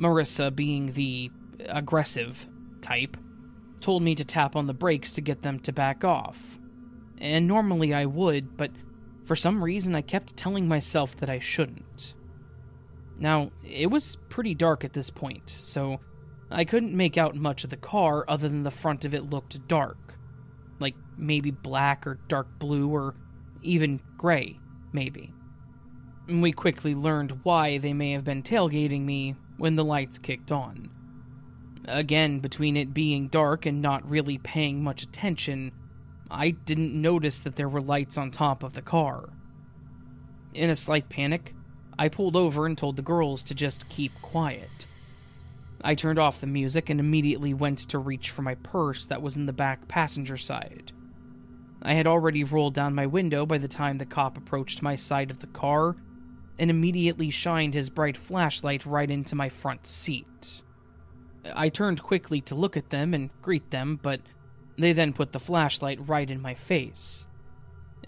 Marissa, 0.00 0.54
being 0.54 0.92
the 0.92 1.30
aggressive 1.66 2.48
type, 2.80 3.16
told 3.80 4.02
me 4.02 4.14
to 4.14 4.24
tap 4.24 4.56
on 4.56 4.66
the 4.66 4.74
brakes 4.74 5.14
to 5.14 5.20
get 5.20 5.42
them 5.42 5.58
to 5.60 5.72
back 5.72 6.04
off. 6.04 6.58
And 7.18 7.46
normally 7.46 7.92
I 7.92 8.06
would, 8.06 8.56
but 8.56 8.70
for 9.24 9.36
some 9.36 9.62
reason 9.62 9.94
I 9.94 10.02
kept 10.02 10.36
telling 10.36 10.66
myself 10.66 11.16
that 11.16 11.30
I 11.30 11.38
shouldn't. 11.38 12.14
Now, 13.18 13.50
it 13.62 13.90
was 13.90 14.16
pretty 14.30 14.54
dark 14.54 14.82
at 14.82 14.94
this 14.94 15.10
point, 15.10 15.54
so 15.58 16.00
I 16.50 16.64
couldn't 16.64 16.94
make 16.94 17.18
out 17.18 17.36
much 17.36 17.64
of 17.64 17.70
the 17.70 17.76
car 17.76 18.24
other 18.26 18.48
than 18.48 18.62
the 18.62 18.70
front 18.70 19.04
of 19.04 19.12
it 19.12 19.28
looked 19.28 19.68
dark 19.68 20.16
maybe 21.20 21.50
black 21.50 22.06
or 22.06 22.18
dark 22.28 22.46
blue 22.58 22.88
or 22.88 23.14
even 23.62 24.00
gray, 24.16 24.58
maybe. 24.92 25.32
We 26.28 26.52
quickly 26.52 26.94
learned 26.94 27.40
why 27.42 27.78
they 27.78 27.92
may 27.92 28.12
have 28.12 28.24
been 28.24 28.42
tailgating 28.42 29.02
me 29.02 29.34
when 29.56 29.76
the 29.76 29.84
lights 29.84 30.18
kicked 30.18 30.52
on. 30.52 30.90
Again, 31.86 32.38
between 32.38 32.76
it 32.76 32.94
being 32.94 33.28
dark 33.28 33.66
and 33.66 33.82
not 33.82 34.08
really 34.08 34.38
paying 34.38 34.82
much 34.82 35.02
attention, 35.02 35.72
I 36.30 36.50
didn't 36.50 37.00
notice 37.00 37.40
that 37.40 37.56
there 37.56 37.68
were 37.68 37.80
lights 37.80 38.16
on 38.16 38.30
top 38.30 38.62
of 38.62 38.74
the 38.74 38.82
car. 38.82 39.28
In 40.54 40.70
a 40.70 40.76
slight 40.76 41.08
panic, 41.08 41.54
I 41.98 42.08
pulled 42.08 42.36
over 42.36 42.66
and 42.66 42.78
told 42.78 42.96
the 42.96 43.02
girls 43.02 43.42
to 43.44 43.54
just 43.54 43.88
keep 43.88 44.12
quiet. 44.22 44.86
I 45.82 45.94
turned 45.94 46.18
off 46.18 46.40
the 46.40 46.46
music 46.46 46.90
and 46.90 47.00
immediately 47.00 47.54
went 47.54 47.78
to 47.90 47.98
reach 47.98 48.30
for 48.30 48.42
my 48.42 48.54
purse 48.56 49.06
that 49.06 49.22
was 49.22 49.36
in 49.36 49.46
the 49.46 49.52
back 49.52 49.88
passenger 49.88 50.36
side. 50.36 50.92
I 51.82 51.94
had 51.94 52.06
already 52.06 52.44
rolled 52.44 52.74
down 52.74 52.94
my 52.94 53.06
window 53.06 53.46
by 53.46 53.58
the 53.58 53.68
time 53.68 53.98
the 53.98 54.06
cop 54.06 54.36
approached 54.36 54.82
my 54.82 54.96
side 54.96 55.30
of 55.30 55.38
the 55.38 55.46
car 55.46 55.96
and 56.58 56.70
immediately 56.70 57.30
shined 57.30 57.72
his 57.72 57.88
bright 57.88 58.16
flashlight 58.16 58.84
right 58.84 59.10
into 59.10 59.34
my 59.34 59.48
front 59.48 59.86
seat. 59.86 60.62
I 61.54 61.70
turned 61.70 62.02
quickly 62.02 62.42
to 62.42 62.54
look 62.54 62.76
at 62.76 62.90
them 62.90 63.14
and 63.14 63.30
greet 63.40 63.70
them, 63.70 63.98
but 64.02 64.20
they 64.76 64.92
then 64.92 65.14
put 65.14 65.32
the 65.32 65.40
flashlight 65.40 66.06
right 66.06 66.30
in 66.30 66.42
my 66.42 66.54
face. 66.54 67.26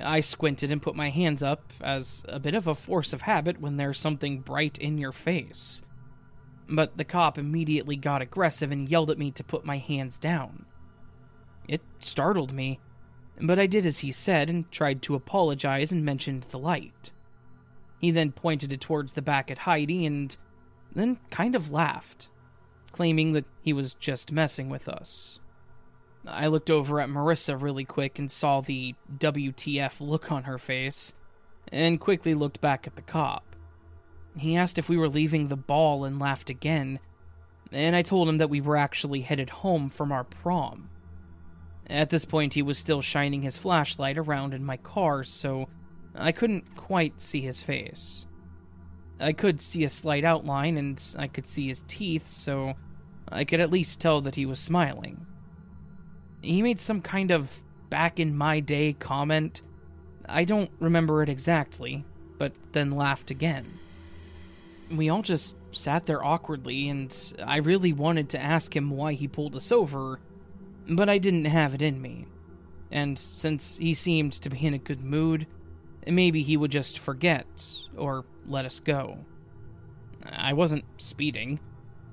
I 0.01 0.21
squinted 0.21 0.71
and 0.71 0.83
put 0.83 0.95
my 0.95 1.11
hands 1.11 1.43
up 1.43 1.73
as 1.81 2.25
a 2.29 2.39
bit 2.39 2.55
of 2.55 2.67
a 2.67 2.75
force 2.75 3.13
of 3.13 3.23
habit 3.23 3.61
when 3.61 3.77
there's 3.77 3.99
something 3.99 4.41
bright 4.41 4.79
in 4.79 4.99
your 4.99 5.13
face. 5.13 5.83
But 6.69 6.97
the 6.97 7.05
cop 7.05 7.39
immediately 7.39 7.97
got 7.97 8.23
aggressive 8.23 8.71
and 8.71 8.89
yelled 8.89 9.11
at 9.11 9.19
me 9.19 9.31
to 9.33 9.45
put 9.45 9.65
my 9.65 9.79
hands 9.79 10.19
down. 10.19 10.67
It 11.69 11.83
startled 12.01 12.53
me, 12.53 12.81
but 13.43 13.59
I 13.59 13.67
did 13.67 13.85
as 13.85 13.99
he 13.99 14.13
said 14.13 14.49
and 14.49 14.71
tried 14.71 15.03
to 15.03 15.15
apologize 15.15 15.91
and 15.91 16.05
mentioned 16.05 16.45
the 16.45 16.59
light. 16.59 17.11
He 17.99 18.11
then 18.11 18.33
pointed 18.33 18.73
it 18.73 18.81
towards 18.81 19.13
the 19.13 19.23
back 19.23 19.51
at 19.51 19.61
Heidi 19.61 20.07
and 20.07 20.37
then 20.95 21.19
kind 21.31 21.55
of 21.55 21.71
laughed, 21.71 22.29
claiming 22.93 23.33
that 23.33 23.45
he 23.61 23.73
was 23.73 23.95
just 23.95 24.33
messing 24.33 24.69
with 24.69 24.89
us. 24.89 25.41
I 26.27 26.47
looked 26.47 26.71
over 26.71 27.01
at 27.01 27.09
Marissa 27.09 27.61
really 27.61 27.85
quick 27.85 28.19
and 28.19 28.31
saw 28.31 28.61
the 28.61 28.95
WTF 29.19 30.01
look 30.01 30.31
on 30.31 30.45
her 30.45 30.59
face, 30.59 31.15
and 31.73 32.01
quickly 32.01 32.35
looked 32.35 32.61
back 32.61 32.87
at 32.87 32.95
the 32.95 33.03
cop. 33.03 33.57
He 34.37 34.57
asked 34.57 34.79
if 34.79 34.89
we 34.89 34.97
were 34.97 35.09
leaving 35.09 35.49
the 35.49 35.57
ball 35.57 36.05
and 36.05 36.21
laughed 36.21 36.49
again, 36.49 37.01
and 37.73 37.97
I 37.97 38.03
told 38.03 38.29
him 38.29 38.39
that 38.39 38.51
we 38.51 38.61
were 38.61 38.77
actually 38.77 39.23
headed 39.23 39.51
home 39.51 39.91
from 39.91 40.13
our 40.13 40.25
prom. 40.25 40.91
At 41.93 42.09
this 42.09 42.25
point, 42.25 42.55
he 42.55 42.63
was 42.63 42.79
still 42.79 43.03
shining 43.03 43.43
his 43.43 43.59
flashlight 43.59 44.17
around 44.17 44.55
in 44.55 44.65
my 44.65 44.79
car, 44.79 45.25
so 45.25 45.69
I 46.15 46.33
couldn't 46.33 46.75
quite 46.75 47.21
see 47.21 47.43
his 47.43 47.61
face. 47.61 48.25
I 49.21 49.35
could 49.35 49.61
see 49.61 49.85
a 49.85 49.91
slight 49.91 50.25
outline 50.25 50.79
and 50.79 51.01
I 51.19 51.27
could 51.27 51.47
see 51.47 51.69
his 51.69 51.85
teeth, 51.87 52.29
so 52.29 52.73
I 53.29 53.45
could 53.45 53.61
at 53.61 53.71
least 53.71 54.01
tell 54.01 54.23
that 54.23 54.37
he 54.37 54.47
was 54.47 54.59
smiling. 54.59 55.27
He 56.41 56.63
made 56.63 56.81
some 56.81 57.03
kind 57.03 57.31
of 57.31 57.61
back 57.91 58.19
in 58.19 58.35
my 58.35 58.61
day 58.61 58.95
comment. 58.95 59.61
I 60.27 60.45
don't 60.45 60.71
remember 60.81 61.23
it 61.23 61.29
exactly, 61.29 62.07
but 62.39 62.55
then 62.73 62.93
laughed 62.93 63.31
again. 63.31 63.67
We 64.91 65.11
all 65.11 65.23
just 65.23 65.59
sat 65.73 66.07
there 66.07 66.25
awkwardly, 66.25 66.89
and 66.89 67.35
I 67.45 67.59
really 67.59 67.93
wanted 67.93 68.31
to 68.31 68.43
ask 68.43 68.75
him 68.75 68.89
why 68.89 69.13
he 69.13 69.29
pulled 69.29 69.57
us 69.57 69.71
over, 69.71 70.21
but 70.89 71.09
I 71.09 71.19
didn't 71.19 71.47
have 71.47 71.75
it 71.75 71.83
in 71.83 72.01
me. 72.01 72.27
And 72.91 73.19
since 73.19 73.79
he 73.79 73.95
seemed 73.95 74.35
to 74.35 74.51
be 74.51 74.67
in 74.67 74.75
a 74.75 74.79
good 74.79 75.03
mood, 75.03 75.47
maybe 76.07 76.43
he 76.43 76.57
would 76.57 76.71
just 76.71 76.99
forget 76.99 77.47
or 77.97 78.25
let 78.47 78.65
us 78.65 78.81
go. 78.81 79.19
I 80.25 80.53
wasn't 80.53 80.85
speeding. 80.99 81.61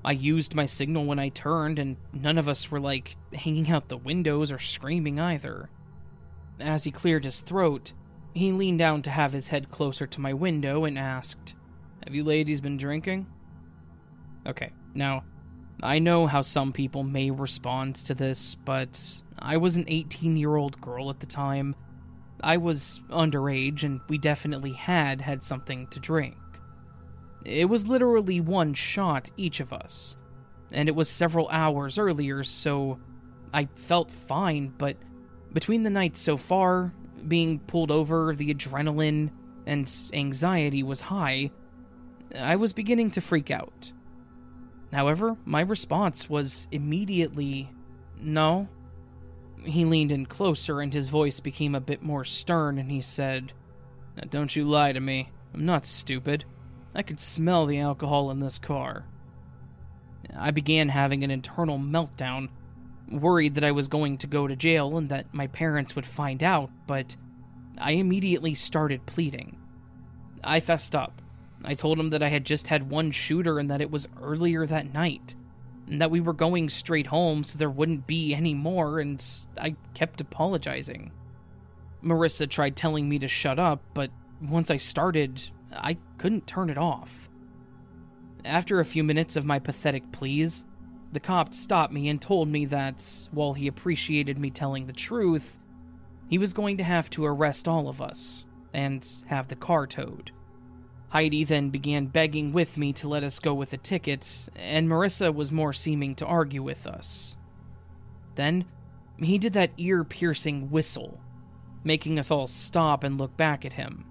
I 0.03 0.13
used 0.13 0.55
my 0.55 0.65
signal 0.65 1.05
when 1.05 1.19
I 1.19 1.29
turned, 1.29 1.77
and 1.77 1.97
none 2.13 2.37
of 2.37 2.47
us 2.47 2.71
were 2.71 2.79
like 2.79 3.17
hanging 3.33 3.69
out 3.69 3.89
the 3.89 3.97
windows 3.97 4.51
or 4.51 4.59
screaming 4.59 5.19
either. 5.19 5.69
As 6.59 6.85
he 6.85 6.91
cleared 6.91 7.25
his 7.25 7.41
throat, 7.41 7.93
he 8.33 8.51
leaned 8.51 8.79
down 8.79 9.01
to 9.03 9.11
have 9.11 9.33
his 9.33 9.49
head 9.49 9.71
closer 9.71 10.07
to 10.07 10.21
my 10.21 10.33
window 10.33 10.85
and 10.85 10.97
asked, 10.97 11.55
Have 12.05 12.15
you 12.15 12.23
ladies 12.23 12.61
been 12.61 12.77
drinking? 12.77 13.27
Okay, 14.47 14.71
now, 14.93 15.23
I 15.81 15.99
know 15.99 16.27
how 16.27 16.41
some 16.41 16.73
people 16.73 17.03
may 17.03 17.31
respond 17.31 17.95
to 17.95 18.13
this, 18.13 18.55
but 18.55 19.21
I 19.37 19.57
was 19.57 19.77
an 19.77 19.85
18 19.87 20.35
year 20.35 20.55
old 20.55 20.79
girl 20.81 21.09
at 21.09 21.19
the 21.19 21.25
time. 21.25 21.75
I 22.41 22.57
was 22.57 23.01
underage, 23.09 23.83
and 23.83 24.01
we 24.09 24.17
definitely 24.17 24.73
had 24.73 25.21
had 25.21 25.43
something 25.43 25.87
to 25.87 25.99
drink. 25.99 26.37
It 27.45 27.69
was 27.69 27.87
literally 27.87 28.41
one 28.41 28.73
shot 28.73 29.29
each 29.37 29.59
of 29.59 29.71
us, 29.71 30.17
and 30.71 30.89
it 30.89 30.95
was 30.95 31.09
several 31.09 31.47
hours 31.49 31.97
earlier, 31.97 32.43
so 32.43 32.99
I 33.53 33.67
felt 33.75 34.11
fine, 34.11 34.73
but 34.77 34.97
between 35.53 35.83
the 35.83 35.89
nights 35.89 36.19
so 36.19 36.37
far, 36.37 36.93
being 37.27 37.59
pulled 37.59 37.91
over, 37.91 38.35
the 38.35 38.53
adrenaline 38.53 39.31
and 39.65 39.91
anxiety 40.13 40.83
was 40.83 41.01
high, 41.01 41.51
I 42.37 42.57
was 42.57 42.73
beginning 42.73 43.11
to 43.11 43.21
freak 43.21 43.51
out. 43.51 43.91
However, 44.91 45.37
my 45.45 45.61
response 45.61 46.29
was 46.29 46.67
immediately 46.71 47.71
no. 48.19 48.67
He 49.63 49.85
leaned 49.85 50.11
in 50.11 50.25
closer 50.25 50.81
and 50.81 50.93
his 50.93 51.09
voice 51.09 51.39
became 51.39 51.75
a 51.75 51.81
bit 51.81 52.01
more 52.01 52.23
stern 52.23 52.77
and 52.77 52.91
he 52.91 53.01
said, 53.01 53.53
now 54.15 54.23
Don't 54.29 54.55
you 54.55 54.65
lie 54.65 54.91
to 54.91 54.99
me. 54.99 55.29
I'm 55.53 55.65
not 55.65 55.85
stupid. 55.85 56.45
I 56.95 57.03
could 57.03 57.19
smell 57.19 57.65
the 57.65 57.79
alcohol 57.79 58.31
in 58.31 58.39
this 58.39 58.57
car. 58.57 59.05
I 60.35 60.51
began 60.51 60.89
having 60.89 61.23
an 61.23 61.31
internal 61.31 61.79
meltdown, 61.79 62.49
worried 63.09 63.55
that 63.55 63.63
I 63.63 63.71
was 63.71 63.87
going 63.87 64.17
to 64.19 64.27
go 64.27 64.47
to 64.47 64.55
jail 64.55 64.97
and 64.97 65.09
that 65.09 65.33
my 65.33 65.47
parents 65.47 65.95
would 65.95 66.05
find 66.05 66.43
out, 66.43 66.69
but 66.87 67.15
I 67.77 67.91
immediately 67.91 68.53
started 68.53 69.05
pleading. 69.05 69.57
I 70.43 70.59
fessed 70.59 70.95
up. 70.95 71.21
I 71.63 71.73
told 71.73 71.99
him 71.99 72.09
that 72.11 72.23
I 72.23 72.29
had 72.29 72.45
just 72.45 72.67
had 72.67 72.89
one 72.89 73.11
shooter 73.11 73.59
and 73.59 73.69
that 73.69 73.81
it 73.81 73.91
was 73.91 74.07
earlier 74.21 74.65
that 74.65 74.93
night, 74.93 75.35
and 75.87 76.01
that 76.01 76.11
we 76.11 76.21
were 76.21 76.33
going 76.33 76.69
straight 76.69 77.07
home 77.07 77.43
so 77.43 77.57
there 77.57 77.69
wouldn't 77.69 78.07
be 78.07 78.33
any 78.33 78.53
more, 78.53 78.99
and 78.99 79.23
I 79.57 79.75
kept 79.93 80.21
apologizing. 80.21 81.11
Marissa 82.03 82.49
tried 82.49 82.75
telling 82.75 83.09
me 83.09 83.19
to 83.19 83.27
shut 83.27 83.59
up, 83.59 83.81
but 83.93 84.09
once 84.41 84.71
I 84.71 84.77
started, 84.77 85.41
I 85.71 85.97
couldn't 86.17 86.47
turn 86.47 86.69
it 86.69 86.77
off. 86.77 87.29
After 88.45 88.79
a 88.79 88.85
few 88.85 89.03
minutes 89.03 89.35
of 89.35 89.45
my 89.45 89.59
pathetic 89.59 90.11
pleas, 90.13 90.65
the 91.11 91.19
cop 91.19 91.53
stopped 91.53 91.91
me 91.91 92.07
and 92.07 92.21
told 92.21 92.47
me 92.47 92.65
that, 92.65 93.27
while 93.31 93.53
he 93.53 93.67
appreciated 93.67 94.37
me 94.37 94.49
telling 94.49 94.85
the 94.85 94.93
truth, 94.93 95.57
he 96.29 96.37
was 96.37 96.53
going 96.53 96.77
to 96.77 96.83
have 96.83 97.09
to 97.09 97.25
arrest 97.25 97.67
all 97.67 97.89
of 97.89 98.01
us 98.01 98.45
and 98.73 99.05
have 99.25 99.47
the 99.47 99.55
car 99.55 99.87
towed. 99.87 100.31
Heidi 101.09 101.43
then 101.43 101.69
began 101.69 102.05
begging 102.05 102.53
with 102.53 102.77
me 102.77 102.93
to 102.93 103.07
let 103.07 103.23
us 103.23 103.39
go 103.39 103.53
with 103.53 103.71
the 103.71 103.77
tickets, 103.77 104.49
and 104.55 104.87
Marissa 104.87 105.33
was 105.33 105.51
more 105.51 105.73
seeming 105.73 106.13
to 106.15 106.25
argue 106.25 106.61
with 106.61 106.85
us. 106.85 107.35
Then, 108.35 108.65
he 109.17 109.37
did 109.37 109.53
that 109.53 109.71
ear 109.77 110.03
piercing 110.03 110.69
whistle, 110.69 111.19
making 111.83 112.19
us 112.19 112.29
all 112.29 112.47
stop 112.47 113.03
and 113.03 113.17
look 113.17 113.35
back 113.35 113.65
at 113.65 113.73
him. 113.73 114.05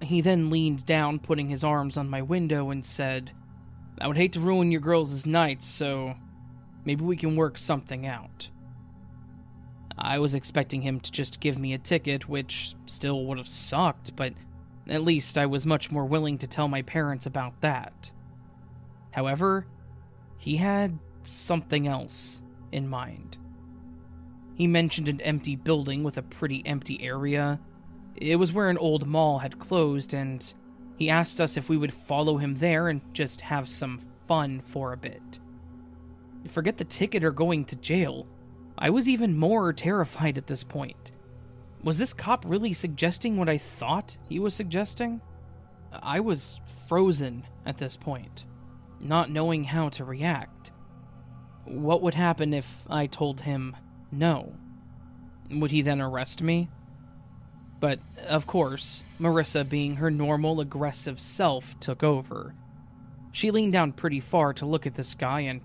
He 0.00 0.20
then 0.20 0.50
leaned 0.50 0.86
down, 0.86 1.18
putting 1.18 1.48
his 1.48 1.64
arms 1.64 1.96
on 1.96 2.08
my 2.08 2.22
window, 2.22 2.70
and 2.70 2.86
said, 2.86 3.32
I 4.00 4.06
would 4.06 4.16
hate 4.16 4.32
to 4.34 4.40
ruin 4.40 4.70
your 4.70 4.80
girls' 4.80 5.26
nights, 5.26 5.66
so 5.66 6.14
maybe 6.84 7.04
we 7.04 7.16
can 7.16 7.34
work 7.34 7.58
something 7.58 8.06
out. 8.06 8.50
I 9.98 10.18
was 10.18 10.34
expecting 10.34 10.82
him 10.82 11.00
to 11.00 11.10
just 11.10 11.40
give 11.40 11.58
me 11.58 11.72
a 11.72 11.78
ticket, 11.78 12.28
which 12.28 12.74
still 12.84 13.24
would 13.24 13.38
have 13.38 13.48
sucked, 13.48 14.14
but 14.14 14.34
at 14.88 15.04
least 15.04 15.38
I 15.38 15.46
was 15.46 15.66
much 15.66 15.90
more 15.90 16.04
willing 16.04 16.38
to 16.38 16.46
tell 16.46 16.68
my 16.68 16.82
parents 16.82 17.26
about 17.26 17.60
that. 17.60 18.10
However, 19.12 19.66
he 20.38 20.56
had 20.56 20.98
something 21.24 21.86
else 21.86 22.42
in 22.72 22.88
mind. 22.88 23.38
He 24.54 24.66
mentioned 24.66 25.08
an 25.08 25.20
empty 25.20 25.56
building 25.56 26.02
with 26.02 26.18
a 26.18 26.22
pretty 26.22 26.62
empty 26.66 27.02
area 27.02 27.60
it 28.16 28.36
was 28.36 28.52
where 28.52 28.70
an 28.70 28.78
old 28.78 29.06
mall 29.06 29.38
had 29.38 29.58
closed, 29.58 30.14
and 30.14 30.54
he 30.96 31.10
asked 31.10 31.40
us 31.40 31.56
if 31.56 31.68
we 31.68 31.76
would 31.76 31.92
follow 31.92 32.38
him 32.38 32.54
there 32.56 32.88
and 32.88 33.02
just 33.14 33.42
have 33.42 33.68
some 33.68 34.00
fun 34.26 34.60
for 34.60 34.92
a 34.92 34.96
bit. 34.96 35.38
Forget 36.48 36.76
the 36.76 36.84
ticket 36.84 37.24
or 37.24 37.30
going 37.30 37.64
to 37.66 37.76
jail. 37.76 38.26
I 38.78 38.90
was 38.90 39.08
even 39.08 39.36
more 39.36 39.72
terrified 39.72 40.38
at 40.38 40.46
this 40.46 40.64
point. 40.64 41.12
Was 41.86 41.98
this 41.98 42.12
cop 42.12 42.44
really 42.44 42.72
suggesting 42.72 43.36
what 43.36 43.48
I 43.48 43.58
thought 43.58 44.16
he 44.28 44.40
was 44.40 44.54
suggesting? 44.54 45.20
I 46.02 46.18
was 46.18 46.58
frozen 46.88 47.46
at 47.64 47.76
this 47.76 47.96
point, 47.96 48.44
not 48.98 49.30
knowing 49.30 49.62
how 49.62 49.90
to 49.90 50.04
react. 50.04 50.72
What 51.64 52.02
would 52.02 52.14
happen 52.14 52.52
if 52.54 52.84
I 52.90 53.06
told 53.06 53.40
him 53.40 53.76
no? 54.10 54.52
Would 55.48 55.70
he 55.70 55.80
then 55.80 56.00
arrest 56.00 56.42
me? 56.42 56.68
But, 57.78 58.00
of 58.26 58.48
course, 58.48 59.04
Marissa, 59.20 59.68
being 59.68 59.94
her 59.94 60.10
normal 60.10 60.60
aggressive 60.60 61.20
self, 61.20 61.78
took 61.78 62.02
over. 62.02 62.56
She 63.30 63.52
leaned 63.52 63.74
down 63.74 63.92
pretty 63.92 64.18
far 64.18 64.52
to 64.54 64.66
look 64.66 64.88
at 64.88 64.94
this 64.94 65.14
guy 65.14 65.42
and 65.42 65.60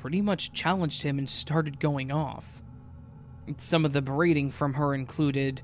pretty 0.00 0.22
much 0.22 0.52
challenged 0.52 1.02
him 1.02 1.18
and 1.18 1.28
started 1.28 1.80
going 1.80 2.12
off. 2.12 2.62
Some 3.58 3.84
of 3.84 3.92
the 3.92 4.02
berating 4.02 4.50
from 4.50 4.74
her 4.74 4.94
included 4.94 5.62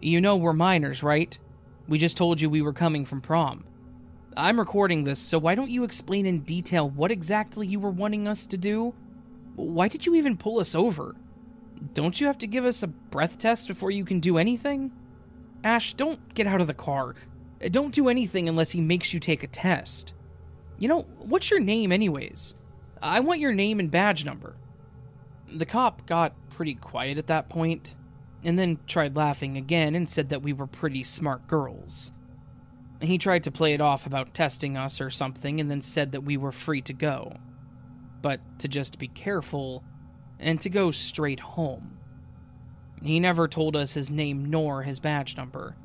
You 0.00 0.20
know 0.20 0.36
we're 0.36 0.52
minors, 0.52 1.02
right? 1.02 1.36
We 1.88 1.98
just 1.98 2.16
told 2.16 2.40
you 2.40 2.48
we 2.48 2.62
were 2.62 2.72
coming 2.72 3.04
from 3.04 3.20
prom. 3.20 3.64
I'm 4.36 4.58
recording 4.58 5.04
this, 5.04 5.18
so 5.18 5.38
why 5.38 5.54
don't 5.54 5.70
you 5.70 5.84
explain 5.84 6.24
in 6.24 6.40
detail 6.40 6.88
what 6.88 7.10
exactly 7.10 7.66
you 7.66 7.80
were 7.80 7.90
wanting 7.90 8.28
us 8.28 8.46
to 8.46 8.56
do? 8.56 8.94
Why 9.56 9.88
did 9.88 10.06
you 10.06 10.14
even 10.14 10.36
pull 10.36 10.60
us 10.60 10.74
over? 10.74 11.14
Don't 11.92 12.20
you 12.20 12.26
have 12.26 12.38
to 12.38 12.46
give 12.46 12.64
us 12.64 12.82
a 12.82 12.86
breath 12.86 13.38
test 13.38 13.68
before 13.68 13.90
you 13.90 14.04
can 14.04 14.20
do 14.20 14.38
anything? 14.38 14.92
Ash, 15.64 15.94
don't 15.94 16.32
get 16.34 16.46
out 16.46 16.60
of 16.60 16.66
the 16.66 16.74
car. 16.74 17.14
Don't 17.70 17.94
do 17.94 18.08
anything 18.08 18.48
unless 18.48 18.70
he 18.70 18.80
makes 18.80 19.12
you 19.12 19.20
take 19.20 19.42
a 19.42 19.48
test. 19.48 20.14
You 20.78 20.88
know, 20.88 21.02
what's 21.18 21.50
your 21.50 21.60
name, 21.60 21.92
anyways? 21.92 22.54
I 23.02 23.20
want 23.20 23.40
your 23.40 23.52
name 23.52 23.80
and 23.80 23.90
badge 23.90 24.24
number. 24.24 24.56
The 25.52 25.66
cop 25.66 26.06
got 26.06 26.34
pretty 26.50 26.74
quiet 26.74 27.18
at 27.18 27.26
that 27.26 27.48
point, 27.48 27.94
and 28.44 28.58
then 28.58 28.78
tried 28.86 29.16
laughing 29.16 29.56
again 29.56 29.94
and 29.94 30.08
said 30.08 30.28
that 30.28 30.42
we 30.42 30.52
were 30.52 30.66
pretty 30.66 31.02
smart 31.02 31.46
girls. 31.46 32.12
He 33.00 33.18
tried 33.18 33.42
to 33.44 33.50
play 33.50 33.72
it 33.72 33.80
off 33.80 34.06
about 34.06 34.34
testing 34.34 34.76
us 34.76 35.00
or 35.00 35.10
something 35.10 35.60
and 35.60 35.70
then 35.70 35.80
said 35.80 36.12
that 36.12 36.22
we 36.22 36.36
were 36.36 36.52
free 36.52 36.82
to 36.82 36.92
go, 36.92 37.32
but 38.20 38.40
to 38.58 38.68
just 38.68 38.98
be 38.98 39.08
careful 39.08 39.82
and 40.38 40.60
to 40.60 40.68
go 40.68 40.90
straight 40.90 41.40
home. 41.40 41.98
He 43.02 43.18
never 43.18 43.48
told 43.48 43.76
us 43.76 43.94
his 43.94 44.10
name 44.10 44.44
nor 44.44 44.82
his 44.82 45.00
badge 45.00 45.36
number. 45.36 45.76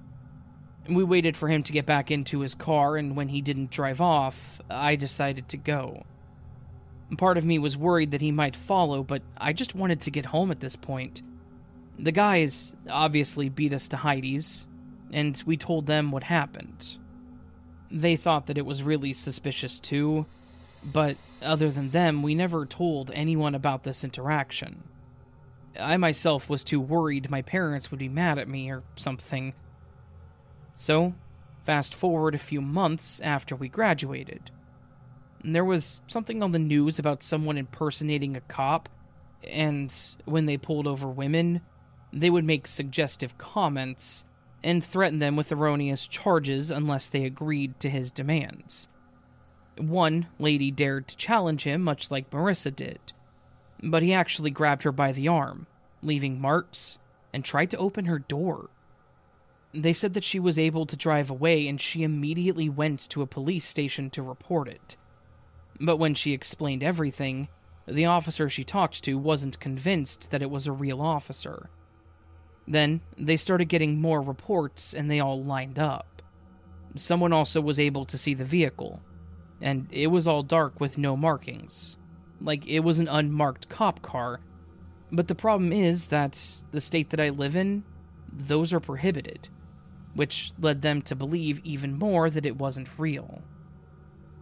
We 0.90 1.04
waited 1.04 1.38
for 1.38 1.48
him 1.48 1.64
to 1.64 1.72
get 1.72 1.86
back 1.86 2.12
into 2.12 2.42
his 2.42 2.54
car, 2.54 2.98
and 2.98 3.16
when 3.16 3.30
he 3.30 3.42
didn't 3.42 3.72
drive 3.72 4.02
off, 4.02 4.60
I 4.70 4.96
decided 4.96 5.48
to 5.50 5.58
go. 5.58 6.04
Part 7.18 7.38
of 7.38 7.46
me 7.46 7.60
was 7.60 7.78
worried 7.78 8.12
that 8.12 8.22
he 8.22 8.32
might 8.32 8.56
follow, 8.56 9.04
but 9.04 9.22
I 9.38 9.54
just 9.54 9.76
wanted 9.76 10.02
to 10.02 10.12
get 10.12 10.26
home 10.26 10.52
at 10.52 10.60
this 10.60 10.76
point. 10.76 11.22
The 11.98 12.12
guys 12.12 12.76
obviously 12.90 13.48
beat 13.48 13.74
us 13.74 13.88
to 13.90 13.98
Heidi's, 13.98 14.68
and 15.12 15.42
we 15.46 15.56
told 15.56 15.86
them 15.86 16.12
what 16.12 16.24
happened. 16.24 16.98
They 17.92 18.16
thought 18.16 18.48
that 18.48 18.58
it 18.58 18.66
was 18.66 18.84
really 18.84 19.14
suspicious 19.14 19.80
too, 19.80 20.26
but 20.84 21.16
other 21.42 21.70
than 21.70 21.92
them, 21.92 22.22
we 22.22 22.36
never 22.36 22.66
told 22.66 23.12
anyone 23.14 23.56
about 23.56 23.84
this 23.84 24.04
interaction. 24.04 24.84
I 25.80 25.98
myself 25.98 26.50
was 26.50 26.64
too 26.64 26.80
worried 26.80 27.30
my 27.30 27.42
parents 27.42 27.92
would 27.92 28.00
be 28.00 28.10
mad 28.10 28.38
at 28.38 28.48
me 28.48 28.70
or 28.72 28.84
something. 28.96 29.54
So, 30.74 31.14
fast 31.64 31.94
forward 31.94 32.36
a 32.36 32.40
few 32.40 32.62
months 32.62 33.20
after 33.22 33.56
we 33.56 33.70
graduated. 33.70 34.52
There 35.48 35.64
was 35.64 36.02
something 36.08 36.42
on 36.42 36.54
the 36.54 36.60
news 36.60 36.98
about 36.98 37.22
someone 37.22 37.56
impersonating 37.56 38.36
a 38.36 38.42
cop, 38.42 38.90
and 39.48 39.96
when 40.26 40.48
they 40.48 40.58
pulled 40.58 40.88
over 40.88 41.08
women, 41.08 41.62
they 42.12 42.32
would 42.32 42.46
make 42.46 42.66
suggestive 42.66 43.38
comments 43.38 44.26
and 44.64 44.84
threaten 44.84 45.20
them 45.20 45.36
with 45.36 45.52
erroneous 45.52 46.08
charges 46.08 46.72
unless 46.72 47.10
they 47.10 47.26
agreed 47.26 47.80
to 47.80 47.92
his 47.92 48.10
demands. 48.10 48.88
One 49.78 50.26
lady 50.40 50.72
dared 50.72 51.08
to 51.10 51.18
challenge 51.18 51.64
him, 51.64 51.84
much 51.84 52.10
like 52.10 52.32
Marissa 52.32 52.76
did, 52.76 53.14
but 53.84 54.02
he 54.02 54.14
actually 54.14 54.50
grabbed 54.50 54.82
her 54.82 54.92
by 54.92 55.12
the 55.12 55.28
arm, 55.28 55.68
leaving 56.02 56.42
marks, 56.42 56.98
and 57.32 57.46
tried 57.46 57.70
to 57.70 57.78
open 57.78 58.06
her 58.06 58.18
door. 58.18 58.72
They 59.76 59.94
said 59.94 60.16
that 60.16 60.24
she 60.24 60.40
was 60.40 60.58
able 60.58 60.88
to 60.88 60.98
drive 60.98 61.30
away 61.30 61.68
and 61.68 61.80
she 61.80 62.02
immediately 62.02 62.68
went 62.68 63.08
to 63.10 63.22
a 63.22 63.28
police 63.28 63.66
station 63.66 64.10
to 64.12 64.24
report 64.24 64.68
it. 64.68 64.98
But 65.80 65.98
when 65.98 66.14
she 66.14 66.34
explained 66.34 66.84
everything, 66.84 67.50
the 67.88 68.06
officer 68.06 68.50
she 68.50 68.64
talked 68.64 69.04
to 69.04 69.18
wasn't 69.18 69.60
convinced 69.60 70.32
that 70.32 70.42
it 70.42 70.50
was 70.50 70.68
a 70.68 70.72
real 70.72 71.02
officer. 71.02 71.70
Then 72.68 73.02
they 73.18 73.38
started 73.38 73.66
getting 73.66 74.02
more 74.02 74.22
reports 74.22 74.94
and 74.94 75.10
they 75.10 75.20
all 75.20 75.44
lined 75.44 75.78
up. 75.78 76.22
Someone 76.96 77.34
also 77.34 77.62
was 77.62 77.80
able 77.80 78.06
to 78.06 78.18
see 78.18 78.34
the 78.34 78.46
vehicle, 78.46 79.02
and 79.62 79.88
it 79.92 80.08
was 80.08 80.28
all 80.28 80.44
dark 80.44 80.80
with 80.80 80.98
no 80.98 81.18
markings. 81.18 81.98
Like 82.42 82.66
it 82.68 82.80
was 82.80 83.00
an 83.00 83.08
unmarked 83.08 83.70
cop 83.70 84.02
car. 84.02 84.40
But 85.12 85.28
the 85.28 85.36
problem 85.36 85.72
is 85.72 86.08
that 86.08 86.64
the 86.72 86.82
state 86.82 87.10
that 87.12 87.20
I 87.20 87.30
live 87.30 87.56
in, 87.56 87.84
those 88.32 88.74
are 88.74 88.80
prohibited, 88.80 89.50
which 90.14 90.54
led 90.60 90.82
them 90.82 91.02
to 91.04 91.16
believe 91.16 91.60
even 91.64 92.00
more 92.00 92.30
that 92.30 92.46
it 92.46 92.58
wasn't 92.58 92.98
real. 92.98 93.42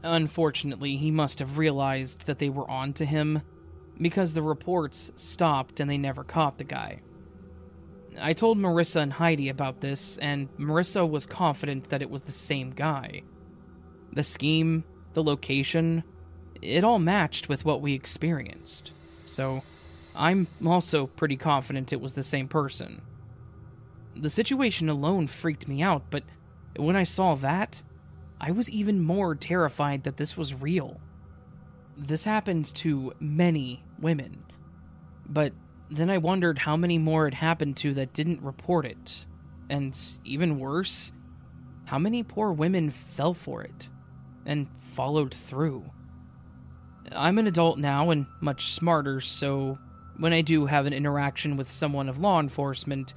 Unfortunately, 0.03 0.97
he 0.97 1.11
must 1.11 1.39
have 1.39 1.57
realized 1.57 2.25
that 2.27 2.39
they 2.39 2.49
were 2.49 2.69
on 2.69 2.93
to 2.93 3.05
him 3.05 3.41
because 3.99 4.33
the 4.33 4.41
reports 4.41 5.11
stopped 5.15 5.79
and 5.79 5.89
they 5.89 5.97
never 5.97 6.23
caught 6.23 6.57
the 6.57 6.63
guy. 6.63 6.99
I 8.19 8.33
told 8.33 8.57
Marissa 8.57 9.01
and 9.01 9.13
Heidi 9.13 9.49
about 9.49 9.81
this, 9.81 10.17
and 10.17 10.55
Marissa 10.57 11.09
was 11.09 11.25
confident 11.25 11.89
that 11.89 12.01
it 12.01 12.09
was 12.09 12.23
the 12.23 12.31
same 12.31 12.71
guy. 12.71 13.23
The 14.11 14.23
scheme, 14.23 14.83
the 15.13 15.23
location, 15.23 16.03
it 16.61 16.83
all 16.83 16.99
matched 16.99 17.49
with 17.49 17.65
what 17.65 17.81
we 17.81 17.93
experienced. 17.93 18.91
So, 19.25 19.63
I'm 20.15 20.47
also 20.65 21.07
pretty 21.07 21.37
confident 21.37 21.93
it 21.93 22.01
was 22.01 22.13
the 22.13 22.23
same 22.23 22.47
person. 22.47 23.01
The 24.15 24.29
situation 24.29 24.89
alone 24.89 25.25
freaked 25.27 25.67
me 25.67 25.81
out, 25.81 26.03
but 26.11 26.23
when 26.75 26.95
I 26.95 27.03
saw 27.03 27.33
that, 27.35 27.81
I 28.45 28.51
was 28.51 28.69
even 28.69 29.01
more 29.01 29.35
terrified 29.35 30.03
that 30.03 30.17
this 30.17 30.35
was 30.35 30.53
real. 30.53 30.99
This 31.95 32.25
happened 32.25 32.65
to 32.75 33.13
many 33.21 33.85
women, 34.01 34.43
but 35.25 35.53
then 35.89 36.09
I 36.09 36.17
wondered 36.17 36.57
how 36.57 36.75
many 36.75 36.97
more 36.97 37.25
it 37.25 37.35
happened 37.35 37.77
to 37.77 37.93
that 37.93 38.11
didn't 38.11 38.41
report 38.41 38.85
it. 38.85 39.25
And 39.69 39.97
even 40.25 40.59
worse, 40.59 41.13
how 41.85 41.97
many 41.97 42.21
poor 42.21 42.51
women 42.51 42.89
fell 42.89 43.33
for 43.33 43.63
it 43.63 43.87
and 44.45 44.67
followed 44.93 45.33
through. 45.33 45.89
I'm 47.13 47.37
an 47.37 47.47
adult 47.47 47.77
now 47.77 48.09
and 48.09 48.25
much 48.41 48.73
smarter, 48.73 49.21
so 49.21 49.77
when 50.17 50.33
I 50.33 50.41
do 50.41 50.65
have 50.65 50.85
an 50.85 50.91
interaction 50.91 51.55
with 51.55 51.71
someone 51.71 52.09
of 52.09 52.19
law 52.19 52.41
enforcement, 52.41 53.13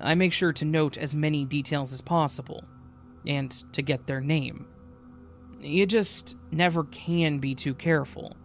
I 0.00 0.16
make 0.16 0.32
sure 0.32 0.52
to 0.52 0.64
note 0.64 0.98
as 0.98 1.14
many 1.14 1.44
details 1.44 1.92
as 1.92 2.00
possible 2.00 2.64
and 3.26 3.50
to 3.72 3.82
get 3.82 4.06
their 4.06 4.20
name. 4.20 4.66
You 5.60 5.86
just 5.86 6.36
never 6.50 6.84
can 6.84 7.38
be 7.38 7.54
too 7.54 7.74
careful, 7.74 8.36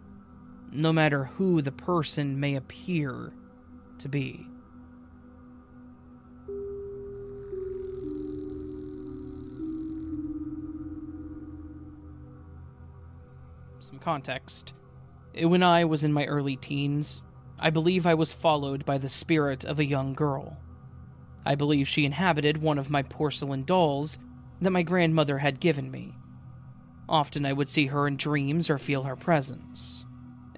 no 0.72 0.92
matter 0.92 1.24
who 1.24 1.60
the 1.60 1.72
person 1.72 2.40
may 2.40 2.56
appear 2.56 3.32
to 3.98 4.08
be. 4.08 4.46
Some 13.80 13.98
context. 13.98 14.72
When 15.40 15.62
I 15.62 15.84
was 15.84 16.04
in 16.04 16.12
my 16.12 16.24
early 16.26 16.56
teens, 16.56 17.22
I 17.58 17.70
believe 17.70 18.06
I 18.06 18.14
was 18.14 18.32
followed 18.32 18.84
by 18.86 18.98
the 18.98 19.08
spirit 19.08 19.64
of 19.64 19.78
a 19.78 19.84
young 19.84 20.14
girl. 20.14 20.56
I 21.44 21.54
believe 21.54 21.88
she 21.88 22.04
inhabited 22.04 22.62
one 22.62 22.78
of 22.78 22.90
my 22.90 23.02
porcelain 23.02 23.64
dolls 23.64 24.18
that 24.60 24.70
my 24.70 24.82
grandmother 24.82 25.38
had 25.38 25.60
given 25.60 25.90
me. 25.90 26.14
Often 27.08 27.46
I 27.46 27.52
would 27.52 27.68
see 27.68 27.86
her 27.86 28.06
in 28.06 28.16
dreams 28.16 28.70
or 28.70 28.78
feel 28.78 29.02
her 29.04 29.16
presence. 29.16 30.04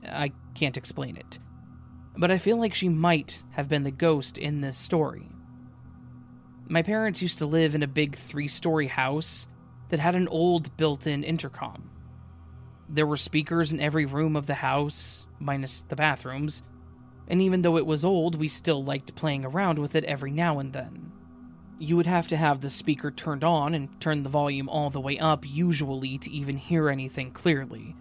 I 0.05 0.33
can't 0.55 0.77
explain 0.77 1.17
it 1.17 1.39
but 2.17 2.31
I 2.31 2.39
feel 2.39 2.59
like 2.59 2.75
she 2.75 2.89
might 2.89 3.43
have 3.53 3.69
been 3.69 3.85
the 3.85 3.91
ghost 3.91 4.39
in 4.39 4.61
this 4.61 4.77
story. 4.77 5.29
My 6.69 6.83
parents 6.83 7.23
used 7.23 7.39
to 7.39 7.47
live 7.47 7.75
in 7.75 7.83
a 7.83 7.89
big 7.89 8.17
three 8.17 8.49
story 8.49 8.87
house 8.87 9.47
that 9.89 10.01
had 10.01 10.15
an 10.15 10.29
old 10.29 10.77
built 10.77 11.07
in 11.07 11.25
intercom. 11.25 11.91
There 12.89 13.07
were 13.07 13.17
speakers 13.17 13.73
in 13.73 13.81
every 13.81 14.07
room 14.07 14.37
of 14.37 14.47
the 14.47 14.55
house, 14.55 15.27
minus 15.39 15.83
the 15.83 15.97
bathrooms, 15.97 16.63
and 17.29 17.41
even 17.41 17.63
though 17.63 17.77
it 17.77 17.87
was 17.87 18.05
old, 18.05 18.35
we 18.37 18.49
still 18.49 18.85
liked 18.85 19.15
playing 19.15 19.45
around 19.45 19.79
with 19.79 19.95
it 19.95 20.05
every 20.05 20.31
now 20.31 20.59
and 20.59 20.73
then. 20.73 21.12
You 21.83 21.97
would 21.97 22.07
have 22.07 22.29
to 22.29 22.37
have 22.37 22.61
the 22.61 22.71
speaker 22.71 23.11
turned 23.11 23.43
on 23.43 23.75
and 23.75 24.01
turn 24.01 24.23
the 24.23 24.29
volume 24.29 24.69
all 24.69 24.91
the 24.91 25.01
way 25.01 25.19
up, 25.19 25.45
usually, 25.45 26.17
to 26.19 26.31
even 26.31 26.57
hear 26.57 26.89
anything 26.89 27.33
clearly. 27.33 27.97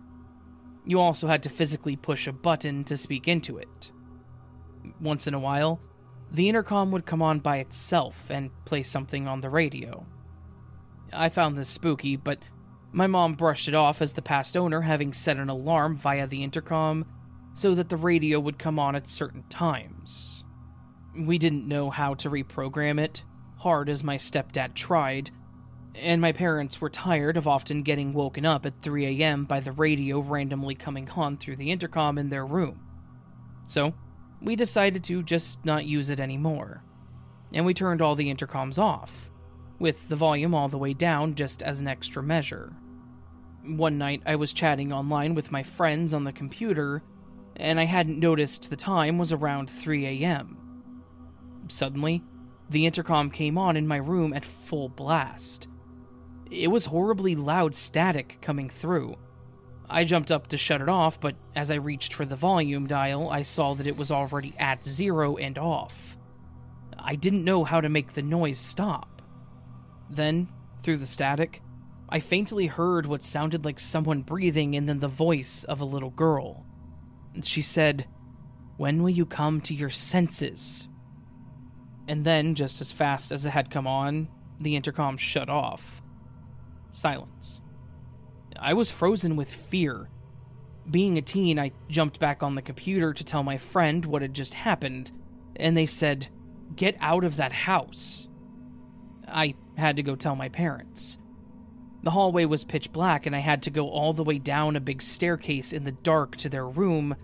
You 0.86 0.99
also 0.99 1.27
had 1.27 1.43
to 1.43 1.49
physically 1.49 1.95
push 1.95 2.27
a 2.27 2.32
button 2.32 2.84
to 2.86 2.97
speak 2.97 3.27
into 3.27 3.57
it 3.57 3.91
once 4.99 5.27
in 5.27 5.34
a 5.34 5.39
while, 5.39 5.79
the 6.32 6.47
intercom 6.47 6.91
would 6.91 7.05
come 7.05 7.21
on 7.21 7.39
by 7.39 7.57
itself 7.57 8.29
and 8.29 8.51
play 8.65 8.84
something 8.84 9.27
on 9.27 9.41
the 9.41 9.49
radio. 9.49 10.05
I 11.11 11.29
found 11.29 11.57
this 11.57 11.67
spooky, 11.67 12.15
but 12.15 12.39
my 12.91 13.07
mom 13.07 13.36
brushed 13.36 13.67
it 13.67 13.75
off 13.75 14.01
as 14.01 14.13
the 14.13 14.21
past 14.21 14.55
owner 14.55 14.82
having 14.82 15.13
set 15.13 15.38
an 15.38 15.49
alarm 15.49 15.97
via 15.97 16.27
the 16.27 16.43
intercom 16.43 17.05
so 17.53 17.75
that 17.75 17.89
the 17.89 17.97
radio 17.97 18.39
would 18.39 18.57
come 18.59 18.79
on 18.79 18.95
at 18.95 19.09
certain 19.09 19.43
times. 19.49 20.43
We 21.19 21.38
didn't 21.38 21.67
know 21.67 21.89
how 21.89 22.13
to 22.15 22.29
reprogram 22.29 22.99
it, 22.99 23.23
hard 23.62 23.89
as 23.89 24.03
my 24.03 24.18
stepdad 24.18 24.74
tried, 24.74 25.32
and 25.95 26.20
my 26.20 26.32
parents 26.32 26.82
were 26.82 26.89
tired 26.89 27.38
of 27.38 27.47
often 27.47 27.84
getting 27.84 28.12
woken 28.12 28.45
up 28.45 28.66
at 28.66 28.82
3 28.82 29.22
a.m. 29.22 29.45
by 29.45 29.59
the 29.59 29.72
radio 29.72 30.20
randomly 30.20 30.74
coming 30.74 31.07
on 31.12 31.38
through 31.38 31.55
the 31.57 31.70
intercom 31.70 32.18
in 32.18 32.30
their 32.30 32.45
room. 32.45 32.80
So, 33.66 33.93
we 34.41 34.55
decided 34.55 35.03
to 35.05 35.22
just 35.22 35.64
not 35.64 35.86
use 35.86 36.09
it 36.09 36.20
anymore. 36.20 36.82
And 37.53 37.66
we 37.66 37.74
turned 37.74 38.01
all 38.01 38.16
the 38.16 38.34
intercoms 38.34 38.80
off, 38.80 39.30
with 39.78 40.09
the 40.09 40.16
volume 40.16 40.55
all 40.55 40.68
the 40.68 40.78
way 40.78 40.93
down 40.93 41.36
just 41.36 41.62
as 41.62 41.82
an 41.82 41.88
extra 41.88 42.24
measure. 42.24 42.74
One 43.64 43.99
night 43.99 44.24
I 44.26 44.38
was 44.38 44.53
chatting 44.53 44.91
online 44.91 45.36
with 45.36 45.51
my 45.51 45.62
friends 45.62 46.16
on 46.16 46.24
the 46.24 46.34
computer, 46.34 47.03
and 47.57 47.80
I 47.80 47.84
hadn't 47.84 48.18
noticed 48.18 48.70
the 48.70 48.76
time 48.76 49.20
was 49.20 49.32
around 49.32 49.70
3 49.70 50.24
a.m. 50.24 50.57
Suddenly, 51.68 52.24
the 52.72 52.86
intercom 52.86 53.30
came 53.30 53.57
on 53.57 53.78
in 53.78 53.88
my 53.88 53.97
room 53.97 54.34
at 54.34 54.45
full 54.45 54.89
blast. 54.89 55.67
It 56.49 56.69
was 56.69 56.86
horribly 56.86 57.36
loud 57.36 57.76
static 57.76 58.38
coming 58.41 58.69
through, 58.69 59.15
I 59.91 60.05
jumped 60.05 60.32
up 60.32 60.47
to 60.47 60.57
shut 60.57 60.82
it 60.82 60.88
off, 60.88 61.19
but 61.19 61.36
as 61.53 61.69
I 61.69 61.76
reached 61.76 62.13
for 62.13 62.26
the 62.26 62.38
volume 62.38 62.88
dial, 62.88 63.30
I 63.30 63.43
saw 63.43 63.74
that 63.74 63.86
it 63.86 63.97
was 63.97 64.09
already 64.09 64.53
at 64.57 64.86
zero 64.86 65.36
and 65.36 65.57
off. 65.57 66.17
I 66.97 67.15
didn't 67.15 67.43
know 67.43 67.65
how 67.65 67.82
to 67.82 67.89
make 67.89 68.13
the 68.13 68.22
noise 68.22 68.57
stop. 68.57 69.22
Then, 70.09 70.47
through 70.82 70.97
the 70.97 71.05
static, 71.05 71.61
I 72.07 72.22
faintly 72.22 72.67
heard 72.67 73.05
what 73.05 73.22
sounded 73.22 73.65
like 73.65 73.80
someone 73.82 74.22
breathing 74.22 74.76
and 74.76 74.88
then 74.88 74.99
the 74.99 75.09
voice 75.09 75.65
of 75.65 75.82
a 75.82 75.86
little 75.86 76.09
girl. 76.09 76.65
She 77.43 77.61
said, 77.61 78.07
When 78.78 79.03
will 79.03 79.09
you 79.09 79.26
come 79.26 79.59
to 79.61 79.74
your 79.74 79.89
senses? 79.89 80.88
And 82.12 82.26
then, 82.26 82.55
just 82.55 82.82
as 82.82 82.91
fast 82.91 83.32
as 83.32 83.45
it 83.45 83.51
had 83.51 83.72
come 83.72 83.88
on, 83.88 84.28
the 84.59 84.76
intercom 84.76 85.16
shut 85.16 85.47
off. 85.47 86.01
Silence. 86.91 87.62
I 88.59 88.74
was 88.74 88.91
frozen 88.91 89.38
with 89.38 89.49
fear. 89.49 90.09
Being 90.89 91.18
a 91.18 91.22
teen, 91.22 91.57
I 91.57 91.72
jumped 91.89 92.20
back 92.20 92.43
on 92.43 92.55
the 92.55 92.62
computer 92.62 93.14
to 93.14 93.24
tell 93.24 93.43
my 93.43 93.57
friend 93.57 94.05
what 94.05 94.22
had 94.22 94.34
just 94.34 94.53
happened, 94.53 95.14
and 95.55 95.78
they 95.78 95.86
said, 95.86 96.28
Get 96.76 96.97
out 96.99 97.24
of 97.24 97.38
that 97.38 97.53
house. 97.53 98.28
I 99.26 99.55
had 99.78 99.95
to 99.95 100.03
go 100.03 100.18
tell 100.18 100.36
my 100.36 100.49
parents. 100.49 101.18
The 102.03 102.12
hallway 102.12 102.43
was 102.43 102.66
pitch 102.66 102.91
black, 102.91 103.26
and 103.26 103.34
I 103.34 103.39
had 103.39 103.64
to 103.64 103.70
go 103.70 103.88
all 103.88 104.12
the 104.12 104.26
way 104.26 104.38
down 104.38 104.76
a 104.76 104.82
big 104.82 105.01
staircase 105.01 105.72
in 105.72 105.86
the 105.86 105.93
dark 105.93 106.36
to 106.38 106.49
their 106.49 106.68
room. 106.68 107.16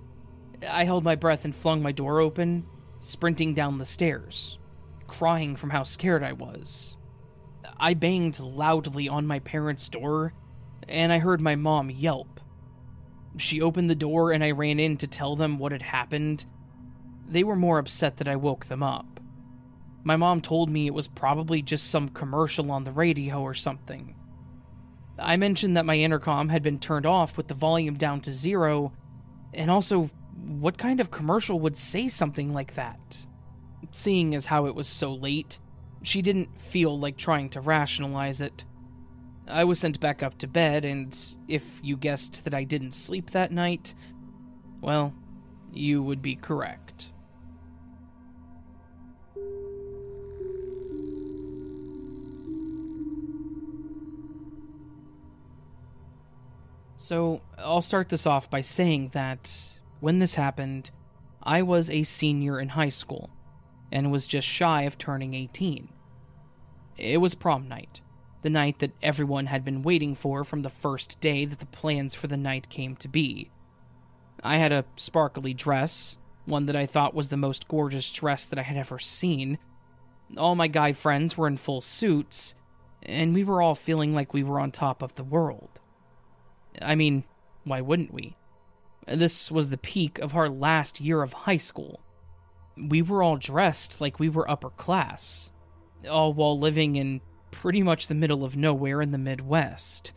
I 0.65 0.85
held 0.85 1.03
my 1.03 1.15
breath 1.15 1.43
and 1.43 1.53
flung 1.53 1.83
my 1.83 1.91
door 1.91 2.21
open, 2.21 2.63
sprinting 3.01 3.53
down 3.53 3.79
the 3.79 3.85
stairs, 3.85 4.57
crying 5.07 5.55
from 5.55 5.69
how 5.69 5.83
scared 5.83 6.23
I 6.23 6.33
was. 6.33 6.95
I 7.77 7.93
banged 7.93 8.39
loudly 8.39 9.07
on 9.07 9.27
my 9.27 9.39
parents' 9.39 9.89
door, 9.89 10.33
and 10.87 11.11
I 11.11 11.19
heard 11.19 11.41
my 11.41 11.55
mom 11.55 11.89
yelp. 11.89 12.39
She 13.37 13.61
opened 13.61 13.89
the 13.89 13.95
door, 13.95 14.31
and 14.31 14.43
I 14.43 14.51
ran 14.51 14.79
in 14.79 14.97
to 14.97 15.07
tell 15.07 15.35
them 15.35 15.57
what 15.57 15.71
had 15.71 15.81
happened. 15.81 16.45
They 17.27 17.43
were 17.43 17.55
more 17.55 17.77
upset 17.77 18.17
that 18.17 18.27
I 18.27 18.35
woke 18.35 18.65
them 18.65 18.81
up. 18.83 19.19
My 20.03 20.15
mom 20.15 20.41
told 20.41 20.69
me 20.69 20.87
it 20.87 20.93
was 20.93 21.07
probably 21.07 21.61
just 21.61 21.89
some 21.89 22.09
commercial 22.09 22.71
on 22.71 22.83
the 22.83 22.91
radio 22.91 23.41
or 23.41 23.53
something. 23.53 24.15
I 25.19 25.35
mentioned 25.35 25.75
that 25.75 25.85
my 25.85 25.97
intercom 25.97 26.49
had 26.49 26.63
been 26.63 26.79
turned 26.79 27.05
off 27.05 27.37
with 27.37 27.47
the 27.47 27.53
volume 27.53 27.95
down 27.95 28.21
to 28.21 28.31
zero, 28.31 28.93
and 29.53 29.69
also 29.69 30.09
what 30.47 30.77
kind 30.77 30.99
of 30.99 31.11
commercial 31.11 31.59
would 31.59 31.75
say 31.75 32.07
something 32.07 32.53
like 32.53 32.75
that? 32.75 33.26
Seeing 33.91 34.36
as 34.36 34.47
how 34.47 34.65
it 34.65 34.75
was 34.75 34.88
so 34.88 35.13
late, 35.13 35.59
she 36.03 36.21
didn't 36.21 36.59
feel 36.59 36.97
like 36.97 37.17
trying 37.17 37.49
to 37.49 37.61
rationalize 37.61 38.41
it. 38.41 38.65
I 39.47 39.63
was 39.63 39.80
sent 39.80 39.99
back 39.99 40.21
up 40.21 40.38
to 40.39 40.47
bed, 40.47 40.84
and 40.84 41.17
if 41.47 41.63
you 41.82 41.95
guessed 41.95 42.43
that 42.43 42.53
I 42.53 42.63
didn't 42.63 42.91
sleep 42.91 43.32
that 43.32 43.51
night, 43.51 43.93
well, 44.82 45.13
you 45.73 46.03
would 46.03 46.21
be 46.21 46.36
correct. 46.36 47.09
So, 56.99 57.41
I'll 57.57 57.82
start 57.82 58.09
this 58.09 58.25
off 58.25 58.49
by 58.49 58.61
saying 58.61 59.09
that 59.13 59.80
when 60.01 60.19
this 60.19 60.36
happened, 60.36 60.91
I 61.41 61.61
was 61.61 61.89
a 61.89 62.03
senior 62.03 62.59
in 62.59 62.69
high 62.69 62.89
school 62.89 63.30
and 63.91 64.11
was 64.11 64.27
just 64.27 64.47
shy 64.47 64.83
of 64.83 64.97
turning 64.97 65.33
18. 65.33 65.89
It 66.97 67.17
was 67.17 67.35
prom 67.35 67.67
night, 67.67 68.01
the 68.41 68.49
night 68.49 68.79
that 68.79 68.91
everyone 69.01 69.47
had 69.47 69.63
been 69.63 69.83
waiting 69.83 70.15
for 70.15 70.43
from 70.43 70.61
the 70.61 70.69
first 70.69 71.19
day 71.19 71.45
that 71.45 71.59
the 71.59 71.65
plans 71.65 72.15
for 72.15 72.27
the 72.27 72.38
night 72.38 72.69
came 72.69 72.95
to 72.97 73.07
be. 73.07 73.51
I 74.43 74.57
had 74.57 74.71
a 74.71 74.85
sparkly 74.95 75.53
dress, 75.53 76.17
one 76.45 76.65
that 76.67 76.75
I 76.75 76.85
thought 76.85 77.13
was 77.13 77.27
the 77.27 77.38
most 77.38 77.67
gorgeous 77.67 78.11
dress 78.11 78.45
that 78.45 78.59
I 78.59 78.63
had 78.63 78.77
ever 78.77 78.99
seen. 78.99 79.57
All 80.38 80.55
my 80.55 80.67
guy 80.67 80.93
friends 80.93 81.38
were 81.38 81.47
in 81.47 81.57
full 81.57 81.81
suits, 81.81 82.55
and 83.03 83.33
we 83.33 83.43
were 83.43 83.61
all 83.61 83.75
feeling 83.75 84.13
like 84.13 84.33
we 84.33 84.43
were 84.43 84.59
on 84.59 84.71
top 84.71 85.01
of 85.01 85.15
the 85.15 85.23
world. 85.23 85.79
I 86.81 86.95
mean, 86.95 87.23
why 87.63 87.81
wouldn't 87.81 88.13
we? 88.13 88.35
This 89.07 89.51
was 89.51 89.69
the 89.69 89.77
peak 89.77 90.19
of 90.19 90.35
our 90.35 90.49
last 90.49 90.99
year 90.99 91.21
of 91.21 91.33
high 91.33 91.57
school. 91.57 92.01
We 92.78 93.01
were 93.01 93.23
all 93.23 93.38
dressed 93.38 93.99
like 93.99 94.19
we 94.19 94.30
were 94.30 94.49
upper 94.49 94.69
class, 94.69 95.51
all 96.09 96.34
while 96.34 96.57
living 96.57 96.95
in 96.95 97.21
pretty 97.51 97.82
much 97.82 98.07
the 98.07 98.15
middle 98.15 98.43
of 98.43 98.55
nowhere 98.55 99.01
in 99.01 99.11
the 99.11 99.17
Midwest. 99.17 100.11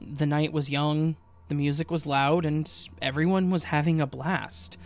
The 0.00 0.26
night 0.26 0.52
was 0.52 0.70
young, 0.70 1.16
the 1.48 1.54
music 1.54 1.90
was 1.90 2.06
loud, 2.06 2.44
and 2.44 2.70
everyone 3.00 3.50
was 3.50 3.64
having 3.64 4.00
a 4.00 4.06
blast. 4.06 4.76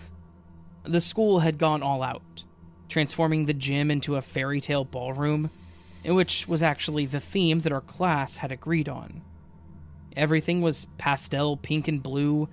The 0.82 1.00
school 1.00 1.40
had 1.40 1.58
gone 1.58 1.82
all 1.82 2.02
out, 2.02 2.44
transforming 2.88 3.44
the 3.44 3.54
gym 3.54 3.90
into 3.90 4.16
a 4.16 4.22
fairy 4.22 4.60
tale 4.60 4.84
ballroom, 4.84 5.50
which 6.04 6.48
was 6.48 6.62
actually 6.62 7.06
the 7.06 7.20
theme 7.20 7.60
that 7.60 7.72
our 7.72 7.80
class 7.80 8.38
had 8.38 8.50
agreed 8.50 8.88
on. 8.88 9.22
Everything 10.16 10.60
was 10.60 10.86
pastel 10.98 11.56
pink 11.56 11.86
and 11.86 12.02
blue. 12.02 12.48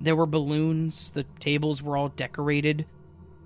There 0.00 0.16
were 0.16 0.26
balloons, 0.26 1.10
the 1.10 1.24
tables 1.40 1.82
were 1.82 1.96
all 1.96 2.10
decorated. 2.10 2.86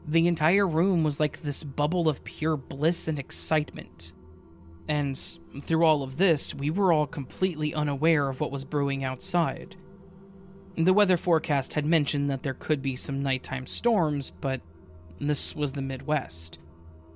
The 0.07 0.27
entire 0.27 0.67
room 0.67 1.05
was 1.05 1.21
like 1.21 1.43
this 1.43 1.63
bubble 1.63 2.09
of 2.09 2.25
pure 2.25 2.57
bliss 2.57 3.09
and 3.09 3.19
excitement. 3.19 4.13
And 4.89 5.17
through 5.63 5.85
all 5.85 6.03
of 6.03 6.17
this, 6.17 6.55
we 6.55 6.71
were 6.71 6.93
all 6.93 7.07
completely 7.07 7.73
unaware 7.73 8.29
of 8.29 8.41
what 8.41 8.51
was 8.51 8.65
brewing 8.65 9.05
outside. 9.05 9.77
The 10.77 10.93
weather 10.93 11.17
forecast 11.17 11.75
had 11.75 11.87
mentioned 11.87 12.31
that 12.31 12.43
there 12.43 12.55
could 12.55 12.83
be 12.83 12.97
some 12.97 13.23
nighttime 13.23 13.67
storms, 13.67 14.33
but 14.41 14.61
this 15.21 15.55
was 15.55 15.73
the 15.73 15.83
Midwest. 15.83 16.59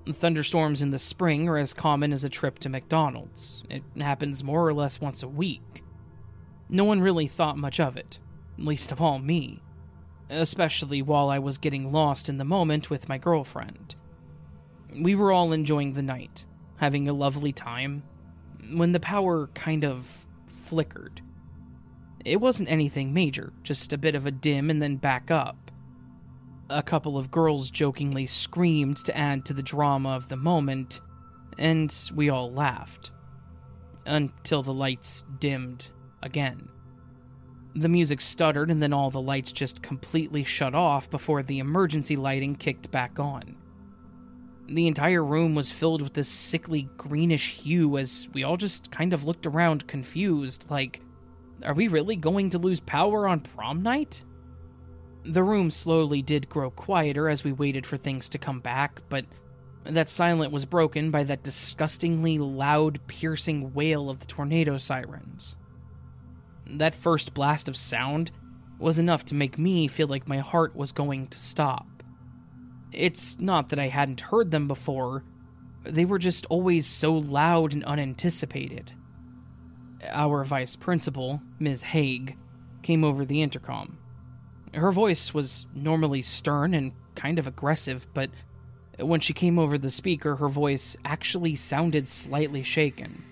Thunderstorms 0.08 0.82
in 0.82 0.92
the 0.92 0.98
spring 0.98 1.48
are 1.48 1.58
as 1.58 1.74
common 1.74 2.12
as 2.12 2.22
a 2.22 2.28
trip 2.28 2.60
to 2.60 2.68
McDonald's. 2.68 3.64
It 3.68 3.82
happens 3.98 4.44
more 4.44 4.64
or 4.64 4.72
less 4.72 5.00
once 5.00 5.24
a 5.24 5.28
week. 5.28 5.82
No 6.68 6.84
one 6.84 7.00
really 7.00 7.26
thought 7.26 7.58
much 7.58 7.80
of 7.80 7.96
it, 7.96 8.20
least 8.58 8.92
of 8.92 9.00
all 9.00 9.18
me, 9.18 9.62
especially 10.30 11.02
while 11.02 11.28
I 11.28 11.38
was 11.38 11.58
getting 11.58 11.92
lost 11.92 12.28
in 12.28 12.38
the 12.38 12.44
moment 12.44 12.90
with 12.90 13.08
my 13.08 13.18
girlfriend. 13.18 13.94
We 15.00 15.14
were 15.14 15.32
all 15.32 15.52
enjoying 15.52 15.92
the 15.92 16.02
night, 16.02 16.44
having 16.76 17.08
a 17.08 17.12
lovely 17.12 17.52
time, 17.52 18.02
when 18.74 18.92
the 18.92 19.00
power 19.00 19.48
kind 19.48 19.84
of 19.84 20.26
flickered. 20.46 21.20
It 22.24 22.40
wasn't 22.40 22.70
anything 22.70 23.14
major, 23.14 23.52
just 23.62 23.92
a 23.92 23.98
bit 23.98 24.14
of 24.14 24.26
a 24.26 24.32
dim 24.32 24.70
and 24.70 24.82
then 24.82 24.96
back 24.96 25.30
up. 25.30 25.70
A 26.68 26.82
couple 26.82 27.16
of 27.16 27.30
girls 27.30 27.70
jokingly 27.70 28.26
screamed 28.26 28.96
to 29.04 29.16
add 29.16 29.44
to 29.44 29.54
the 29.54 29.62
drama 29.62 30.16
of 30.16 30.28
the 30.28 30.36
moment, 30.36 31.00
and 31.58 31.94
we 32.14 32.28
all 32.28 32.50
laughed. 32.50 33.12
Until 34.04 34.62
the 34.62 34.72
lights 34.72 35.24
dimmed 35.38 35.88
again. 36.22 36.68
The 37.76 37.90
music 37.90 38.22
stuttered, 38.22 38.70
and 38.70 38.82
then 38.82 38.94
all 38.94 39.10
the 39.10 39.20
lights 39.20 39.52
just 39.52 39.82
completely 39.82 40.44
shut 40.44 40.74
off 40.74 41.10
before 41.10 41.42
the 41.42 41.58
emergency 41.58 42.16
lighting 42.16 42.56
kicked 42.56 42.90
back 42.90 43.18
on. 43.20 43.54
The 44.68 44.86
entire 44.86 45.22
room 45.22 45.54
was 45.54 45.70
filled 45.70 46.00
with 46.00 46.14
this 46.14 46.26
sickly 46.26 46.88
greenish 46.96 47.52
hue 47.52 47.98
as 47.98 48.28
we 48.32 48.44
all 48.44 48.56
just 48.56 48.90
kind 48.90 49.12
of 49.12 49.24
looked 49.24 49.44
around 49.44 49.86
confused, 49.86 50.66
like, 50.70 51.02
are 51.64 51.74
we 51.74 51.88
really 51.88 52.16
going 52.16 52.48
to 52.50 52.58
lose 52.58 52.80
power 52.80 53.28
on 53.28 53.40
prom 53.40 53.82
night? 53.82 54.24
The 55.24 55.42
room 55.42 55.70
slowly 55.70 56.22
did 56.22 56.48
grow 56.48 56.70
quieter 56.70 57.28
as 57.28 57.44
we 57.44 57.52
waited 57.52 57.84
for 57.84 57.98
things 57.98 58.30
to 58.30 58.38
come 58.38 58.60
back, 58.60 59.02
but 59.10 59.26
that 59.84 60.08
silence 60.08 60.50
was 60.50 60.64
broken 60.64 61.10
by 61.10 61.24
that 61.24 61.42
disgustingly 61.42 62.38
loud, 62.38 63.00
piercing 63.06 63.74
wail 63.74 64.08
of 64.08 64.20
the 64.20 64.26
tornado 64.26 64.78
sirens. 64.78 65.56
That 66.68 66.94
first 66.94 67.34
blast 67.34 67.68
of 67.68 67.76
sound 67.76 68.30
was 68.78 68.98
enough 68.98 69.24
to 69.26 69.34
make 69.34 69.58
me 69.58 69.88
feel 69.88 70.08
like 70.08 70.28
my 70.28 70.38
heart 70.38 70.76
was 70.76 70.92
going 70.92 71.28
to 71.28 71.40
stop. 71.40 71.86
It's 72.92 73.38
not 73.38 73.68
that 73.70 73.78
I 73.78 73.88
hadn't 73.88 74.20
heard 74.20 74.50
them 74.50 74.68
before, 74.68 75.24
they 75.84 76.04
were 76.04 76.18
just 76.18 76.46
always 76.46 76.86
so 76.86 77.14
loud 77.14 77.72
and 77.72 77.84
unanticipated. 77.84 78.92
Our 80.10 80.44
vice 80.44 80.76
principal, 80.76 81.40
Ms. 81.58 81.82
Haig, 81.82 82.36
came 82.82 83.04
over 83.04 83.24
the 83.24 83.42
intercom. 83.42 83.98
Her 84.74 84.92
voice 84.92 85.32
was 85.32 85.66
normally 85.74 86.22
stern 86.22 86.74
and 86.74 86.92
kind 87.14 87.38
of 87.38 87.46
aggressive, 87.46 88.06
but 88.14 88.30
when 88.98 89.20
she 89.20 89.32
came 89.32 89.58
over 89.58 89.78
the 89.78 89.90
speaker, 89.90 90.36
her 90.36 90.48
voice 90.48 90.96
actually 91.04 91.54
sounded 91.54 92.08
slightly 92.08 92.62
shaken. 92.62 93.24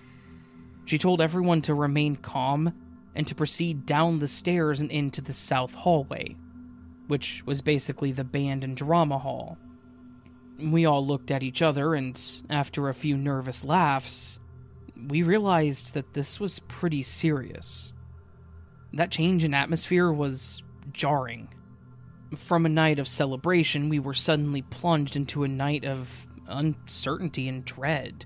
She 0.85 0.97
told 0.97 1.21
everyone 1.21 1.61
to 1.63 1.73
remain 1.73 2.15
calm 2.15 2.73
and 3.15 3.25
to 3.27 3.35
proceed 3.35 3.85
down 3.85 4.19
the 4.19 4.27
stairs 4.27 4.81
and 4.81 4.91
into 4.91 5.21
the 5.21 5.33
south 5.33 5.73
hallway, 5.73 6.35
which 7.07 7.43
was 7.45 7.61
basically 7.61 8.11
the 8.11 8.23
band 8.23 8.63
and 8.63 8.75
drama 8.75 9.17
hall. 9.17 9.57
We 10.59 10.85
all 10.85 11.05
looked 11.05 11.31
at 11.31 11.43
each 11.43 11.61
other, 11.61 11.95
and 11.95 12.21
after 12.49 12.87
a 12.89 12.93
few 12.93 13.17
nervous 13.17 13.63
laughs, 13.63 14.39
we 15.07 15.23
realized 15.23 15.93
that 15.93 16.13
this 16.13 16.39
was 16.39 16.59
pretty 16.59 17.03
serious. 17.03 17.93
That 18.93 19.11
change 19.11 19.43
in 19.43 19.53
atmosphere 19.53 20.11
was 20.11 20.63
jarring. 20.91 21.49
From 22.37 22.65
a 22.65 22.69
night 22.69 22.99
of 22.99 23.07
celebration, 23.07 23.89
we 23.89 23.99
were 23.99 24.13
suddenly 24.13 24.61
plunged 24.61 25.15
into 25.15 25.43
a 25.43 25.49
night 25.49 25.85
of 25.85 26.27
uncertainty 26.47 27.47
and 27.47 27.65
dread. 27.65 28.25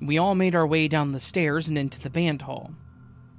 We 0.00 0.18
all 0.18 0.34
made 0.34 0.54
our 0.54 0.66
way 0.66 0.88
down 0.88 1.12
the 1.12 1.18
stairs 1.18 1.68
and 1.68 1.76
into 1.76 2.00
the 2.00 2.10
band 2.10 2.42
hall. 2.42 2.72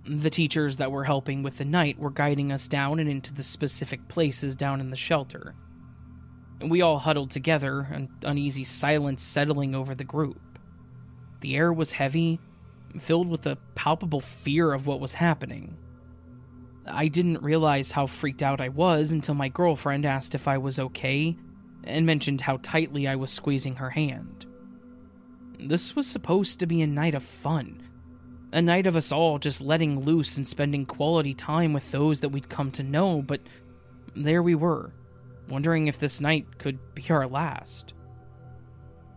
The 0.05 0.29
teachers 0.29 0.77
that 0.77 0.91
were 0.91 1.03
helping 1.03 1.43
with 1.43 1.57
the 1.57 1.65
night 1.65 1.99
were 1.99 2.09
guiding 2.09 2.51
us 2.51 2.67
down 2.67 2.99
and 2.99 3.09
into 3.09 3.33
the 3.33 3.43
specific 3.43 4.07
places 4.07 4.55
down 4.55 4.79
in 4.79 4.89
the 4.89 4.95
shelter. 4.95 5.55
We 6.61 6.81
all 6.81 6.99
huddled 6.99 7.31
together, 7.31 7.87
an 7.91 8.09
uneasy 8.23 8.63
silence 8.63 9.23
settling 9.23 9.75
over 9.75 9.95
the 9.95 10.03
group. 10.03 10.59
The 11.41 11.55
air 11.55 11.71
was 11.71 11.91
heavy, 11.91 12.39
filled 12.99 13.29
with 13.29 13.45
a 13.45 13.57
palpable 13.75 14.19
fear 14.21 14.73
of 14.73 14.87
what 14.87 14.99
was 14.99 15.13
happening. 15.13 15.77
I 16.85 17.07
didn't 17.07 17.43
realize 17.43 17.91
how 17.91 18.07
freaked 18.07 18.43
out 18.43 18.61
I 18.61 18.69
was 18.69 19.11
until 19.11 19.35
my 19.35 19.47
girlfriend 19.47 20.05
asked 20.05 20.33
if 20.33 20.47
I 20.47 20.57
was 20.57 20.79
okay 20.79 21.37
and 21.83 22.05
mentioned 22.05 22.41
how 22.41 22.57
tightly 22.61 23.07
I 23.07 23.15
was 23.15 23.31
squeezing 23.31 23.75
her 23.75 23.91
hand. 23.91 24.45
This 25.59 25.95
was 25.95 26.07
supposed 26.07 26.59
to 26.59 26.65
be 26.65 26.81
a 26.81 26.87
night 26.87 27.15
of 27.15 27.23
fun, 27.23 27.83
a 28.51 28.61
night 28.61 28.87
of 28.87 28.95
us 28.95 29.11
all 29.11 29.37
just 29.37 29.61
letting 29.61 29.99
loose 29.99 30.37
and 30.37 30.47
spending 30.47 30.85
quality 30.85 31.33
time 31.33 31.73
with 31.73 31.91
those 31.91 32.21
that 32.21 32.29
we'd 32.29 32.49
come 32.49 32.71
to 32.71 32.83
know, 32.83 33.21
but 33.21 33.41
there 34.15 34.41
we 34.41 34.55
were, 34.55 34.91
wondering 35.47 35.87
if 35.87 35.99
this 35.99 36.19
night 36.19 36.57
could 36.57 36.79
be 36.95 37.05
our 37.09 37.27
last. 37.27 37.93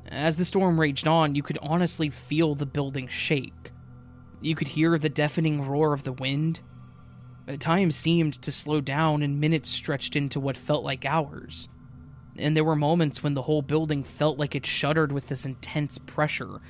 As 0.09 0.37
the 0.37 0.45
storm 0.45 0.79
raged 0.79 1.09
on, 1.09 1.35
you 1.35 1.43
could 1.43 1.59
honestly 1.63 2.11
feel 2.11 2.55
the 2.55 2.67
building 2.67 3.09
shake. 3.09 3.71
You 4.41 4.55
could 4.55 4.69
hear 4.69 4.99
the 4.99 5.09
deafening 5.09 5.67
roar 5.67 5.95
of 5.95 6.05
the 6.05 6.13
wind. 6.13 6.61
Time 7.59 7.91
seemed 7.91 8.35
to 8.43 8.53
slow 8.53 8.81
down, 8.81 9.23
and 9.23 9.41
minutes 9.41 9.69
stretched 9.69 10.17
into 10.17 10.41
what 10.41 10.57
felt 10.57 10.85
like 10.85 11.05
hours. 11.05 11.69
And 12.37 12.57
there 12.57 12.65
were 12.65 12.77
moments 12.77 13.23
when 13.23 13.35
the 13.35 13.43
whole 13.43 13.63
building 13.63 14.03
felt 14.03 14.39
like 14.39 14.55
it 14.55 14.67
shuddered 14.67 15.13
with 15.13 15.29
this 15.29 15.45
intense 15.45 15.99
pressure, 15.99 16.61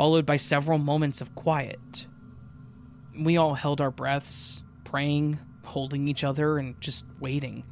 followed 0.00 0.24
by 0.24 0.38
several 0.38 0.78
moments 0.78 1.20
of 1.20 1.34
quiet. 1.34 2.06
We 3.22 3.36
all 3.36 3.52
held 3.52 3.82
our 3.82 3.90
breaths, 3.90 4.62
praying, 4.82 5.38
holding 5.62 6.08
each 6.08 6.24
other, 6.24 6.56
and 6.56 6.80
just 6.80 7.04
waiting. 7.20 7.64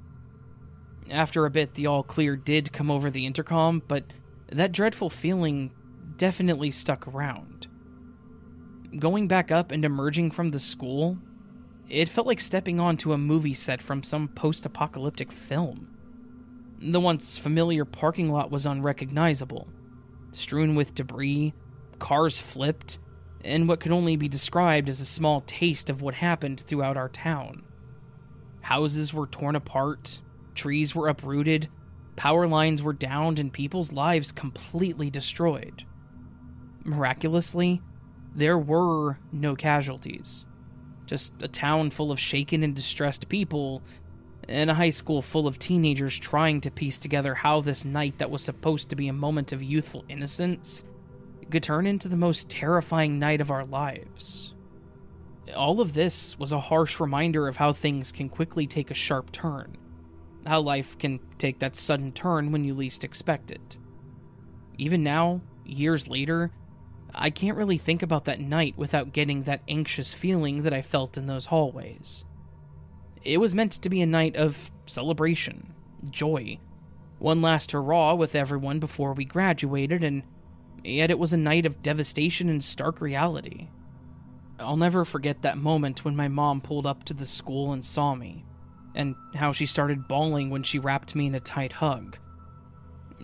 After 1.11 1.47
a 1.47 1.51
bit, 1.51 1.73
the 1.73 1.87
all 1.87 2.03
clear 2.03 2.37
did 2.37 2.71
come 2.71 2.91
over 2.91 3.11
the 3.11 3.25
intercom, 3.25 3.83
but 3.89 4.05
that 4.53 4.73
dreadful 4.73 5.09
feeling 5.09 5.73
definitely 6.19 6.71
stuck 6.71 7.09
around. 7.09 7.67
Going 8.99 9.27
back 9.27 9.51
up 9.51 9.73
and 9.73 9.83
emerging 9.83 10.33
from 10.33 10.51
the 10.51 10.59
school, 10.59 11.17
it 11.89 12.11
felt 12.11 12.27
like 12.27 12.41
stepping 12.41 12.79
onto 12.79 13.15
a 13.15 13.17
movie 13.17 13.55
set 13.55 13.81
from 13.81 14.03
some 14.03 14.29
post 14.29 14.67
apocalyptic 14.67 15.33
film. 15.33 15.97
The 16.79 17.01
once 17.01 17.39
familiar 17.39 17.87
parking 17.87 18.31
lot 18.31 18.51
was 18.51 18.67
unrecognizable, 18.67 19.67
strewn 20.33 20.75
with 20.75 20.95
debris, 20.95 21.55
cars 21.99 22.39
flipped, 22.39 22.99
and 23.45 23.69
what 23.69 23.81
could 23.81 23.93
only 23.93 24.17
be 24.17 24.29
described 24.29 24.89
as 24.89 25.01
a 25.01 25.07
small 25.07 25.43
taste 25.43 25.91
of 25.91 26.03
what 26.03 26.15
happened 26.15 26.61
throughout 26.61 26.97
our 26.97 27.09
town. 27.09 27.63
Houses 28.61 29.15
were 29.15 29.27
torn 29.27 29.57
apart, 29.57 30.21
trees 30.55 30.95
were 30.95 31.09
uprooted, 31.09 31.69
Power 32.19 32.49
lines 32.49 32.83
were 32.83 32.93
downed 32.93 33.39
and 33.39 33.53
people's 33.53 33.93
lives 33.93 34.33
completely 34.33 35.09
destroyed. 35.09 35.85
Miraculously, 36.83 37.81
there 38.35 38.59
were 38.59 39.21
no 39.31 39.55
casualties. 39.55 40.45
Just 41.07 41.33
a 41.41 41.47
town 41.47 41.91
full 41.91 42.11
of 42.11 42.19
shaken 42.19 42.65
and 42.65 42.75
distressed 42.75 43.29
people, 43.29 43.85
and 44.49 44.69
a 44.69 44.75
high 44.75 44.91
school 44.91 45.23
full 45.23 45.47
of 45.47 45.61
teenagers 45.61 46.19
trying 46.19 46.61
to 46.63 46.73
piece 46.73 46.99
together 46.99 47.37
how 47.37 47.61
this 47.61 47.85
night 47.85 48.19
that 48.19 48.33
was 48.33 48.43
supposed 48.43 48.91
to 48.91 48.97
be 48.97 49.07
a 49.07 49.13
moment 49.13 49.53
of 49.53 49.63
youthful 49.63 50.05
innocence 50.09 50.83
could 51.51 51.63
turn 51.63 51.87
into 51.87 52.09
the 52.09 52.17
most 52.17 52.49
terrifying 52.51 53.19
night 53.19 53.41
of 53.41 53.51
our 53.51 53.65
lives. 53.65 54.55
All 55.57 55.81
of 55.81 55.95
this 55.95 56.39
was 56.39 56.53
a 56.53 56.61
harsh 56.61 57.01
reminder 57.01 57.49
of 57.49 57.57
how 57.57 57.73
things 57.73 58.13
can 58.13 58.29
quickly 58.29 58.67
take 58.67 58.91
a 58.91 58.95
sharp 58.95 59.33
turn 59.33 59.79
how 60.49 60.61
life 60.61 60.99
can 60.99 61.21
take 61.37 61.59
that 61.61 61.77
sudden 61.77 62.11
turn 62.13 62.51
when 62.51 62.65
you 62.65 62.75
least 62.75 63.05
expect 63.05 63.51
it. 63.51 63.77
Even 64.77 65.03
now, 65.03 65.41
years 65.65 66.09
later, 66.09 66.51
I 67.15 67.31
can't 67.31 67.57
really 67.57 67.79
think 67.79 68.03
about 68.03 68.25
that 68.25 68.41
night 68.41 68.75
without 68.77 69.13
getting 69.13 69.43
that 69.43 69.63
anxious 69.69 70.15
feeling 70.15 70.63
that 70.63 70.73
I 70.73 70.83
felt 70.83 71.17
in 71.17 71.27
those 71.27 71.47
hallways. 71.47 72.25
It 73.23 73.39
was 73.39 73.55
meant 73.55 73.73
to 73.73 73.91
be 73.91 74.01
a 74.01 74.07
night 74.07 74.37
of 74.37 74.71
celebration, 74.87 75.75
joy, 76.11 76.59
one 77.19 77.43
last 77.43 77.73
hurrah 77.73 78.15
with 78.15 78.35
everyone 78.35 78.79
before 78.79 79.13
we 79.13 79.25
graduated, 79.25 80.05
and 80.05 80.23
yet 80.85 81.11
it 81.11 81.19
was 81.19 81.33
a 81.33 81.39
night 81.39 81.67
of 81.67 81.83
devastation 81.83 82.49
and 82.49 82.63
stark 82.63 83.01
reality. 83.01 83.69
I'll 84.59 84.77
never 84.77 85.05
forget 85.05 85.43
that 85.43 85.57
moment 85.57 86.05
when 86.05 86.17
my 86.17 86.29
mom 86.29 86.61
pulled 86.61 86.87
up 86.87 87.05
to 87.05 87.15
the 87.15 87.27
school 87.27 87.73
and 87.73 87.85
saw 87.85 88.15
me 88.15 88.45
and 88.95 89.15
how 89.35 89.53
she 89.53 89.67
started 89.67 90.09
bawling 90.09 90.51
when 90.51 90.63
she 90.63 90.79
wrapped 90.79 91.15
me 91.15 91.27
in 91.27 91.35
a 91.35 91.41
tight 91.41 91.73
hug. 91.73 92.19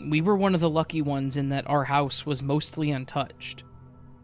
We 0.09 0.21
were 0.21 0.37
one 0.37 0.55
of 0.55 0.61
the 0.61 0.71
lucky 0.71 1.03
ones 1.03 1.37
in 1.37 1.49
that 1.49 1.69
our 1.69 1.85
house 1.85 2.25
was 2.25 2.43
mostly 2.43 2.91
untouched. 2.91 3.65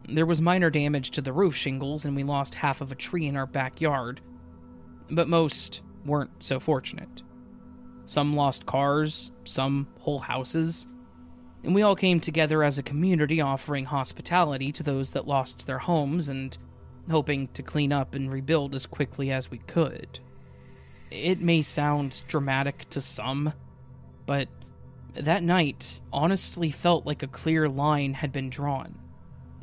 There 0.09 0.26
was 0.26 0.41
minor 0.41 0.70
damage 0.70 1.11
to 1.12 1.20
the 1.20 1.33
roof 1.33 1.55
shingles, 1.55 2.05
and 2.05 2.16
we 2.16 2.24
lost 2.24 2.55
half 2.55 2.81
of 2.81 2.91
a 2.91 2.97
tree 2.97 3.26
in 3.26 3.37
our 3.37 3.47
backyard, 3.47 4.20
but 5.11 5.28
most 5.28 5.83
weren't 6.05 6.43
so 6.43 6.59
fortunate. 6.59 7.22
Some 8.07 8.35
lost 8.35 8.66
cars, 8.66 9.31
some 9.45 9.89
whole 9.99 10.18
houses, 10.18 10.87
and 11.63 11.75
we 11.75 11.83
all 11.83 11.97
came 11.97 12.21
together 12.21 12.63
as 12.63 12.79
a 12.79 12.83
community 12.83 13.41
offering 13.41 13.85
hospitality 13.85 14.73
to 14.73 14.83
those 14.83 15.13
that 15.13 15.27
lost 15.27 15.67
their 15.67 15.79
homes 15.79 16.29
and 16.29 16.57
hoping 17.11 17.49
to 17.49 17.63
clean 17.63 17.93
up 17.93 18.15
and 18.15 18.33
rebuild 18.33 18.75
as 18.75 18.87
quickly 18.87 19.31
as 19.31 19.51
we 19.51 19.59
could. 19.59 20.21
It 21.11 21.41
may 21.41 21.63
sound 21.63 22.23
dramatic 22.29 22.89
to 22.91 23.01
some, 23.01 23.53
but 24.27 24.49
that 25.15 25.43
night 25.43 26.01
honestly 26.13 26.71
felt 26.71 27.05
like 27.05 27.23
a 27.23 27.29
clear 27.29 27.69
line 27.69 28.15
had 28.15 28.33
been 28.33 28.49
drawn. 28.49 28.99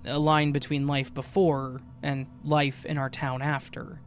A 0.05 0.19
line 0.19 0.51
between 0.51 0.87
life 0.87 1.13
before 1.13 1.81
and 2.03 2.27
life 2.43 2.85
in 2.85 2.97
our 2.97 3.09
town 3.09 3.41
after. 3.41 4.01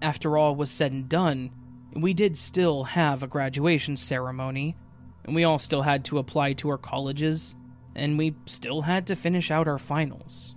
After 0.00 0.36
all 0.36 0.54
was 0.54 0.70
said 0.70 0.92
and 0.92 1.08
done, 1.08 1.50
we 1.94 2.14
did 2.14 2.36
still 2.36 2.84
have 2.84 3.22
a 3.22 3.26
graduation 3.26 3.96
ceremony, 3.96 4.76
and 5.24 5.34
we 5.34 5.44
all 5.44 5.58
still 5.58 5.82
had 5.82 6.04
to 6.06 6.18
apply 6.18 6.54
to 6.54 6.68
our 6.68 6.78
colleges, 6.78 7.54
and 7.94 8.18
we 8.18 8.34
still 8.46 8.82
had 8.82 9.06
to 9.06 9.16
finish 9.16 9.50
out 9.50 9.68
our 9.68 9.78
finals. 9.78 10.54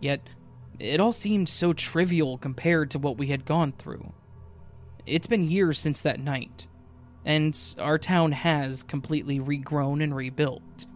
Yet, 0.00 0.20
it 0.78 1.00
all 1.00 1.12
seemed 1.12 1.48
so 1.48 1.72
trivial 1.72 2.38
compared 2.38 2.90
to 2.92 2.98
what 2.98 3.18
we 3.18 3.28
had 3.28 3.44
gone 3.44 3.72
through. 3.72 4.12
It's 5.06 5.26
been 5.26 5.50
years 5.50 5.78
since 5.78 6.00
that 6.02 6.20
night, 6.20 6.66
and 7.24 7.58
our 7.78 7.98
town 7.98 8.32
has 8.32 8.82
completely 8.82 9.40
regrown 9.40 10.02
and 10.02 10.14
rebuilt. 10.14 10.86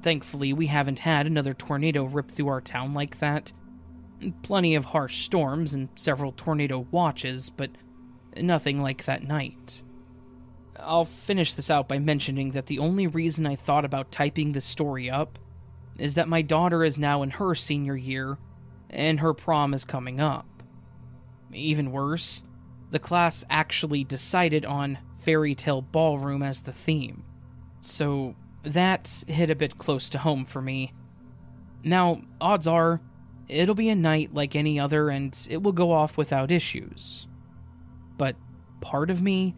Thankfully, 0.00 0.52
we 0.52 0.66
haven't 0.66 1.00
had 1.00 1.26
another 1.26 1.54
tornado 1.54 2.04
rip 2.04 2.30
through 2.30 2.48
our 2.48 2.60
town 2.60 2.94
like 2.94 3.18
that. 3.18 3.52
Plenty 4.42 4.74
of 4.74 4.86
harsh 4.86 5.24
storms 5.24 5.74
and 5.74 5.88
several 5.96 6.32
tornado 6.32 6.86
watches, 6.90 7.50
but 7.50 7.70
nothing 8.36 8.82
like 8.82 9.04
that 9.04 9.22
night. 9.22 9.82
I'll 10.78 11.04
finish 11.04 11.54
this 11.54 11.70
out 11.70 11.88
by 11.88 11.98
mentioning 11.98 12.52
that 12.52 12.66
the 12.66 12.78
only 12.78 13.06
reason 13.06 13.46
I 13.46 13.56
thought 13.56 13.84
about 13.84 14.12
typing 14.12 14.52
this 14.52 14.64
story 14.64 15.10
up 15.10 15.38
is 15.98 16.14
that 16.14 16.28
my 16.28 16.42
daughter 16.42 16.82
is 16.82 16.98
now 16.98 17.22
in 17.22 17.30
her 17.30 17.54
senior 17.54 17.96
year, 17.96 18.38
and 18.90 19.20
her 19.20 19.34
prom 19.34 19.74
is 19.74 19.84
coming 19.84 20.20
up. 20.20 20.46
Even 21.52 21.92
worse, 21.92 22.42
the 22.90 22.98
class 22.98 23.44
actually 23.48 24.04
decided 24.04 24.64
on 24.64 24.98
fairy 25.18 25.54
tale 25.54 25.82
ballroom 25.82 26.42
as 26.42 26.62
the 26.62 26.72
theme. 26.72 27.24
So 27.80 28.34
that 28.62 29.24
hit 29.26 29.50
a 29.50 29.54
bit 29.54 29.78
close 29.78 30.10
to 30.10 30.18
home 30.18 30.44
for 30.44 30.60
me. 30.60 30.92
Now, 31.82 32.22
odds 32.40 32.66
are, 32.66 33.00
it'll 33.48 33.74
be 33.74 33.88
a 33.88 33.94
night 33.94 34.34
like 34.34 34.56
any 34.56 34.80
other 34.80 35.10
and 35.10 35.36
it 35.50 35.62
will 35.62 35.72
go 35.72 35.92
off 35.92 36.16
without 36.16 36.50
issues. 36.50 37.28
But 38.16 38.36
part 38.80 39.10
of 39.10 39.22
me 39.22 39.54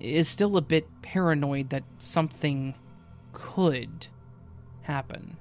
is 0.00 0.28
still 0.28 0.56
a 0.56 0.62
bit 0.62 0.86
paranoid 1.02 1.70
that 1.70 1.84
something 1.98 2.74
could 3.32 4.08
happen. 4.82 5.36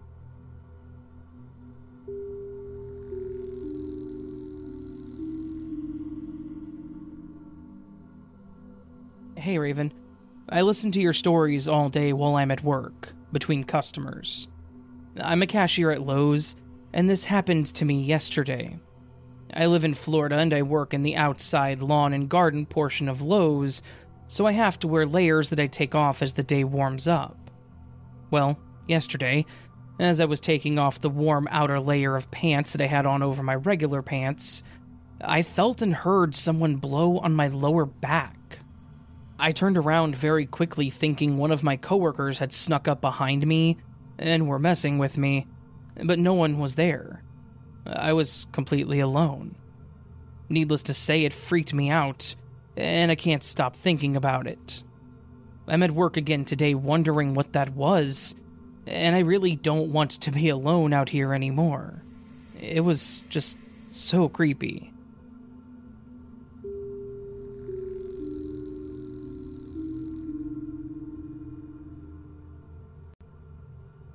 Hey, 9.35 9.59
Raven. 9.59 9.93
I 10.49 10.61
listen 10.61 10.91
to 10.93 11.01
your 11.01 11.13
stories 11.13 11.67
all 11.67 11.89
day 11.89 12.13
while 12.13 12.35
I'm 12.35 12.51
at 12.51 12.63
work, 12.63 13.13
between 13.31 13.63
customers. 13.63 14.47
I'm 15.19 15.41
a 15.41 15.47
cashier 15.47 15.91
at 15.91 16.01
Lowe's, 16.01 16.55
and 16.93 17.09
this 17.09 17.25
happened 17.25 17.67
to 17.67 17.85
me 17.85 18.01
yesterday. 18.01 18.79
I 19.53 19.65
live 19.65 19.83
in 19.83 19.93
Florida 19.93 20.37
and 20.37 20.53
I 20.53 20.61
work 20.61 20.93
in 20.93 21.03
the 21.03 21.15
outside 21.15 21.81
lawn 21.81 22.13
and 22.13 22.29
garden 22.29 22.65
portion 22.65 23.07
of 23.07 23.21
Lowe's, 23.21 23.81
so 24.27 24.45
I 24.45 24.51
have 24.51 24.77
to 24.79 24.87
wear 24.87 25.05
layers 25.05 25.49
that 25.49 25.59
I 25.59 25.67
take 25.67 25.95
off 25.95 26.21
as 26.21 26.33
the 26.33 26.43
day 26.43 26.63
warms 26.63 27.07
up. 27.07 27.37
Well, 28.29 28.59
yesterday, 28.87 29.45
as 29.99 30.19
I 30.19 30.25
was 30.25 30.41
taking 30.41 30.77
off 30.77 30.99
the 30.99 31.09
warm 31.09 31.47
outer 31.49 31.79
layer 31.79 32.15
of 32.15 32.29
pants 32.29 32.73
that 32.73 32.81
I 32.81 32.87
had 32.87 33.05
on 33.05 33.23
over 33.23 33.41
my 33.41 33.55
regular 33.55 34.01
pants, 34.01 34.63
I 35.21 35.41
felt 35.41 35.81
and 35.81 35.95
heard 35.95 36.35
someone 36.35 36.75
blow 36.75 37.17
on 37.19 37.33
my 37.33 37.47
lower 37.47 37.85
back. 37.85 38.59
I 39.39 39.51
turned 39.51 39.77
around 39.77 40.15
very 40.15 40.45
quickly, 40.45 40.89
thinking 40.89 41.37
one 41.37 41.51
of 41.51 41.63
my 41.63 41.77
coworkers 41.77 42.39
had 42.39 42.51
snuck 42.51 42.87
up 42.87 43.01
behind 43.01 43.45
me 43.45 43.77
and 44.19 44.47
were 44.47 44.59
messing 44.59 44.97
with 44.97 45.17
me, 45.17 45.47
but 46.03 46.19
no 46.19 46.33
one 46.33 46.59
was 46.59 46.75
there. 46.75 47.23
I 47.85 48.13
was 48.13 48.47
completely 48.51 48.99
alone. 48.99 49.55
Needless 50.49 50.83
to 50.83 50.93
say, 50.93 51.23
it 51.23 51.33
freaked 51.33 51.73
me 51.73 51.89
out, 51.89 52.35
and 52.77 53.11
I 53.11 53.15
can't 53.15 53.43
stop 53.43 53.75
thinking 53.75 54.15
about 54.15 54.47
it. 54.47 54.83
I'm 55.67 55.83
at 55.83 55.91
work 55.91 56.15
again 56.15 56.45
today 56.45 56.75
wondering 56.75 57.33
what 57.33 57.53
that 57.53 57.73
was, 57.73 58.35
and 58.85 59.15
I 59.15 59.19
really 59.19 59.55
don't 59.55 59.91
want 59.91 60.11
to 60.11 60.31
be 60.31 60.49
alone 60.49 60.93
out 60.93 61.09
here 61.09 61.33
anymore. 61.33 62.03
It 62.61 62.81
was 62.81 63.21
just 63.29 63.57
so 63.89 64.29
creepy. 64.29 64.93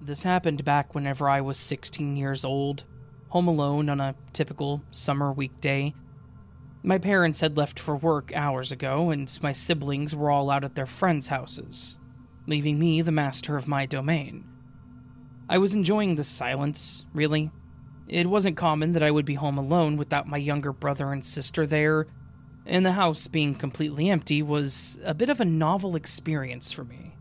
This 0.00 0.22
happened 0.22 0.64
back 0.64 0.94
whenever 0.94 1.28
I 1.28 1.40
was 1.40 1.56
16 1.58 2.16
years 2.16 2.44
old, 2.44 2.84
home 3.28 3.48
alone 3.48 3.88
on 3.88 4.00
a 4.00 4.14
typical 4.32 4.82
summer 4.90 5.32
weekday. 5.32 5.94
My 6.84 6.98
parents 6.98 7.40
had 7.40 7.56
left 7.56 7.78
for 7.78 7.94
work 7.94 8.32
hours 8.34 8.72
ago, 8.72 9.10
and 9.10 9.38
my 9.40 9.52
siblings 9.52 10.16
were 10.16 10.30
all 10.30 10.50
out 10.50 10.64
at 10.64 10.74
their 10.74 10.86
friends' 10.86 11.28
houses, 11.28 11.96
leaving 12.48 12.78
me 12.78 13.00
the 13.02 13.12
master 13.12 13.56
of 13.56 13.68
my 13.68 13.86
domain. 13.86 14.44
I 15.48 15.58
was 15.58 15.74
enjoying 15.74 16.16
the 16.16 16.24
silence, 16.24 17.04
really. 17.14 17.52
It 18.08 18.26
wasn't 18.26 18.56
common 18.56 18.92
that 18.94 19.02
I 19.02 19.12
would 19.12 19.24
be 19.24 19.34
home 19.34 19.58
alone 19.58 19.96
without 19.96 20.26
my 20.26 20.38
younger 20.38 20.72
brother 20.72 21.12
and 21.12 21.24
sister 21.24 21.66
there, 21.66 22.08
and 22.66 22.84
the 22.84 22.92
house 22.92 23.28
being 23.28 23.54
completely 23.54 24.10
empty 24.10 24.42
was 24.42 24.98
a 25.04 25.14
bit 25.14 25.30
of 25.30 25.40
a 25.40 25.44
novel 25.44 25.94
experience 25.94 26.72
for 26.72 26.84
me. 26.84 27.14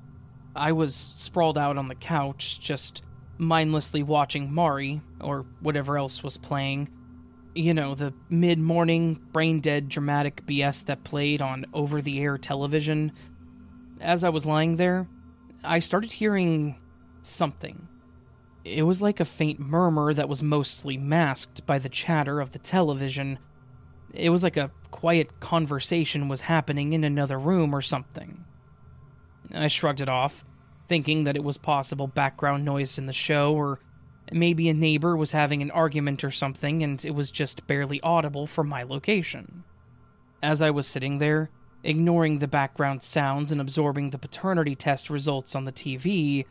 I 0.56 0.72
was 0.72 0.96
sprawled 0.96 1.58
out 1.58 1.78
on 1.78 1.88
the 1.88 1.96
couch, 1.96 2.60
just 2.60 3.04
mindlessly 3.38 4.02
watching 4.02 4.52
Maury, 4.52 5.02
or 5.20 5.46
whatever 5.60 5.98
else 5.98 6.24
was 6.24 6.38
playing. 6.38 6.90
You 7.54 7.74
know, 7.74 7.96
the 7.96 8.14
mid 8.30 8.60
morning, 8.60 9.20
brain 9.34 9.60
dead 9.60 9.90
dramatic 9.90 10.46
BS 10.46 10.86
that 10.86 11.04
played 11.04 11.42
on 11.42 11.66
over 11.74 12.02
the 12.02 12.22
air 12.22 12.38
television. 12.38 13.12
As 14.00 14.24
I 14.24 14.30
was 14.30 14.46
lying 14.46 14.78
there, 14.78 15.08
I 15.64 15.80
started 15.80 16.12
hearing 16.12 16.78
something. 17.24 17.88
It 18.64 18.84
was 18.84 19.02
like 19.02 19.20
a 19.20 19.26
faint 19.26 19.60
murmur 19.60 20.14
that 20.14 20.30
was 20.30 20.42
mostly 20.42 20.98
masked 20.98 21.66
by 21.66 21.78
the 21.78 21.90
chatter 21.90 22.40
of 22.40 22.52
the 22.52 22.60
television. 22.60 23.40
It 24.14 24.30
was 24.30 24.44
like 24.44 24.58
a 24.58 24.72
quiet 24.92 25.40
conversation 25.40 26.28
was 26.28 26.42
happening 26.42 26.94
in 26.94 27.04
another 27.04 27.40
room 27.40 27.74
or 27.74 27.82
something. 27.82 28.46
I 29.54 29.68
shrugged 29.68 30.02
it 30.02 30.10
off, 30.10 30.44
thinking 30.88 31.24
that 31.26 31.36
it 31.36 31.44
was 31.44 31.58
possible 31.58 32.08
background 32.08 32.64
noise 32.64 32.98
in 32.98 33.08
the 33.08 33.14
show, 33.14 33.54
or 33.54 33.80
maybe 34.32 34.70
a 34.70 34.74
neighbor 34.74 35.16
was 35.16 35.32
having 35.32 35.62
an 35.62 35.72
argument 35.72 36.24
or 36.24 36.32
something 36.32 36.84
and 36.84 37.04
it 37.04 37.12
was 37.12 37.32
just 37.32 37.68
barely 37.68 38.02
audible 38.02 38.48
from 38.48 38.68
my 38.68 38.84
location. 38.84 39.64
As 40.42 40.62
I 40.62 40.72
was 40.72 40.88
sitting 40.88 41.18
there, 41.18 41.50
ignoring 41.84 42.40
the 42.40 42.48
background 42.48 43.04
sounds 43.04 43.52
and 43.52 43.60
absorbing 43.60 44.10
the 44.10 44.18
paternity 44.18 44.76
test 44.76 45.10
results 45.10 45.56
on 45.56 45.66
the 45.66 45.72
TV, 45.72 46.46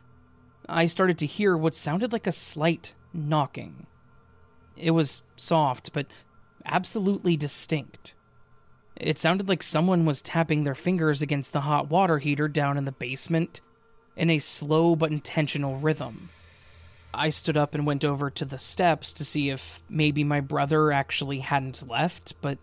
I 0.69 0.87
started 0.87 1.17
to 1.19 1.25
hear 1.25 1.57
what 1.57 1.75
sounded 1.75 2.13
like 2.13 2.27
a 2.27 2.31
slight 2.31 2.93
knocking. 3.13 3.87
It 4.77 4.91
was 4.91 5.23
soft, 5.35 5.91
but 5.93 6.07
absolutely 6.65 7.35
distinct. 7.35 8.13
It 8.95 9.17
sounded 9.17 9.49
like 9.49 9.63
someone 9.63 10.05
was 10.05 10.21
tapping 10.21 10.63
their 10.63 10.75
fingers 10.75 11.21
against 11.21 11.53
the 11.53 11.61
hot 11.61 11.89
water 11.89 12.19
heater 12.19 12.47
down 12.47 12.77
in 12.77 12.85
the 12.85 12.91
basement 12.91 13.61
in 14.15 14.29
a 14.29 14.39
slow 14.39 14.95
but 14.95 15.11
intentional 15.11 15.77
rhythm. 15.77 16.29
I 17.13 17.29
stood 17.29 17.57
up 17.57 17.75
and 17.75 17.85
went 17.85 18.05
over 18.05 18.29
to 18.29 18.45
the 18.45 18.57
steps 18.57 19.13
to 19.13 19.25
see 19.25 19.49
if 19.49 19.81
maybe 19.89 20.23
my 20.23 20.39
brother 20.39 20.91
actually 20.91 21.39
hadn't 21.39 21.87
left, 21.87 22.33
but 22.41 22.57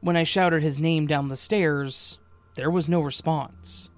when 0.00 0.16
I 0.16 0.24
shouted 0.24 0.62
his 0.62 0.80
name 0.80 1.06
down 1.06 1.28
the 1.28 1.36
stairs, 1.36 2.18
there 2.54 2.70
was 2.70 2.88
no 2.88 3.00
response. 3.00 3.90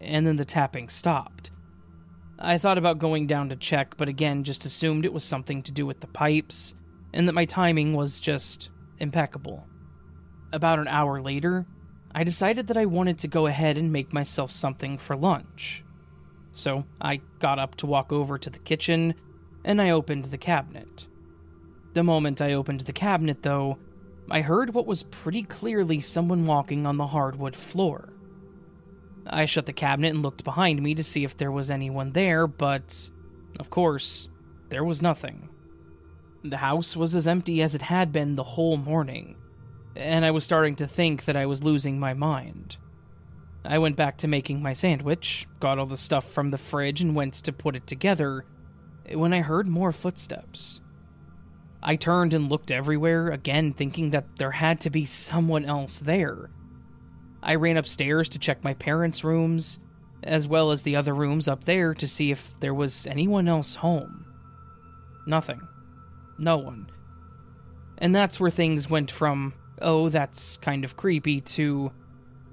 And 0.00 0.26
then 0.26 0.36
the 0.36 0.44
tapping 0.44 0.88
stopped. 0.88 1.50
I 2.38 2.56
thought 2.56 2.78
about 2.78 2.98
going 2.98 3.26
down 3.26 3.50
to 3.50 3.56
check, 3.56 3.96
but 3.98 4.08
again 4.08 4.44
just 4.44 4.64
assumed 4.64 5.04
it 5.04 5.12
was 5.12 5.24
something 5.24 5.62
to 5.64 5.72
do 5.72 5.84
with 5.84 6.00
the 6.00 6.06
pipes, 6.06 6.74
and 7.12 7.28
that 7.28 7.34
my 7.34 7.44
timing 7.44 7.92
was 7.92 8.20
just 8.20 8.70
impeccable. 8.98 9.66
About 10.52 10.78
an 10.78 10.88
hour 10.88 11.20
later, 11.20 11.66
I 12.14 12.24
decided 12.24 12.68
that 12.68 12.78
I 12.78 12.86
wanted 12.86 13.18
to 13.18 13.28
go 13.28 13.46
ahead 13.46 13.76
and 13.76 13.92
make 13.92 14.12
myself 14.12 14.50
something 14.50 14.96
for 14.96 15.16
lunch. 15.16 15.84
So 16.52 16.84
I 17.00 17.20
got 17.38 17.58
up 17.58 17.76
to 17.76 17.86
walk 17.86 18.12
over 18.12 18.38
to 18.38 18.50
the 18.50 18.58
kitchen 18.58 19.14
and 19.64 19.80
I 19.80 19.90
opened 19.90 20.26
the 20.26 20.38
cabinet. 20.38 21.06
The 21.92 22.02
moment 22.04 22.40
I 22.40 22.52
opened 22.52 22.80
the 22.80 22.92
cabinet, 22.92 23.42
though, 23.42 23.78
I 24.30 24.42
heard 24.42 24.72
what 24.72 24.86
was 24.86 25.02
pretty 25.02 25.42
clearly 25.42 26.00
someone 26.00 26.46
walking 26.46 26.86
on 26.86 26.96
the 26.96 27.08
hardwood 27.08 27.56
floor. 27.56 28.12
I 29.26 29.44
shut 29.44 29.66
the 29.66 29.72
cabinet 29.72 30.14
and 30.14 30.22
looked 30.22 30.44
behind 30.44 30.82
me 30.82 30.94
to 30.94 31.04
see 31.04 31.24
if 31.24 31.36
there 31.36 31.52
was 31.52 31.70
anyone 31.70 32.12
there, 32.12 32.46
but, 32.46 33.10
of 33.58 33.70
course, 33.70 34.28
there 34.68 34.84
was 34.84 35.02
nothing. 35.02 35.48
The 36.44 36.58
house 36.58 36.96
was 36.96 37.14
as 37.14 37.26
empty 37.26 37.60
as 37.60 37.74
it 37.74 37.82
had 37.82 38.12
been 38.12 38.36
the 38.36 38.44
whole 38.44 38.76
morning, 38.76 39.36
and 39.96 40.24
I 40.24 40.30
was 40.30 40.44
starting 40.44 40.76
to 40.76 40.86
think 40.86 41.24
that 41.24 41.36
I 41.36 41.46
was 41.46 41.64
losing 41.64 41.98
my 41.98 42.14
mind. 42.14 42.76
I 43.64 43.78
went 43.78 43.96
back 43.96 44.16
to 44.18 44.28
making 44.28 44.62
my 44.62 44.72
sandwich, 44.72 45.46
got 45.58 45.78
all 45.78 45.86
the 45.86 45.96
stuff 45.96 46.30
from 46.30 46.48
the 46.48 46.58
fridge, 46.58 47.00
and 47.00 47.14
went 47.14 47.34
to 47.34 47.52
put 47.52 47.76
it 47.76 47.86
together 47.86 48.44
when 49.12 49.32
I 49.32 49.40
heard 49.40 49.68
more 49.68 49.92
footsteps. 49.92 50.80
I 51.82 51.96
turned 51.96 52.34
and 52.34 52.48
looked 52.48 52.70
everywhere, 52.70 53.28
again 53.28 53.72
thinking 53.72 54.10
that 54.10 54.36
there 54.38 54.50
had 54.50 54.80
to 54.82 54.90
be 54.90 55.04
someone 55.04 55.64
else 55.64 55.98
there. 55.98 56.50
I 57.42 57.54
ran 57.54 57.76
upstairs 57.76 58.28
to 58.30 58.38
check 58.38 58.62
my 58.64 58.74
parents' 58.74 59.24
rooms, 59.24 59.78
as 60.22 60.46
well 60.46 60.70
as 60.70 60.82
the 60.82 60.96
other 60.96 61.14
rooms 61.14 61.48
up 61.48 61.64
there 61.64 61.94
to 61.94 62.08
see 62.08 62.30
if 62.30 62.54
there 62.60 62.74
was 62.74 63.06
anyone 63.06 63.48
else 63.48 63.76
home. 63.76 64.26
Nothing. 65.26 65.60
No 66.38 66.58
one. 66.58 66.90
And 67.98 68.14
that's 68.14 68.40
where 68.40 68.50
things 68.50 68.90
went 68.90 69.10
from 69.10 69.54
oh, 69.80 70.08
that's 70.08 70.56
kind 70.58 70.84
of 70.84 70.96
creepy, 70.96 71.40
to 71.40 71.90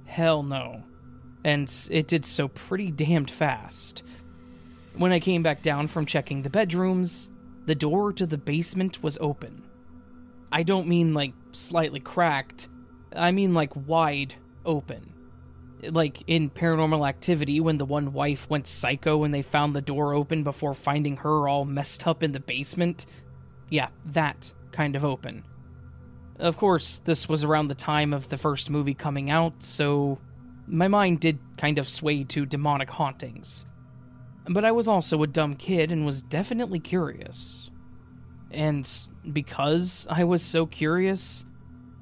hell 0.06 0.44
no. 0.44 0.84
And 1.44 1.74
it 1.90 2.08
did 2.08 2.26
so 2.26 2.48
pretty 2.48 2.92
damned 2.92 3.32
fast. 3.32 4.04
When 4.98 5.12
I 5.12 5.20
came 5.20 5.44
back 5.44 5.62
down 5.62 5.88
from 5.88 6.06
checking 6.06 6.42
the 6.42 6.50
bedrooms, 6.50 7.30
the 7.66 7.76
door 7.76 8.14
to 8.14 8.26
the 8.26 8.38
basement 8.38 9.04
was 9.04 9.18
open. 9.22 9.64
I 10.52 10.64
don't 10.64 10.88
mean 10.88 11.14
like 11.14 11.34
slightly 11.52 12.00
cracked, 12.00 12.68
I 13.16 13.32
mean 13.32 13.54
like 13.54 13.72
wide 13.88 14.36
open. 14.66 15.14
Like 15.84 16.24
in 16.26 16.50
paranormal 16.50 17.08
activity, 17.08 17.60
when 17.60 17.78
the 17.78 17.86
one 17.86 18.14
wife 18.14 18.50
went 18.50 18.66
psycho 18.66 19.24
and 19.24 19.34
they 19.34 19.44
found 19.44 19.76
the 19.76 19.82
door 19.82 20.14
open 20.14 20.44
before 20.44 20.74
finding 20.74 21.18
her 21.18 21.48
all 21.48 21.66
messed 21.66 22.08
up 22.08 22.24
in 22.24 22.32
the 22.32 22.40
basement. 22.40 23.06
Yeah, 23.70 23.90
that 24.06 24.52
kind 24.72 24.96
of 24.96 25.06
open. 25.06 25.44
Of 26.40 26.58
course, 26.58 27.00
this 27.06 27.28
was 27.28 27.44
around 27.44 27.68
the 27.68 27.76
time 27.76 28.14
of 28.14 28.30
the 28.30 28.38
first 28.38 28.70
movie 28.70 28.94
coming 28.94 29.30
out, 29.30 29.62
so 29.62 30.20
my 30.68 30.88
mind 30.88 31.22
did 31.22 31.40
kind 31.58 31.80
of 31.80 31.88
sway 31.88 32.24
to 32.26 32.46
demonic 32.46 32.90
hauntings. 32.90 33.66
But 34.50 34.66
I 34.66 34.72
was 34.72 34.88
also 34.88 35.24
a 35.24 35.28
dumb 35.28 35.56
kid 35.56 35.92
and 35.92 36.06
was 36.06 36.22
definitely 36.22 36.80
curious. 36.80 37.70
And 38.52 38.90
because 39.34 40.08
I 40.10 40.24
was 40.24 40.42
so 40.42 40.66
curious, 40.66 41.46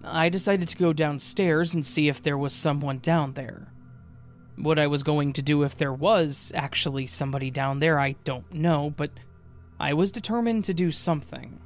I 0.03 0.29
decided 0.29 0.69
to 0.69 0.77
go 0.77 0.93
downstairs 0.93 1.73
and 1.73 1.85
see 1.85 2.07
if 2.07 2.21
there 2.21 2.37
was 2.37 2.53
someone 2.53 2.99
down 2.99 3.33
there. 3.33 3.71
What 4.57 4.79
I 4.79 4.87
was 4.87 5.03
going 5.03 5.33
to 5.33 5.41
do 5.41 5.63
if 5.63 5.75
there 5.75 5.93
was 5.93 6.51
actually 6.55 7.07
somebody 7.07 7.49
down 7.49 7.79
there, 7.79 7.99
I 7.99 8.13
don't 8.23 8.51
know, 8.53 8.91
but 8.95 9.11
I 9.79 9.93
was 9.93 10.11
determined 10.11 10.63
to 10.65 10.73
do 10.73 10.91
something. 10.91 11.59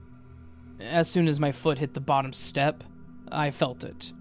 As 0.80 1.10
soon 1.10 1.28
as 1.28 1.39
my 1.39 1.52
foot 1.52 1.80
hit 1.80 1.93
the 1.93 2.00
bottom 2.00 2.34
step, 2.34 2.84
I 3.32 3.52
felt 3.52 3.84
it. 3.84 4.14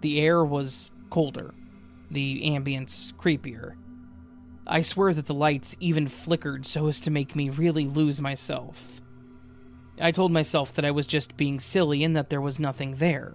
The 0.00 0.20
air 0.20 0.44
was 0.44 0.90
colder, 1.10 1.52
the 2.10 2.42
ambience 2.42 3.12
creepier. 3.14 3.74
I 4.66 4.82
swear 4.82 5.14
that 5.14 5.26
the 5.26 5.34
lights 5.34 5.76
even 5.80 6.08
flickered 6.08 6.66
so 6.66 6.88
as 6.88 7.00
to 7.02 7.10
make 7.10 7.34
me 7.34 7.48
really 7.50 7.86
lose 7.86 8.20
myself. 8.20 9.00
I 10.00 10.10
told 10.10 10.30
myself 10.30 10.74
that 10.74 10.84
I 10.84 10.90
was 10.90 11.06
just 11.06 11.36
being 11.36 11.58
silly 11.58 12.04
and 12.04 12.14
that 12.16 12.30
there 12.30 12.40
was 12.40 12.60
nothing 12.60 12.96
there. 12.96 13.34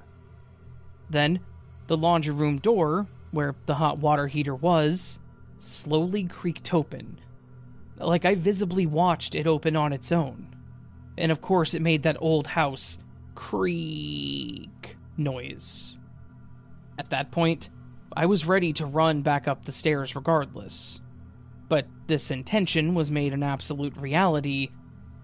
Then, 1.10 1.40
the 1.88 1.98
laundry 1.98 2.34
room 2.34 2.60
door, 2.60 3.08
where 3.32 3.56
the 3.66 3.76
hot 3.76 3.98
water 3.98 4.28
heater 4.28 4.56
was, 4.56 5.20
slowly 5.58 6.24
creaked 6.24 6.74
open, 6.74 7.20
Like 7.98 8.26
I 8.26 8.36
visibly 8.36 8.86
watched 8.86 9.36
it 9.36 9.48
open 9.48 9.76
on 9.76 9.94
its 9.94 10.12
own. 10.12 10.56
And 11.18 11.32
of 11.32 11.42
course, 11.42 11.74
it 11.74 11.82
made 11.82 12.04
that 12.04 12.18
old 12.20 12.48
house 12.48 12.98
creak 13.36 14.98
noise. 15.18 15.96
At 16.98 17.10
that 17.12 17.32
point, 17.32 17.70
I 18.16 18.28
was 18.28 18.46
ready 18.46 18.74
to 18.74 18.86
run 18.86 19.22
back 19.22 19.48
up 19.48 19.66
the 19.66 19.72
stairs 19.72 20.16
regardless. 20.16 21.02
But 21.68 21.88
this 22.08 22.30
intention 22.30 22.94
was 22.94 23.10
made 23.10 23.34
an 23.34 23.44
absolute 23.44 23.96
reality 23.98 24.70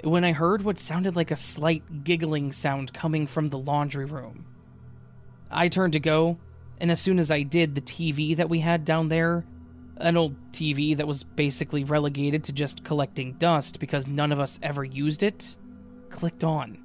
when 0.03 0.23
I 0.23 0.31
heard 0.31 0.63
what 0.63 0.79
sounded 0.79 1.15
like 1.15 1.31
a 1.31 1.35
slight 1.35 2.03
giggling 2.03 2.51
sound 2.51 2.93
coming 2.93 3.27
from 3.27 3.49
the 3.49 3.59
laundry 3.59 4.05
room. 4.05 4.45
I 5.51 5.67
turned 5.67 5.93
to 5.93 5.99
go, 5.99 6.37
and 6.79 6.89
as 6.89 7.01
soon 7.01 7.19
as 7.19 7.29
I 7.29 7.43
did, 7.43 7.75
the 7.75 7.81
TV 7.81 8.35
that 8.37 8.49
we 8.49 8.59
had 8.59 8.85
down 8.85 9.09
there, 9.09 9.45
an 9.97 10.15
old 10.15 10.35
TV 10.51 10.95
that 10.97 11.07
was 11.07 11.23
basically 11.23 11.83
relegated 11.83 12.45
to 12.45 12.53
just 12.53 12.83
collecting 12.83 13.33
dust 13.33 13.79
because 13.79 14.07
none 14.07 14.31
of 14.31 14.39
us 14.39 14.59
ever 14.63 14.83
used 14.83 15.23
it, 15.23 15.57
clicked 16.09 16.43
on. 16.43 16.77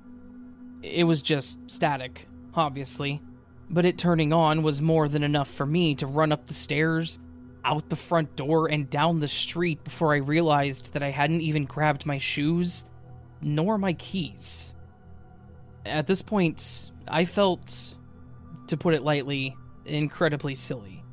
It 0.83 1.05
was 1.05 1.23
just 1.23 1.59
static, 1.71 2.27
obviously, 2.55 3.23
but 3.71 3.85
it 3.85 3.99
turning 3.99 4.33
on 4.33 4.63
was 4.63 4.81
more 4.81 5.09
than 5.09 5.23
enough 5.23 5.49
for 5.49 5.67
me 5.67 5.95
to 5.97 6.07
run 6.07 6.33
up 6.33 6.47
the 6.47 6.55
stairs, 6.55 7.19
out 7.65 7.89
the 7.89 7.97
front 7.97 8.37
door, 8.37 8.69
and 8.71 8.91
down 8.91 9.21
the 9.21 9.29
street 9.29 9.83
before 9.85 10.15
I 10.15 10.19
realized 10.19 10.93
that 10.93 11.03
I 11.03 11.11
hadn't 11.11 11.41
even 11.41 11.65
grabbed 11.65 12.07
my 12.07 12.19
shoes 12.19 12.85
nor 13.41 13.79
my 13.79 13.93
keys. 13.95 14.73
At 15.87 16.07
this 16.07 16.23
point, 16.23 16.91
I 17.07 17.25
felt, 17.25 17.97
to 18.69 18.77
put 18.77 18.95
it 18.95 19.03
lightly, 19.03 19.57
incredibly 19.85 20.55
silly. 20.55 21.05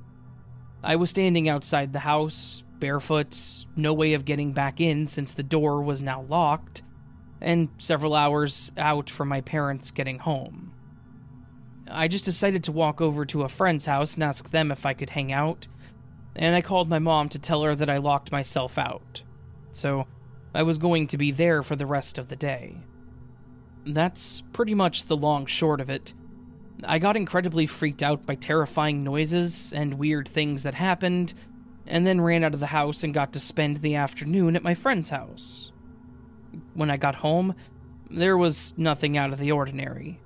I 0.83 0.95
was 0.95 1.09
standing 1.09 1.49
outside 1.49 1.93
the 1.93 1.99
house, 1.99 2.63
barefoot, 2.79 3.37
no 3.75 3.93
way 3.93 4.13
of 4.13 4.25
getting 4.25 4.53
back 4.53 4.81
in 4.81 5.07
since 5.07 5.33
the 5.33 5.43
door 5.43 5.81
was 5.81 6.01
now 6.01 6.21
locked, 6.23 6.83
and 7.41 7.69
several 7.77 8.15
hours 8.15 8.71
out 8.77 9.09
from 9.09 9.27
my 9.27 9.41
parents 9.41 9.91
getting 9.91 10.19
home. 10.19 10.70
I 11.87 12.07
just 12.07 12.25
decided 12.25 12.63
to 12.65 12.71
walk 12.71 13.01
over 13.01 13.25
to 13.25 13.43
a 13.43 13.47
friend's 13.47 13.85
house 13.85 14.13
and 14.13 14.23
ask 14.23 14.49
them 14.49 14.71
if 14.71 14.85
I 14.85 14.93
could 14.93 15.09
hang 15.09 15.31
out, 15.31 15.67
and 16.35 16.55
I 16.55 16.61
called 16.61 16.89
my 16.89 16.99
mom 16.99 17.29
to 17.29 17.39
tell 17.39 17.63
her 17.63 17.75
that 17.75 17.89
I 17.89 17.97
locked 17.97 18.31
myself 18.31 18.77
out. 18.77 19.23
So, 19.71 20.07
I 20.53 20.63
was 20.63 20.77
going 20.77 21.07
to 21.07 21.17
be 21.17 21.31
there 21.31 21.63
for 21.63 21.75
the 21.75 21.85
rest 21.85 22.17
of 22.17 22.27
the 22.27 22.35
day. 22.35 22.75
That's 23.85 24.43
pretty 24.53 24.73
much 24.73 25.05
the 25.05 25.17
long 25.17 25.45
short 25.45 25.79
of 25.79 25.89
it. 25.89 26.13
I 26.83 26.99
got 26.99 27.15
incredibly 27.15 27.67
freaked 27.67 28.03
out 28.03 28.25
by 28.25 28.35
terrifying 28.35 29.03
noises 29.03 29.71
and 29.73 29.99
weird 29.99 30.27
things 30.27 30.63
that 30.63 30.75
happened, 30.75 31.33
and 31.87 32.05
then 32.05 32.21
ran 32.21 32.43
out 32.43 32.53
of 32.53 32.59
the 32.59 32.67
house 32.67 33.03
and 33.03 33.13
got 33.13 33.33
to 33.33 33.39
spend 33.39 33.77
the 33.77 33.95
afternoon 33.95 34.55
at 34.55 34.63
my 34.63 34.73
friend's 34.73 35.09
house. 35.09 35.71
When 36.73 36.91
I 36.91 36.97
got 36.97 37.15
home, 37.15 37.55
there 38.09 38.37
was 38.37 38.73
nothing 38.77 39.17
out 39.17 39.31
of 39.31 39.39
the 39.39 39.51
ordinary. 39.51 40.19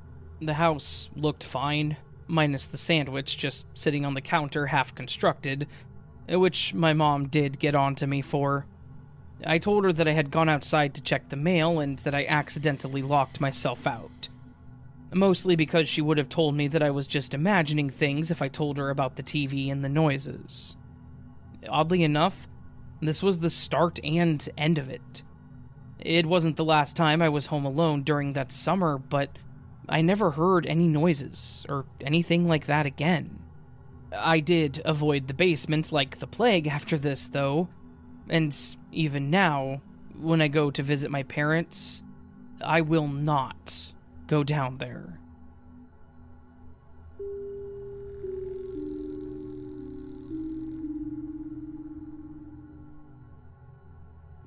The 0.46 0.54
house 0.54 1.10
looked 1.16 1.44
fine, 1.44 1.98
minus 2.28 2.68
the 2.68 2.78
sandwich 2.78 3.36
just 3.36 3.66
sitting 3.76 4.06
on 4.06 4.14
the 4.14 4.22
counter 4.22 4.68
half 4.68 4.94
constructed, 4.94 5.66
which 6.30 6.72
my 6.72 6.94
mom 6.94 7.30
did 7.30 7.58
get 7.58 7.74
onto 7.74 8.06
me 8.06 8.22
for. 8.22 8.68
I 9.44 9.58
told 9.58 9.86
her 9.86 9.94
that 9.94 10.08
I 10.08 10.12
had 10.12 10.30
gone 10.30 10.48
outside 10.48 10.94
to 10.94 11.02
check 11.02 11.30
the 11.30 11.36
mail 11.36 11.80
and 11.80 11.98
that 12.00 12.14
I 12.14 12.28
accidentally 12.28 13.02
locked 13.02 13.42
myself 13.42 13.88
out. 13.88 14.30
Mostly 15.12 15.56
because 15.56 15.90
she 15.90 16.02
would 16.02 16.20
have 16.20 16.30
told 16.30 16.56
me 16.56 16.68
that 16.68 16.84
I 16.84 16.92
was 16.92 17.08
just 17.08 17.34
imagining 17.34 17.90
things 17.90 18.30
if 18.30 18.40
I 18.40 18.48
told 18.48 18.78
her 18.78 18.92
about 18.92 19.16
the 19.16 19.24
TV 19.24 19.72
and 19.72 19.84
the 19.84 19.90
noises. 19.90 20.76
Oddly 21.68 22.04
enough, 22.04 22.48
this 23.02 23.24
was 23.24 23.40
the 23.40 23.50
start 23.50 24.00
and 24.04 24.48
end 24.56 24.78
of 24.78 24.90
it. 24.90 25.24
It 26.00 26.28
wasn't 26.28 26.56
the 26.56 26.64
last 26.64 26.96
time 26.96 27.24
I 27.24 27.30
was 27.30 27.48
home 27.48 27.66
alone 27.66 28.04
during 28.04 28.34
that 28.34 28.52
summer, 28.52 29.00
but 29.00 29.40
I 29.88 30.02
never 30.02 30.32
heard 30.32 30.66
any 30.66 30.88
noises 30.88 31.66
or 31.70 31.86
anything 32.02 32.48
like 32.48 32.66
that 32.66 32.86
again. 32.86 33.40
I 34.18 34.40
did 34.40 34.82
avoid 34.86 35.28
the 35.28 35.34
basement 35.34 35.92
like 35.92 36.20
the 36.20 36.28
plague 36.28 36.68
after 36.68 36.98
this, 36.98 37.28
though, 37.28 37.68
and 38.30 38.56
even 38.92 39.30
now, 39.30 39.82
when 40.20 40.42
I 40.42 40.48
go 40.48 40.72
to 40.72 40.84
visit 40.84 41.12
my 41.12 41.24
parents, 41.24 42.02
I 42.64 42.82
will 42.82 43.08
not 43.08 43.92
go 44.28 44.44
down 44.44 44.78
there. 44.78 45.20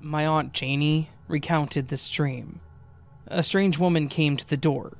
My 0.01 0.25
Aunt 0.25 0.53
Janie 0.53 1.09
recounted 1.27 1.89
this 1.89 2.09
dream. 2.09 2.61
A 3.27 3.43
strange 3.43 3.77
woman 3.77 4.07
came 4.07 4.37
to 4.37 4.47
the 4.47 4.57
door. 4.57 4.97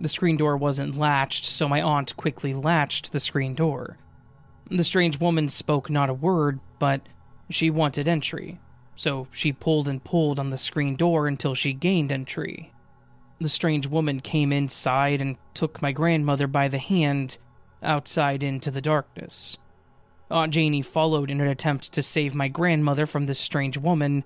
The 0.00 0.08
screen 0.08 0.38
door 0.38 0.56
wasn't 0.56 0.96
latched, 0.96 1.44
so 1.44 1.68
my 1.68 1.82
aunt 1.82 2.16
quickly 2.16 2.54
latched 2.54 3.12
the 3.12 3.20
screen 3.20 3.54
door. 3.54 3.98
The 4.70 4.82
strange 4.82 5.20
woman 5.20 5.50
spoke 5.50 5.90
not 5.90 6.08
a 6.08 6.14
word, 6.14 6.58
but 6.78 7.02
she 7.50 7.68
wanted 7.68 8.08
entry, 8.08 8.58
so 8.96 9.28
she 9.30 9.52
pulled 9.52 9.88
and 9.88 10.02
pulled 10.02 10.40
on 10.40 10.48
the 10.48 10.56
screen 10.56 10.96
door 10.96 11.26
until 11.26 11.54
she 11.54 11.74
gained 11.74 12.10
entry. 12.10 12.72
The 13.40 13.50
strange 13.50 13.86
woman 13.86 14.20
came 14.20 14.54
inside 14.54 15.20
and 15.20 15.36
took 15.52 15.82
my 15.82 15.92
grandmother 15.92 16.46
by 16.46 16.68
the 16.68 16.78
hand 16.78 17.36
outside 17.82 18.42
into 18.42 18.70
the 18.70 18.80
darkness. 18.80 19.58
Aunt 20.30 20.54
Janie 20.54 20.82
followed 20.82 21.30
in 21.30 21.42
an 21.42 21.48
attempt 21.48 21.92
to 21.92 22.02
save 22.02 22.34
my 22.34 22.48
grandmother 22.48 23.04
from 23.04 23.26
this 23.26 23.38
strange 23.38 23.76
woman. 23.76 24.24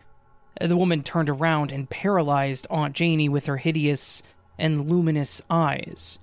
The 0.61 0.77
woman 0.77 1.03
turned 1.03 1.31
around 1.31 1.72
and 1.72 1.91
paralyzed 1.91 2.68
Aunt 2.70 2.95
Janie 2.95 3.29
with 3.29 3.47
her 3.47 3.57
hideous 3.57 4.22
and 4.59 4.88
luminous 4.88 5.42
eyes, 5.50 6.18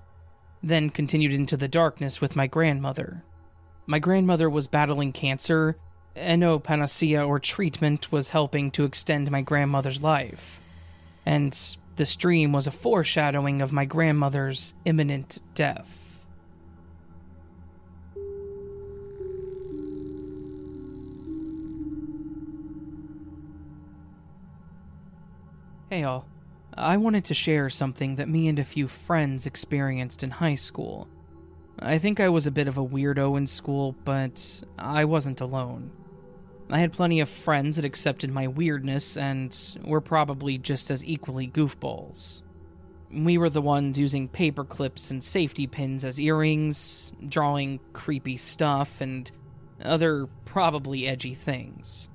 then 0.62 0.90
continued 0.90 1.32
into 1.32 1.56
the 1.56 1.68
darkness 1.68 2.20
with 2.20 2.36
my 2.36 2.46
grandmother. 2.46 3.22
My 3.86 3.98
grandmother 3.98 4.48
was 4.48 4.68
battling 4.68 5.12
cancer 5.12 5.76
and 6.14 6.40
no 6.40 6.58
panacea 6.58 7.26
or 7.26 7.38
treatment 7.38 8.12
was 8.12 8.30
helping 8.30 8.70
to 8.72 8.84
extend 8.84 9.30
my 9.30 9.40
grandmother's 9.40 10.02
life. 10.02 10.60
And 11.24 11.58
this 11.96 12.16
dream 12.16 12.52
was 12.52 12.66
a 12.66 12.72
foreshadowing 12.72 13.62
of 13.62 13.72
my 13.72 13.84
grandmother's 13.84 14.74
imminent 14.84 15.40
death. 15.54 16.24
Hey 25.90 26.04
all, 26.04 26.24
I 26.74 26.96
wanted 26.96 27.24
to 27.26 27.34
share 27.34 27.68
something 27.68 28.16
that 28.16 28.28
me 28.28 28.48
and 28.48 28.58
a 28.58 28.64
few 28.64 28.88
friends 28.88 29.46
experienced 29.46 30.22
in 30.22 30.30
high 30.30 30.54
school. 30.54 31.08
I 31.78 31.98
think 31.98 32.18
I 32.18 32.28
was 32.28 32.46
a 32.46 32.52
bit 32.52 32.68
of 32.68 32.78
a 32.78 32.84
weirdo 32.84 33.36
in 33.36 33.46
school, 33.46 33.94
but 34.04 34.62
I 34.78 35.04
wasn't 35.04 35.40
alone. 35.40 35.90
I 36.70 36.78
had 36.78 36.92
plenty 36.92 37.20
of 37.20 37.28
friends 37.28 37.76
that 37.76 37.84
accepted 37.84 38.30
my 38.30 38.48
weirdness 38.48 39.18
and 39.18 39.54
were 39.84 40.00
probably 40.00 40.56
just 40.56 40.90
as 40.90 41.04
equally 41.04 41.46
goofballs. 41.46 42.40
We 43.12 43.36
were 43.36 43.50
the 43.50 43.60
ones 43.60 43.98
using 43.98 44.28
paper 44.28 44.64
clips 44.64 45.10
and 45.10 45.22
safety 45.22 45.66
pins 45.66 46.04
as 46.04 46.18
earrings, 46.18 47.12
drawing 47.28 47.80
creepy 47.92 48.38
stuff, 48.38 49.02
and 49.02 49.30
other 49.84 50.28
probably 50.46 51.06
edgy 51.06 51.34
things. 51.34 52.08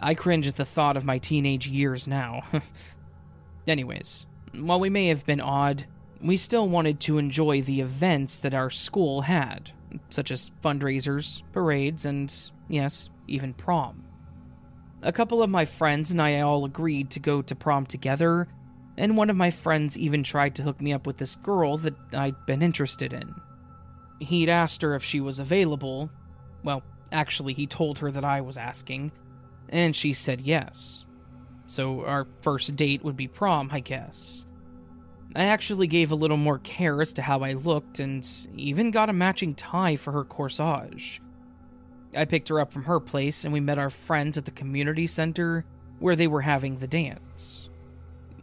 I 0.00 0.14
cringe 0.14 0.46
at 0.46 0.56
the 0.56 0.66
thought 0.66 0.98
of 0.98 1.04
my 1.04 1.16
teenage 1.16 1.66
years 1.66 2.06
now. 2.06 2.42
Anyways, 3.68 4.26
while 4.54 4.80
we 4.80 4.90
may 4.90 5.08
have 5.08 5.26
been 5.26 5.40
odd, 5.40 5.84
we 6.22 6.36
still 6.36 6.68
wanted 6.68 7.00
to 7.00 7.18
enjoy 7.18 7.62
the 7.62 7.80
events 7.80 8.40
that 8.40 8.54
our 8.54 8.70
school 8.70 9.22
had, 9.22 9.70
such 10.10 10.30
as 10.30 10.50
fundraisers, 10.64 11.42
parades, 11.52 12.04
and, 12.04 12.50
yes, 12.68 13.08
even 13.26 13.52
prom. 13.54 14.04
A 15.02 15.12
couple 15.12 15.42
of 15.42 15.50
my 15.50 15.64
friends 15.64 16.10
and 16.10 16.20
I 16.20 16.40
all 16.40 16.64
agreed 16.64 17.10
to 17.10 17.20
go 17.20 17.42
to 17.42 17.54
prom 17.54 17.86
together, 17.86 18.48
and 18.96 19.16
one 19.16 19.30
of 19.30 19.36
my 19.36 19.50
friends 19.50 19.96
even 19.96 20.24
tried 20.24 20.56
to 20.56 20.64
hook 20.64 20.80
me 20.80 20.92
up 20.92 21.06
with 21.06 21.18
this 21.18 21.36
girl 21.36 21.76
that 21.78 21.94
I'd 22.12 22.46
been 22.46 22.62
interested 22.62 23.12
in. 23.12 23.32
He'd 24.18 24.48
asked 24.48 24.82
her 24.82 24.96
if 24.96 25.04
she 25.04 25.20
was 25.20 25.38
available. 25.38 26.10
Well, 26.64 26.82
actually, 27.12 27.52
he 27.52 27.68
told 27.68 28.00
her 28.00 28.10
that 28.10 28.24
I 28.24 28.40
was 28.40 28.58
asking, 28.58 29.12
and 29.68 29.94
she 29.94 30.14
said 30.14 30.40
yes. 30.40 31.04
So 31.68 32.04
our 32.04 32.26
first 32.40 32.74
date 32.76 33.04
would 33.04 33.16
be 33.16 33.28
prom, 33.28 33.68
I 33.70 33.80
guess. 33.80 34.46
I 35.36 35.44
actually 35.44 35.86
gave 35.86 36.10
a 36.10 36.16
little 36.16 36.38
more 36.38 36.58
care 36.58 37.00
as 37.02 37.12
to 37.12 37.22
how 37.22 37.40
I 37.40 37.52
looked 37.52 38.00
and 38.00 38.26
even 38.56 38.90
got 38.90 39.10
a 39.10 39.12
matching 39.12 39.54
tie 39.54 39.96
for 39.96 40.10
her 40.12 40.24
corsage. 40.24 41.20
I 42.16 42.24
picked 42.24 42.48
her 42.48 42.58
up 42.58 42.72
from 42.72 42.84
her 42.84 42.98
place 42.98 43.44
and 43.44 43.52
we 43.52 43.60
met 43.60 43.78
our 43.78 43.90
friends 43.90 44.38
at 44.38 44.46
the 44.46 44.50
community 44.50 45.06
center 45.06 45.64
where 45.98 46.16
they 46.16 46.26
were 46.26 46.40
having 46.40 46.76
the 46.76 46.88
dance. 46.88 47.68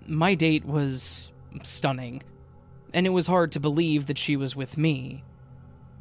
My 0.07 0.35
date 0.35 0.63
was 0.63 1.31
stunning, 1.63 2.21
and 2.93 3.07
it 3.07 3.11
was 3.11 3.25
hard 3.25 3.51
to 3.53 3.59
believe 3.59 4.05
that 4.05 4.19
she 4.19 4.35
was 4.37 4.55
with 4.55 4.77
me. 4.77 5.23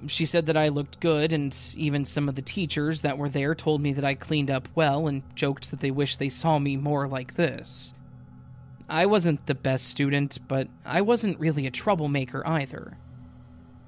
She 0.07 0.27
said 0.27 0.47
that 0.47 0.57
I 0.57 0.69
looked 0.69 1.01
good, 1.01 1.33
and 1.33 1.57
even 1.77 2.05
some 2.05 2.29
of 2.29 2.35
the 2.35 2.43
teachers 2.43 3.03
that 3.03 3.19
were 3.19 3.29
there 3.29 3.55
told 3.55 3.81
me 3.81 3.93
that 3.93 4.05
I 4.05 4.15
cleaned 4.15 4.51
up 4.51 4.69
well 4.75 5.07
and 5.07 5.23
joked 5.35 5.71
that 5.71 5.81
they 5.81 5.91
wished 5.91 6.19
they 6.19 6.29
saw 6.29 6.59
me 6.59 6.77
more 6.77 7.09
like 7.09 7.35
this. 7.35 7.95
I 8.89 9.07
wasn't 9.07 9.47
the 9.47 9.55
best 9.55 9.87
student, 9.87 10.39
but 10.47 10.69
I 10.85 11.01
wasn't 11.01 11.41
really 11.41 11.67
a 11.67 11.71
troublemaker 11.71 12.47
either. 12.47 12.99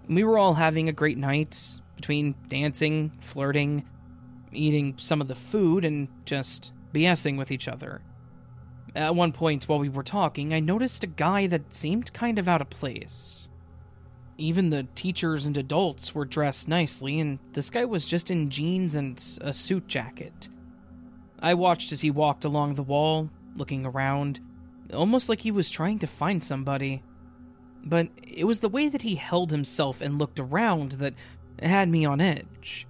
We 0.08 0.24
were 0.24 0.38
all 0.38 0.54
having 0.54 0.88
a 0.88 0.92
great 0.92 1.18
night 1.18 1.80
between 1.96 2.34
dancing, 2.48 3.12
flirting, 3.20 3.84
eating 4.52 4.94
some 4.98 5.20
of 5.20 5.28
the 5.28 5.34
food, 5.34 5.84
and 5.84 6.08
just 6.24 6.72
BSing 6.94 7.36
with 7.36 7.50
each 7.50 7.68
other. 7.68 8.00
At 8.94 9.14
one 9.14 9.32
point 9.32 9.68
while 9.68 9.78
we 9.78 9.90
were 9.90 10.02
talking, 10.02 10.54
I 10.54 10.60
noticed 10.60 11.04
a 11.04 11.08
guy 11.08 11.46
that 11.48 11.74
seemed 11.74 12.12
kind 12.14 12.38
of 12.38 12.48
out 12.48 12.62
of 12.62 12.70
place. 12.70 13.45
Even 14.38 14.68
the 14.68 14.86
teachers 14.94 15.46
and 15.46 15.56
adults 15.56 16.14
were 16.14 16.24
dressed 16.24 16.68
nicely, 16.68 17.20
and 17.20 17.38
this 17.52 17.70
guy 17.70 17.84
was 17.84 18.04
just 18.04 18.30
in 18.30 18.50
jeans 18.50 18.94
and 18.94 19.22
a 19.40 19.52
suit 19.52 19.86
jacket. 19.86 20.48
I 21.40 21.54
watched 21.54 21.92
as 21.92 22.02
he 22.02 22.10
walked 22.10 22.44
along 22.44 22.74
the 22.74 22.82
wall, 22.82 23.30
looking 23.54 23.86
around, 23.86 24.40
almost 24.92 25.28
like 25.28 25.40
he 25.40 25.50
was 25.50 25.70
trying 25.70 25.98
to 26.00 26.06
find 26.06 26.42
somebody. 26.44 27.02
But 27.84 28.08
it 28.22 28.44
was 28.44 28.60
the 28.60 28.68
way 28.68 28.88
that 28.88 29.02
he 29.02 29.14
held 29.14 29.50
himself 29.50 30.00
and 30.00 30.18
looked 30.18 30.40
around 30.40 30.92
that 30.92 31.14
had 31.62 31.88
me 31.88 32.04
on 32.04 32.20
edge. 32.20 32.86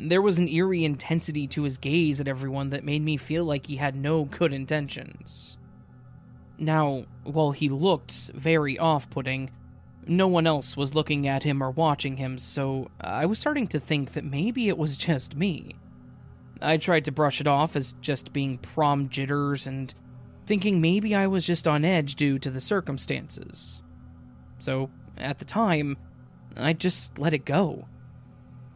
There 0.00 0.22
was 0.22 0.38
an 0.38 0.48
eerie 0.48 0.84
intensity 0.84 1.46
to 1.48 1.62
his 1.62 1.78
gaze 1.78 2.20
at 2.20 2.28
everyone 2.28 2.70
that 2.70 2.84
made 2.84 3.02
me 3.02 3.16
feel 3.16 3.44
like 3.44 3.66
he 3.66 3.76
had 3.76 3.96
no 3.96 4.24
good 4.24 4.52
intentions. 4.52 5.56
Now, 6.58 7.04
while 7.24 7.52
he 7.52 7.68
looked 7.68 8.30
very 8.34 8.78
off 8.78 9.08
putting, 9.10 9.50
no 10.08 10.26
one 10.26 10.46
else 10.46 10.76
was 10.76 10.94
looking 10.94 11.26
at 11.26 11.42
him 11.42 11.62
or 11.62 11.70
watching 11.70 12.16
him, 12.16 12.38
so 12.38 12.90
I 13.00 13.26
was 13.26 13.38
starting 13.38 13.66
to 13.68 13.80
think 13.80 14.12
that 14.12 14.24
maybe 14.24 14.68
it 14.68 14.78
was 14.78 14.96
just 14.96 15.36
me. 15.36 15.74
I 16.60 16.76
tried 16.76 17.04
to 17.04 17.12
brush 17.12 17.40
it 17.40 17.46
off 17.46 17.76
as 17.76 17.94
just 18.00 18.32
being 18.32 18.58
prom 18.58 19.08
jitters 19.08 19.66
and 19.66 19.94
thinking 20.46 20.80
maybe 20.80 21.14
I 21.14 21.26
was 21.26 21.46
just 21.46 21.68
on 21.68 21.84
edge 21.84 22.14
due 22.16 22.38
to 22.40 22.50
the 22.50 22.60
circumstances. 22.60 23.80
So, 24.58 24.90
at 25.16 25.38
the 25.38 25.44
time, 25.44 25.96
I 26.56 26.72
just 26.72 27.18
let 27.18 27.34
it 27.34 27.44
go. 27.44 27.86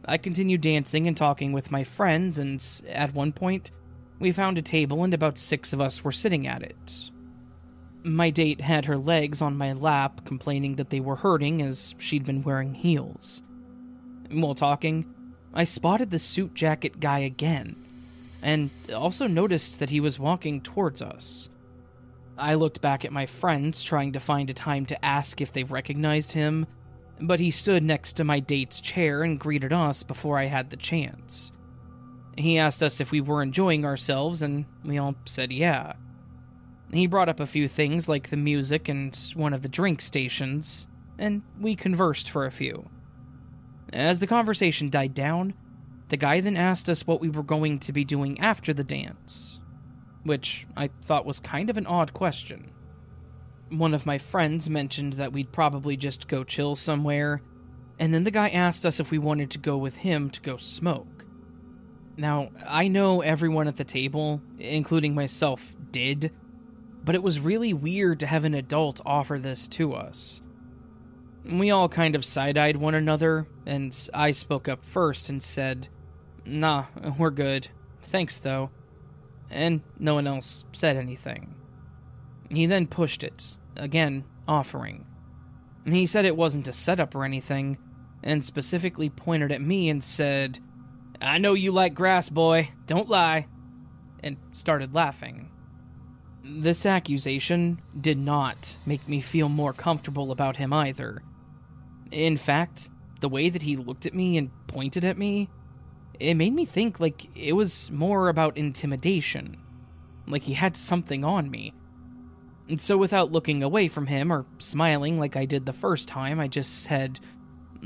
I 0.05 0.17
continued 0.17 0.61
dancing 0.61 1.07
and 1.07 1.15
talking 1.15 1.51
with 1.51 1.71
my 1.71 1.83
friends, 1.83 2.37
and 2.37 2.63
at 2.87 3.13
one 3.13 3.31
point, 3.31 3.71
we 4.19 4.31
found 4.31 4.57
a 4.57 4.61
table 4.61 5.03
and 5.03 5.13
about 5.13 5.37
six 5.37 5.73
of 5.73 5.81
us 5.81 6.03
were 6.03 6.11
sitting 6.11 6.47
at 6.47 6.61
it. 6.61 7.11
My 8.03 8.29
date 8.29 8.59
had 8.59 8.85
her 8.85 8.97
legs 8.97 9.41
on 9.41 9.57
my 9.57 9.71
lap, 9.71 10.25
complaining 10.25 10.75
that 10.75 10.89
they 10.89 10.99
were 10.99 11.15
hurting 11.15 11.61
as 11.61 11.95
she'd 11.97 12.25
been 12.25 12.43
wearing 12.43 12.73
heels. 12.73 13.41
While 14.29 14.55
talking, 14.55 15.05
I 15.53 15.63
spotted 15.63 16.09
the 16.09 16.19
suit 16.19 16.53
jacket 16.53 16.99
guy 16.99 17.19
again, 17.19 17.75
and 18.41 18.69
also 18.93 19.27
noticed 19.27 19.79
that 19.79 19.89
he 19.89 19.99
was 19.99 20.19
walking 20.19 20.59
towards 20.61 21.01
us. 21.01 21.49
I 22.37 22.55
looked 22.55 22.81
back 22.81 23.05
at 23.05 23.13
my 23.13 23.25
friends, 23.25 23.83
trying 23.83 24.13
to 24.13 24.19
find 24.19 24.49
a 24.49 24.53
time 24.53 24.85
to 24.87 25.05
ask 25.05 25.39
if 25.39 25.53
they 25.53 25.63
recognized 25.63 26.31
him, 26.31 26.65
but 27.21 27.39
he 27.39 27.51
stood 27.51 27.83
next 27.83 28.13
to 28.13 28.23
my 28.23 28.39
date's 28.39 28.81
chair 28.81 29.23
and 29.23 29.39
greeted 29.39 29.71
us 29.71 30.03
before 30.03 30.39
I 30.39 30.45
had 30.45 30.69
the 30.69 30.77
chance. 30.77 31.51
He 32.35 32.57
asked 32.57 32.81
us 32.81 32.99
if 32.99 33.11
we 33.11 33.21
were 33.21 33.43
enjoying 33.43 33.85
ourselves, 33.85 34.41
and 34.41 34.65
we 34.83 34.97
all 34.97 35.15
said 35.25 35.53
yeah. 35.53 35.93
He 36.93 37.07
brought 37.07 37.29
up 37.29 37.39
a 37.39 37.47
few 37.47 37.67
things 37.67 38.07
like 38.07 38.29
the 38.29 38.37
music 38.37 38.87
and 38.87 39.17
one 39.35 39.53
of 39.53 39.61
the 39.61 39.69
drink 39.69 40.01
stations, 40.01 40.87
and 41.17 41.41
we 41.59 41.75
conversed 41.75 42.29
for 42.29 42.45
a 42.45 42.51
few. 42.51 42.89
As 43.91 44.19
the 44.19 44.27
conversation 44.27 44.89
died 44.89 45.13
down, 45.13 45.53
the 46.09 46.17
guy 46.17 46.39
then 46.39 46.55
asked 46.55 46.89
us 46.89 47.07
what 47.07 47.21
we 47.21 47.29
were 47.29 47.43
going 47.43 47.79
to 47.79 47.93
be 47.93 48.03
doing 48.03 48.39
after 48.39 48.73
the 48.73 48.83
dance, 48.83 49.59
which 50.23 50.67
I 50.77 50.89
thought 51.03 51.25
was 51.25 51.39
kind 51.39 51.69
of 51.69 51.77
an 51.77 51.87
odd 51.87 52.13
question 52.13 52.73
one 53.77 53.93
of 53.93 54.05
my 54.05 54.17
friends 54.17 54.69
mentioned 54.69 55.13
that 55.13 55.33
we'd 55.33 55.51
probably 55.51 55.97
just 55.97 56.27
go 56.27 56.43
chill 56.43 56.75
somewhere, 56.75 57.41
and 57.99 58.13
then 58.13 58.23
the 58.23 58.31
guy 58.31 58.49
asked 58.49 58.85
us 58.85 58.99
if 58.99 59.11
we 59.11 59.17
wanted 59.17 59.51
to 59.51 59.57
go 59.57 59.77
with 59.77 59.97
him 59.97 60.29
to 60.29 60.41
go 60.41 60.57
smoke. 60.57 61.25
Now, 62.15 62.49
I 62.67 62.87
know 62.87 63.21
everyone 63.21 63.67
at 63.67 63.75
the 63.75 63.83
table, 63.83 64.41
including 64.59 65.15
myself, 65.15 65.73
did, 65.91 66.31
but 67.03 67.15
it 67.15 67.23
was 67.23 67.39
really 67.39 67.73
weird 67.73 68.19
to 68.21 68.27
have 68.27 68.45
an 68.45 68.53
adult 68.53 69.01
offer 69.05 69.37
this 69.37 69.67
to 69.69 69.93
us. 69.93 70.41
We 71.45 71.71
all 71.71 71.89
kind 71.89 72.15
of 72.15 72.23
side 72.23 72.57
eyed 72.57 72.77
one 72.77 72.95
another, 72.95 73.47
and 73.65 73.95
I 74.13 74.31
spoke 74.31 74.69
up 74.69 74.85
first 74.85 75.29
and 75.29 75.43
said, 75.43 75.89
Nah, 76.45 76.85
we're 77.17 77.31
good. 77.31 77.67
Thanks, 78.03 78.39
though. 78.39 78.69
And 79.49 79.81
no 79.99 80.15
one 80.15 80.27
else 80.27 80.65
said 80.71 80.95
anything. 80.95 81.55
He 82.49 82.65
then 82.65 82.87
pushed 82.87 83.23
it, 83.23 83.57
again, 83.75 84.23
offering. 84.47 85.05
He 85.85 86.05
said 86.05 86.25
it 86.25 86.37
wasn't 86.37 86.67
a 86.67 86.73
setup 86.73 87.13
or 87.15 87.25
anything, 87.25 87.77
and 88.23 88.43
specifically 88.43 89.09
pointed 89.09 89.51
at 89.51 89.61
me 89.61 89.89
and 89.89 90.03
said, 90.03 90.59
I 91.21 91.37
know 91.37 91.53
you 91.53 91.71
like 91.71 91.93
grass, 91.93 92.29
boy, 92.29 92.69
don't 92.87 93.09
lie, 93.09 93.47
and 94.21 94.37
started 94.53 94.93
laughing. 94.93 95.49
This 96.43 96.85
accusation 96.85 97.81
did 97.99 98.17
not 98.17 98.75
make 98.85 99.07
me 99.07 99.21
feel 99.21 99.47
more 99.47 99.71
comfortable 99.71 100.31
about 100.31 100.57
him 100.57 100.73
either. 100.73 101.23
In 102.11 102.35
fact, 102.35 102.89
the 103.21 103.29
way 103.29 103.49
that 103.49 103.61
he 103.61 103.77
looked 103.77 104.05
at 104.05 104.13
me 104.13 104.37
and 104.37 104.51
pointed 104.67 105.05
at 105.05 105.17
me, 105.17 105.49
it 106.19 106.33
made 106.33 106.53
me 106.53 106.65
think 106.65 106.99
like 106.99 107.29
it 107.35 107.53
was 107.53 107.89
more 107.91 108.27
about 108.27 108.57
intimidation. 108.57 109.57
Like 110.27 110.43
he 110.43 110.53
had 110.53 110.75
something 110.75 111.23
on 111.23 111.49
me. 111.49 111.73
And 112.67 112.79
so, 112.79 112.97
without 112.97 113.31
looking 113.31 113.63
away 113.63 113.87
from 113.87 114.07
him 114.07 114.31
or 114.31 114.45
smiling 114.57 115.19
like 115.19 115.35
I 115.35 115.45
did 115.45 115.65
the 115.65 115.73
first 115.73 116.07
time, 116.07 116.39
I 116.39 116.47
just 116.47 116.83
said, 116.83 117.19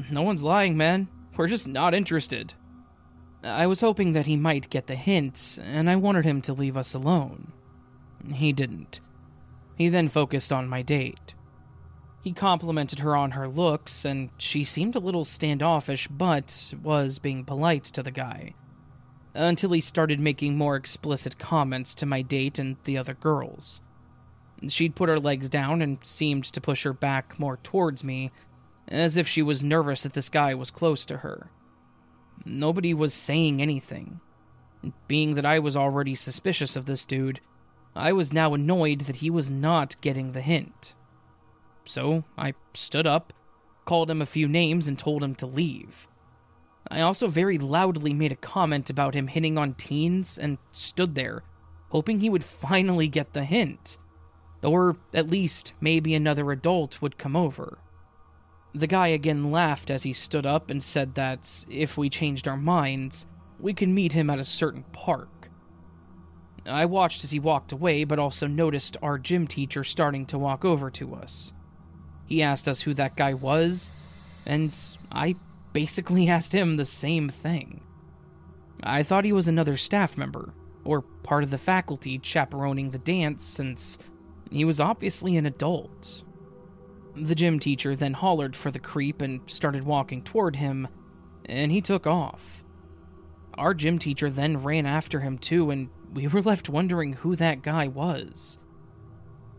No 0.10 0.22
one's 0.24 0.43
lying, 0.43 0.78
man. 0.78 1.08
We're 1.36 1.47
just 1.47 1.68
not 1.68 1.93
interested. 1.93 2.53
I 3.43 3.68
was 3.68 3.82
hoping 3.82 4.14
that 4.14 4.26
he 4.26 4.36
might 4.36 4.70
get 4.70 4.88
the 4.88 4.95
hint, 4.95 5.60
and 5.62 5.89
I 5.89 5.95
wanted 5.95 6.26
him 6.26 6.41
to 6.41 6.53
leave 6.53 6.78
us 6.78 6.93
alone. 6.93 7.53
He 8.34 8.51
didn't. 8.51 8.99
He 9.75 9.89
then 9.89 10.09
focused 10.09 10.51
on 10.51 10.67
my 10.67 10.82
date. 10.82 11.34
He 12.23 12.34
complimented 12.34 12.99
her 12.99 13.15
on 13.15 13.32
her 13.32 13.47
looks, 13.47 14.03
and 14.03 14.32
she 14.38 14.63
seemed 14.63 14.95
a 14.95 14.99
little 14.99 15.23
standoffish, 15.23 16.07
but 16.07 16.73
was 16.82 17.19
being 17.19 17.45
polite 17.45 17.86
to 17.86 18.03
the 18.03 18.11
guy. 18.11 18.54
Until 19.33 19.71
he 19.71 19.82
started 19.82 20.20
making 20.20 20.58
more 20.58 20.75
explicit 20.75 21.37
comments 21.37 21.93
to 21.95 22.05
my 22.05 22.21
date 22.21 22.59
and 22.59 22.75
the 22.83 22.97
other 22.97 23.13
girls. 23.13 23.82
She'd 24.67 24.95
put 24.95 25.09
her 25.09 25.20
legs 25.20 25.47
down 25.47 25.82
and 25.82 25.99
seemed 26.01 26.45
to 26.45 26.59
push 26.59 26.83
her 26.83 26.93
back 26.93 27.39
more 27.39 27.58
towards 27.58 28.04
me, 28.04 28.32
as 28.87 29.16
if 29.16 29.28
she 29.28 29.43
was 29.43 29.63
nervous 29.63 30.04
that 30.04 30.13
this 30.13 30.29
guy 30.29 30.55
was 30.55 30.71
close 30.71 31.05
to 31.05 31.17
her. 31.17 31.51
Nobody 32.45 32.93
was 32.93 33.13
saying 33.13 33.62
anything. 33.62 34.20
Being 35.08 35.36
that 35.36 35.45
I 35.45 35.59
was 35.59 35.78
already 35.78 36.16
suspicious 36.16 36.75
of 36.75 36.86
this 36.86 37.05
dude, 37.05 37.39
I 37.97 38.13
was 38.13 38.32
now 38.32 38.53
annoyed 38.53 39.01
that 39.01 39.17
he 39.17 39.29
was 39.29 39.49
not 39.49 39.99
getting 40.01 40.32
the 40.32 40.41
hint. 40.41 40.93
So 41.86 42.24
I 42.37 42.53
stood 42.74 43.07
up, 43.07 43.33
called 43.86 44.09
him 44.09 44.21
a 44.21 44.25
few 44.25 44.47
names, 44.47 44.87
and 44.87 44.97
told 44.99 45.24
him 45.24 45.36
to 45.36 45.47
leave. 45.47 46.07
I 46.89 47.01
also 47.01 47.28
very 47.28 47.57
loudly 47.57 48.13
made 48.13 48.32
a 48.32 48.37
comment 48.37 48.89
about 48.89 49.15
him 49.15 49.28
hitting 49.28 49.57
on 49.57 49.74
teens 49.74 50.37
and 50.37 50.57
stood 50.71 51.15
there, 51.15 51.43
hoping 51.89 52.19
he 52.19 52.29
would 52.29 52.43
finally 52.43 53.07
get 53.07 53.33
the 53.33 53.43
hint. 53.43 53.97
Or 54.63 54.97
at 55.13 55.29
least 55.29 55.74
maybe 55.79 56.13
another 56.13 56.51
adult 56.51 57.01
would 57.01 57.17
come 57.17 57.36
over. 57.36 57.78
The 58.74 58.87
guy 58.87 59.07
again 59.07 59.51
laughed 59.51 59.89
as 59.89 60.03
he 60.03 60.13
stood 60.13 60.45
up 60.45 60.69
and 60.69 60.83
said 60.83 61.15
that 61.15 61.65
if 61.69 61.97
we 61.97 62.09
changed 62.09 62.47
our 62.47 62.57
minds, 62.57 63.25
we 63.59 63.74
could 63.74 63.89
meet 63.89 64.13
him 64.13 64.29
at 64.29 64.39
a 64.39 64.45
certain 64.45 64.83
park. 64.93 65.29
I 66.67 66.85
watched 66.85 67.23
as 67.23 67.31
he 67.31 67.39
walked 67.39 67.71
away, 67.71 68.03
but 68.03 68.19
also 68.19 68.47
noticed 68.47 68.97
our 69.01 69.17
gym 69.17 69.47
teacher 69.47 69.83
starting 69.83 70.25
to 70.27 70.37
walk 70.37 70.65
over 70.65 70.89
to 70.91 71.15
us. 71.15 71.53
He 72.25 72.43
asked 72.43 72.67
us 72.67 72.81
who 72.81 72.93
that 72.95 73.15
guy 73.15 73.33
was, 73.33 73.91
and 74.45 74.75
I 75.11 75.35
basically 75.73 76.27
asked 76.29 76.53
him 76.53 76.77
the 76.77 76.85
same 76.85 77.29
thing. 77.29 77.81
I 78.83 79.03
thought 79.03 79.25
he 79.25 79.33
was 79.33 79.47
another 79.47 79.77
staff 79.77 80.17
member, 80.17 80.53
or 80.83 81.01
part 81.01 81.43
of 81.43 81.51
the 81.51 81.57
faculty 81.57 82.19
chaperoning 82.19 82.91
the 82.91 82.99
dance, 82.99 83.43
since 83.43 83.97
he 84.51 84.65
was 84.65 84.79
obviously 84.79 85.35
an 85.37 85.45
adult. 85.45 86.23
The 87.15 87.35
gym 87.35 87.59
teacher 87.59 87.95
then 87.95 88.13
hollered 88.13 88.55
for 88.55 88.71
the 88.71 88.79
creep 88.79 89.21
and 89.21 89.41
started 89.47 89.83
walking 89.83 90.21
toward 90.21 90.57
him, 90.57 90.87
and 91.45 91.71
he 91.71 91.81
took 91.81 92.05
off. 92.05 92.63
Our 93.55 93.73
gym 93.73 93.97
teacher 93.97 94.29
then 94.29 94.61
ran 94.61 94.85
after 94.85 95.21
him 95.21 95.39
too, 95.39 95.71
and 95.71 95.89
we 96.17 96.25
were 96.25 96.41
left 96.41 96.67
wondering 96.67 97.13
who 97.13 97.35
that 97.35 97.61
guy 97.61 97.87
was. 97.87 98.57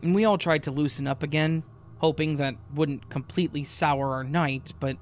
And 0.03 0.13
we 0.13 0.25
all 0.25 0.37
tried 0.37 0.63
to 0.63 0.71
loosen 0.71 1.07
up 1.07 1.23
again, 1.23 1.63
hoping 1.99 2.35
that 2.35 2.55
wouldn't 2.73 3.09
completely 3.09 3.63
sour 3.63 4.11
our 4.11 4.25
night, 4.25 4.73
but 4.77 4.97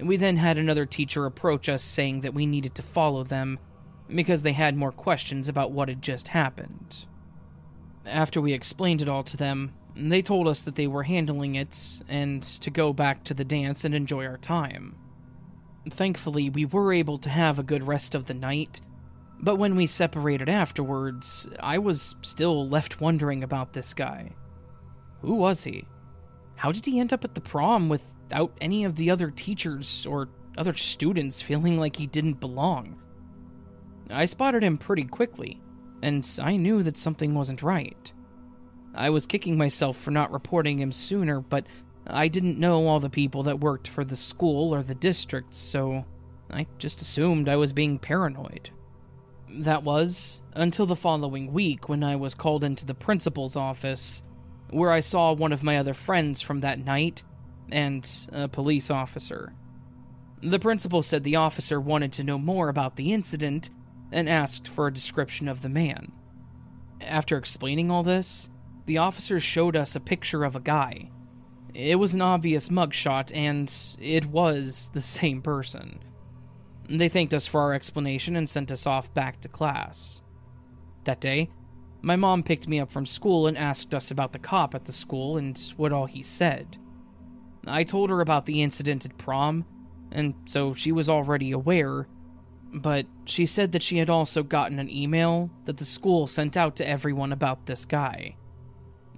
We 0.00 0.16
then 0.16 0.36
had 0.36 0.58
another 0.58 0.86
teacher 0.86 1.26
approach 1.26 1.68
us 1.68 1.82
saying 1.82 2.22
that 2.22 2.34
we 2.34 2.46
needed 2.46 2.74
to 2.76 2.82
follow 2.82 3.24
them 3.24 3.58
because 4.08 4.42
they 4.42 4.52
had 4.52 4.76
more 4.76 4.92
questions 4.92 5.48
about 5.48 5.72
what 5.72 5.88
had 5.88 6.02
just 6.02 6.28
happened. 6.28 7.04
After 8.04 8.40
we 8.40 8.52
explained 8.52 9.02
it 9.02 9.08
all 9.08 9.22
to 9.22 9.36
them, 9.36 9.74
they 9.94 10.22
told 10.22 10.48
us 10.48 10.62
that 10.62 10.74
they 10.74 10.86
were 10.86 11.02
handling 11.02 11.54
it 11.54 12.02
and 12.08 12.42
to 12.42 12.70
go 12.70 12.92
back 12.92 13.24
to 13.24 13.34
the 13.34 13.44
dance 13.44 13.84
and 13.84 13.94
enjoy 13.94 14.26
our 14.26 14.38
time. 14.38 14.96
Thankfully, 15.88 16.48
we 16.50 16.64
were 16.64 16.92
able 16.92 17.16
to 17.18 17.28
have 17.28 17.58
a 17.58 17.64
good 17.64 17.86
rest 17.86 18.14
of 18.14 18.26
the 18.26 18.34
night, 18.34 18.80
but 19.42 19.56
when 19.56 19.74
we 19.74 19.86
separated 19.86 20.48
afterwards, 20.48 21.48
I 21.60 21.78
was 21.78 22.14
still 22.22 22.68
left 22.68 23.00
wondering 23.00 23.42
about 23.42 23.72
this 23.72 23.92
guy. 23.92 24.32
Who 25.20 25.34
was 25.34 25.64
he? 25.64 25.86
How 26.54 26.70
did 26.70 26.86
he 26.86 27.00
end 27.00 27.12
up 27.12 27.24
at 27.24 27.34
the 27.34 27.40
prom 27.40 27.88
without 27.88 28.52
any 28.60 28.84
of 28.84 28.94
the 28.94 29.10
other 29.10 29.30
teachers 29.30 30.06
or 30.06 30.28
other 30.56 30.74
students 30.74 31.42
feeling 31.42 31.78
like 31.78 31.96
he 31.96 32.06
didn't 32.06 32.40
belong? 32.40 33.00
I 34.10 34.26
spotted 34.26 34.62
him 34.62 34.78
pretty 34.78 35.04
quickly, 35.04 35.60
and 36.02 36.28
I 36.40 36.56
knew 36.56 36.84
that 36.84 36.98
something 36.98 37.34
wasn't 37.34 37.62
right. 37.62 38.12
I 38.94 39.10
was 39.10 39.26
kicking 39.26 39.56
myself 39.56 39.96
for 39.96 40.10
not 40.12 40.32
reporting 40.32 40.78
him 40.78 40.92
sooner, 40.92 41.40
but 41.40 41.66
I 42.06 42.28
didn't 42.28 42.58
know 42.58 42.86
all 42.86 43.00
the 43.00 43.10
people 43.10 43.42
that 43.44 43.60
worked 43.60 43.88
for 43.88 44.04
the 44.04 44.16
school 44.16 44.72
or 44.72 44.82
the 44.82 44.94
district, 44.94 45.54
so 45.54 46.04
I 46.50 46.66
just 46.78 47.00
assumed 47.00 47.48
I 47.48 47.56
was 47.56 47.72
being 47.72 47.98
paranoid. 47.98 48.70
That 49.54 49.82
was 49.82 50.40
until 50.54 50.86
the 50.86 50.96
following 50.96 51.52
week 51.52 51.88
when 51.88 52.02
I 52.02 52.16
was 52.16 52.34
called 52.34 52.64
into 52.64 52.86
the 52.86 52.94
principal's 52.94 53.54
office, 53.54 54.22
where 54.70 54.90
I 54.90 55.00
saw 55.00 55.32
one 55.32 55.52
of 55.52 55.62
my 55.62 55.76
other 55.76 55.94
friends 55.94 56.40
from 56.40 56.60
that 56.60 56.82
night 56.82 57.22
and 57.70 58.08
a 58.32 58.48
police 58.48 58.90
officer. 58.90 59.52
The 60.42 60.58
principal 60.58 61.02
said 61.02 61.22
the 61.22 61.36
officer 61.36 61.80
wanted 61.80 62.12
to 62.14 62.24
know 62.24 62.38
more 62.38 62.68
about 62.68 62.96
the 62.96 63.12
incident 63.12 63.68
and 64.10 64.28
asked 64.28 64.68
for 64.68 64.86
a 64.86 64.92
description 64.92 65.48
of 65.48 65.62
the 65.62 65.68
man. 65.68 66.12
After 67.02 67.36
explaining 67.36 67.90
all 67.90 68.02
this, 68.02 68.48
the 68.86 68.98
officer 68.98 69.38
showed 69.38 69.76
us 69.76 69.94
a 69.94 70.00
picture 70.00 70.44
of 70.44 70.56
a 70.56 70.60
guy. 70.60 71.10
It 71.74 71.98
was 71.98 72.14
an 72.14 72.22
obvious 72.22 72.68
mugshot, 72.68 73.34
and 73.34 73.72
it 74.00 74.26
was 74.26 74.90
the 74.92 75.00
same 75.00 75.42
person. 75.42 76.00
They 76.88 77.08
thanked 77.08 77.34
us 77.34 77.46
for 77.46 77.60
our 77.60 77.72
explanation 77.74 78.36
and 78.36 78.48
sent 78.48 78.72
us 78.72 78.86
off 78.86 79.12
back 79.14 79.40
to 79.40 79.48
class. 79.48 80.20
That 81.04 81.20
day, 81.20 81.50
my 82.00 82.16
mom 82.16 82.42
picked 82.42 82.68
me 82.68 82.80
up 82.80 82.90
from 82.90 83.06
school 83.06 83.46
and 83.46 83.56
asked 83.56 83.94
us 83.94 84.10
about 84.10 84.32
the 84.32 84.38
cop 84.38 84.74
at 84.74 84.84
the 84.84 84.92
school 84.92 85.36
and 85.36 85.58
what 85.76 85.92
all 85.92 86.06
he 86.06 86.22
said. 86.22 86.78
I 87.66 87.84
told 87.84 88.10
her 88.10 88.20
about 88.20 88.46
the 88.46 88.62
incident 88.62 89.04
at 89.04 89.16
prom, 89.18 89.64
and 90.10 90.34
so 90.46 90.74
she 90.74 90.90
was 90.90 91.08
already 91.08 91.52
aware, 91.52 92.08
but 92.74 93.06
she 93.24 93.46
said 93.46 93.72
that 93.72 93.84
she 93.84 93.98
had 93.98 94.10
also 94.10 94.42
gotten 94.42 94.80
an 94.80 94.90
email 94.90 95.50
that 95.64 95.76
the 95.76 95.84
school 95.84 96.26
sent 96.26 96.56
out 96.56 96.74
to 96.76 96.88
everyone 96.88 97.32
about 97.32 97.66
this 97.66 97.84
guy. 97.84 98.36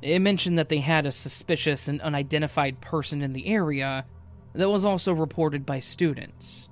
It 0.02 0.18
mentioned 0.18 0.58
that 0.58 0.68
they 0.68 0.80
had 0.80 1.06
a 1.06 1.12
suspicious 1.12 1.88
and 1.88 2.02
unidentified 2.02 2.82
person 2.82 3.22
in 3.22 3.32
the 3.32 3.46
area 3.46 4.04
that 4.52 4.68
was 4.68 4.84
also 4.84 5.14
reported 5.14 5.64
by 5.64 5.78
students, 5.78 6.68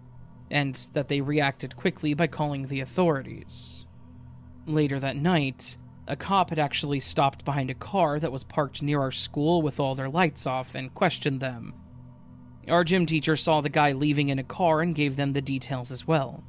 and 0.53 0.91
that 0.93 1.09
they 1.09 1.23
reacted 1.23 1.74
quickly 1.74 2.12
by 2.12 2.27
calling 2.27 2.66
the 2.66 2.81
authorities. 2.81 3.87
Later 4.66 5.01
that 5.01 5.16
night, 5.16 5.79
a 6.07 6.15
cop 6.15 6.51
had 6.51 6.59
actually 6.59 7.01
stopped 7.01 7.45
behind 7.45 7.70
a 7.70 7.74
car 7.74 8.20
that 8.20 8.31
was 8.31 8.45
parked 8.45 8.83
near 8.83 9.01
our 9.01 9.11
school 9.11 9.62
with 9.62 9.81
all 9.81 9.95
their 9.95 10.11
lights 10.11 10.47
off 10.47 10.74
and 10.74 10.95
questioned 10.95 11.41
them. 11.41 11.74
Our 12.69 12.85
gym 12.85 13.07
teacher 13.07 13.35
saw 13.35 13.62
the 13.62 13.70
guy 13.70 13.93
leaving 13.93 14.29
in 14.29 14.39
a 14.39 14.45
car 14.45 14.83
and 14.83 14.95
gave 14.95 15.16
them 15.16 15.33
the 15.33 15.41
details 15.41 15.91
as 15.91 16.07
well. 16.07 16.45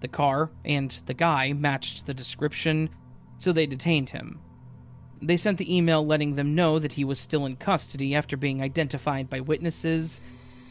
The 0.00 0.08
car 0.08 0.50
and 0.64 0.90
the 1.06 1.14
guy 1.14 1.54
matched 1.54 2.04
the 2.04 2.14
description, 2.14 2.90
so 3.38 3.50
they 3.50 3.66
detained 3.66 4.10
him. 4.10 4.40
They 5.22 5.38
sent 5.38 5.56
the 5.56 5.74
email 5.74 6.04
letting 6.04 6.34
them 6.34 6.54
know 6.54 6.78
that 6.78 6.92
he 6.92 7.04
was 7.04 7.18
still 7.18 7.46
in 7.46 7.56
custody 7.56 8.14
after 8.14 8.36
being 8.36 8.60
identified 8.60 9.30
by 9.30 9.40
witnesses, 9.40 10.20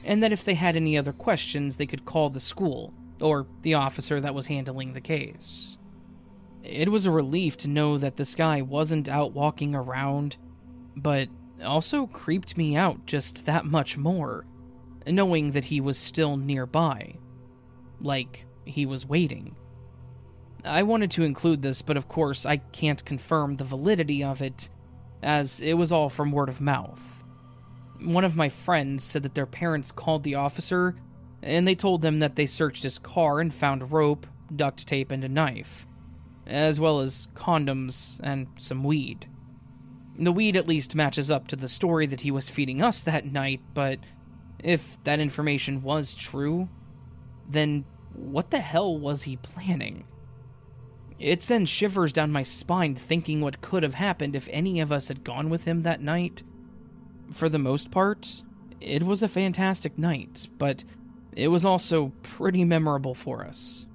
and 0.04 0.22
that 0.24 0.32
if 0.32 0.44
they 0.44 0.56
had 0.56 0.76
any 0.76 0.98
other 0.98 1.14
questions, 1.14 1.76
they 1.76 1.86
could 1.86 2.06
call 2.06 2.30
the 2.30 2.40
school 2.40 2.94
or 3.20 3.46
the 3.62 3.76
officer 3.76 4.20
that 4.20 4.34
was 4.34 4.48
handling 4.48 4.94
the 4.94 5.02
case. 5.02 5.78
It 6.64 6.90
was 6.90 7.06
a 7.06 7.12
relief 7.12 7.58
to 7.58 7.68
know 7.68 7.98
that 7.98 8.18
this 8.18 8.36
guy 8.36 8.62
wasn't 8.62 9.10
out 9.10 9.34
walking 9.34 9.76
around, 9.76 10.38
but 10.96 11.30
also 11.64 12.08
creeped 12.08 12.58
me 12.58 12.76
out 12.76 13.06
just 13.06 13.46
that 13.46 13.66
much 13.66 13.98
more, 13.98 14.46
knowing 15.08 15.52
that 15.52 15.66
he 15.66 15.82
was 15.82 15.98
still 15.98 16.38
nearby. 16.38 17.16
Like, 18.00 18.46
he 18.66 18.86
was 18.86 19.06
waiting. 19.06 19.56
I 20.64 20.84
wanted 20.84 21.12
to 21.12 21.24
include 21.24 21.62
this, 21.62 21.82
but 21.82 21.98
of 21.98 22.08
course 22.08 22.46
I 22.46 22.58
can't 22.58 23.04
confirm 23.04 23.56
the 23.56 23.64
validity 23.64 24.24
of 24.24 24.42
it, 24.42 24.70
as 25.24 25.62
it 25.62 25.74
was 25.74 25.92
all 25.92 26.10
from 26.10 26.32
word 26.32 26.50
of 26.50 26.62
mouth. 26.62 27.21
One 28.02 28.24
of 28.24 28.36
my 28.36 28.50
friends 28.50 29.04
said 29.04 29.24
that 29.24 29.36
their 29.36 29.46
parents 29.46 29.92
called 29.92 30.24
the 30.24 30.36
officer, 30.36 30.96
and 31.44 31.68
they 31.68 31.76
told 31.76 32.02
them 32.02 32.20
that 32.20 32.36
they 32.36 32.46
searched 32.46 32.84
his 32.84 33.00
car 33.00 33.40
and 33.40 33.54
found 33.54 33.92
rope, 33.92 34.26
duct 34.56 34.88
tape, 34.88 35.12
and 35.12 35.24
a 35.24 35.30
knife, 35.30 35.86
as 36.48 36.80
well 36.80 37.00
as 37.00 37.28
condoms 37.36 38.20
and 38.24 38.48
some 38.58 38.84
weed. 38.84 39.28
The 40.18 40.32
weed 40.32 40.56
at 40.56 40.68
least 40.68 40.96
matches 40.96 41.32
up 41.32 41.48
to 41.48 41.56
the 41.56 41.68
story 41.68 42.06
that 42.08 42.22
he 42.22 42.32
was 42.32 42.50
feeding 42.50 42.82
us 42.82 43.02
that 43.04 43.32
night, 43.32 43.62
but 43.74 44.00
if 44.64 44.98
that 45.04 45.20
information 45.20 45.82
was 45.82 46.14
true, 46.14 46.70
then 47.50 47.86
what 48.14 48.52
the 48.52 48.60
hell 48.60 48.98
was 48.98 49.24
he 49.24 49.38
planning? 49.38 50.06
It 51.18 51.42
sends 51.42 51.70
shivers 51.70 52.12
down 52.12 52.32
my 52.32 52.44
spine 52.44 52.96
thinking 52.96 53.42
what 53.42 53.62
could 53.62 53.84
have 53.84 53.94
happened 53.94 54.36
if 54.36 54.50
any 54.52 54.80
of 54.80 54.92
us 54.92 55.08
had 55.08 55.24
gone 55.24 55.50
with 55.50 55.66
him 55.66 55.84
that 55.84 56.02
night. 56.02 56.44
For 57.32 57.50
the 57.50 57.60
most 57.60 57.92
part, 57.92 58.44
it 58.80 59.04
was 59.04 59.24
a 59.24 59.28
fantastic 59.28 59.98
night, 59.98 60.48
but 60.58 60.84
it 61.34 61.48
was 61.48 61.66
also 61.66 62.12
pretty 62.24 62.64
memorable 62.64 63.16
for 63.16 63.46
us. 63.46 63.88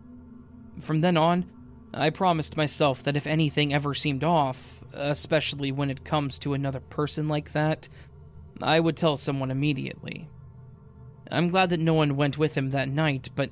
From 0.81 1.01
then 1.01 1.17
on, 1.17 1.45
I 1.93 2.11
promised 2.11 2.57
myself 2.57 3.03
that 3.03 3.17
if 3.17 3.27
anything 3.27 3.73
ever 3.73 3.95
seemed 3.95 4.25
off, 4.25 4.81
especially 4.93 5.73
when 5.73 5.91
it 5.91 6.05
comes 6.05 6.39
to 6.41 6.55
another 6.55 6.81
person 6.81 7.29
like 7.29 7.53
that, 7.53 7.89
I 8.63 8.81
would 8.81 8.97
tell 8.97 9.17
someone 9.17 9.51
immediately. 9.51 10.29
I'm 11.31 11.51
glad 11.51 11.71
that 11.71 11.81
no 11.81 11.95
one 11.95 12.17
went 12.17 12.39
with 12.39 12.57
him 12.57 12.71
that 12.71 12.89
night, 12.89 13.31
but 13.35 13.51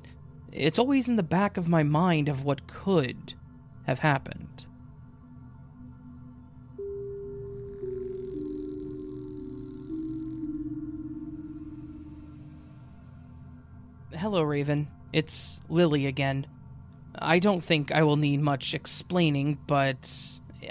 it's 0.53 0.79
always 0.79 1.09
in 1.09 1.17
the 1.17 1.23
back 1.23 1.57
of 1.57 1.69
my 1.69 1.83
mind 1.83 2.29
of 2.29 2.45
what 2.45 2.67
could 2.67 3.35
have 3.87 3.99
happened. 3.99 4.67
Hello, 14.25 14.43
Raven. 14.43 14.89
It's 15.13 15.61
Lily 15.69 16.07
again. 16.07 16.47
I 17.15 17.39
don't 17.39 17.63
think 17.63 17.93
I 17.93 18.05
will 18.05 18.17
need 18.17 18.41
much 18.41 18.73
explaining, 18.73 19.59
but 19.67 20.11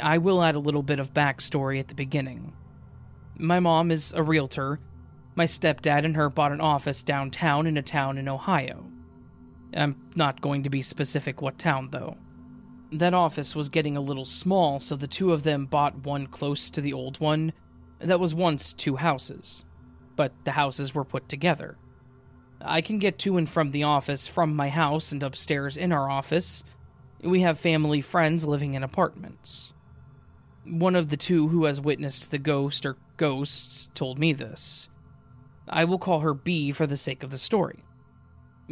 I 0.01 0.17
will 0.17 0.41
add 0.41 0.55
a 0.55 0.59
little 0.59 0.81
bit 0.81 0.97
of 0.97 1.13
backstory 1.13 1.79
at 1.79 1.87
the 1.87 1.93
beginning. 1.93 2.53
My 3.37 3.59
mom 3.59 3.91
is 3.91 4.11
a 4.11 4.23
realtor. 4.23 4.79
My 5.35 5.45
stepdad 5.45 6.03
and 6.03 6.15
her 6.15 6.31
bought 6.31 6.51
an 6.51 6.61
office 6.61 7.03
downtown 7.03 7.67
in 7.67 7.77
a 7.77 7.83
town 7.83 8.17
in 8.17 8.27
Ohio. 8.27 8.89
I'm 9.77 10.01
not 10.15 10.41
going 10.41 10.63
to 10.63 10.71
be 10.71 10.81
specific 10.81 11.39
what 11.39 11.59
town, 11.59 11.89
though. 11.91 12.17
That 12.91 13.13
office 13.13 13.55
was 13.55 13.69
getting 13.69 13.95
a 13.95 14.01
little 14.01 14.25
small, 14.25 14.79
so 14.79 14.95
the 14.95 15.05
two 15.05 15.31
of 15.31 15.43
them 15.43 15.67
bought 15.67 16.03
one 16.03 16.25
close 16.25 16.71
to 16.71 16.81
the 16.81 16.93
old 16.93 17.19
one 17.19 17.53
that 17.99 18.19
was 18.19 18.33
once 18.33 18.73
two 18.73 18.95
houses, 18.95 19.63
but 20.15 20.33
the 20.43 20.53
houses 20.53 20.95
were 20.95 21.05
put 21.05 21.29
together. 21.29 21.77
I 22.63 22.81
can 22.81 22.97
get 22.97 23.19
to 23.19 23.37
and 23.37 23.49
from 23.49 23.71
the 23.71 23.83
office 23.83 24.25
from 24.25 24.55
my 24.55 24.69
house 24.69 25.11
and 25.11 25.21
upstairs 25.21 25.75
in 25.75 25.91
our 25.91 26.09
office. 26.09 26.63
We 27.21 27.41
have 27.41 27.59
family 27.59 28.01
friends 28.01 28.45
living 28.45 28.73
in 28.73 28.83
apartments. 28.83 29.73
One 30.65 30.95
of 30.95 31.09
the 31.09 31.17
two 31.17 31.49
who 31.49 31.65
has 31.65 31.81
witnessed 31.81 32.31
the 32.31 32.37
ghost 32.37 32.85
or 32.85 32.95
ghosts 33.17 33.89
told 33.93 34.17
me 34.17 34.31
this. 34.31 34.87
I 35.67 35.83
will 35.85 35.99
call 35.99 36.21
her 36.21 36.33
B 36.33 36.71
for 36.71 36.87
the 36.87 36.97
sake 36.97 37.21
of 37.21 37.31
the 37.31 37.37
story. 37.37 37.83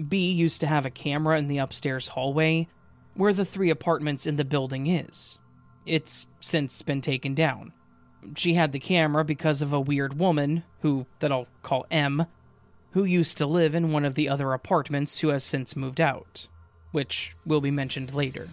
B 0.07 0.31
used 0.31 0.61
to 0.61 0.68
have 0.68 0.85
a 0.85 0.89
camera 0.89 1.38
in 1.38 1.47
the 1.49 1.57
upstairs 1.57 2.09
hallway 2.09 2.68
where 3.13 3.34
the 3.34 3.45
three 3.45 3.69
apartments 3.69 4.26
in 4.26 4.38
the 4.38 4.45
building 4.45 4.88
is. 4.88 5.38
It's 5.85 6.27
since 6.39 6.81
been 6.81 7.01
taken 7.01 7.35
down. 7.35 7.73
She 8.38 8.53
had 8.53 8.72
the 8.72 8.80
camera 8.80 9.26
because 9.26 9.61
of 9.61 9.73
a 9.73 9.80
weird 9.81 10.18
woman, 10.18 10.63
who 10.80 11.07
that 11.19 11.31
I'll 11.31 11.47
call 11.63 11.85
M, 11.91 12.26
who 12.91 13.03
used 13.03 13.38
to 13.38 13.45
live 13.45 13.73
in 13.73 13.91
one 13.91 14.05
of 14.05 14.15
the 14.15 14.30
other 14.30 14.53
apartments 14.53 15.19
who 15.19 15.30
has 15.30 15.43
since 15.43 15.76
moved 15.76 16.01
out, 16.01 16.47
which 16.91 17.35
will 17.45 17.61
be 17.61 17.72
mentioned 17.72 18.13
later. 18.13 18.49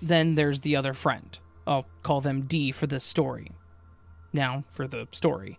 Then 0.00 0.34
there's 0.34 0.60
the 0.60 0.76
other 0.76 0.94
friend. 0.94 1.38
I'll 1.66 1.86
call 2.02 2.20
them 2.20 2.42
D 2.42 2.72
for 2.72 2.86
this 2.86 3.04
story. 3.04 3.52
Now, 4.32 4.64
for 4.70 4.86
the 4.86 5.08
story. 5.12 5.58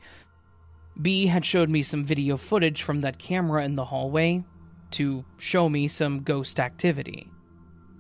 B 1.02 1.28
had 1.28 1.46
showed 1.46 1.70
me 1.70 1.84
some 1.84 2.04
video 2.04 2.38
footage 2.38 2.84
from 2.84 3.02
that 3.02 3.20
camera 3.20 3.64
in 3.64 3.76
the 3.76 3.86
hallway 3.86 4.44
to 4.92 5.26
show 5.38 5.70
me 5.70 5.88
some 5.88 6.24
ghost 6.24 6.60
activity. 6.60 7.30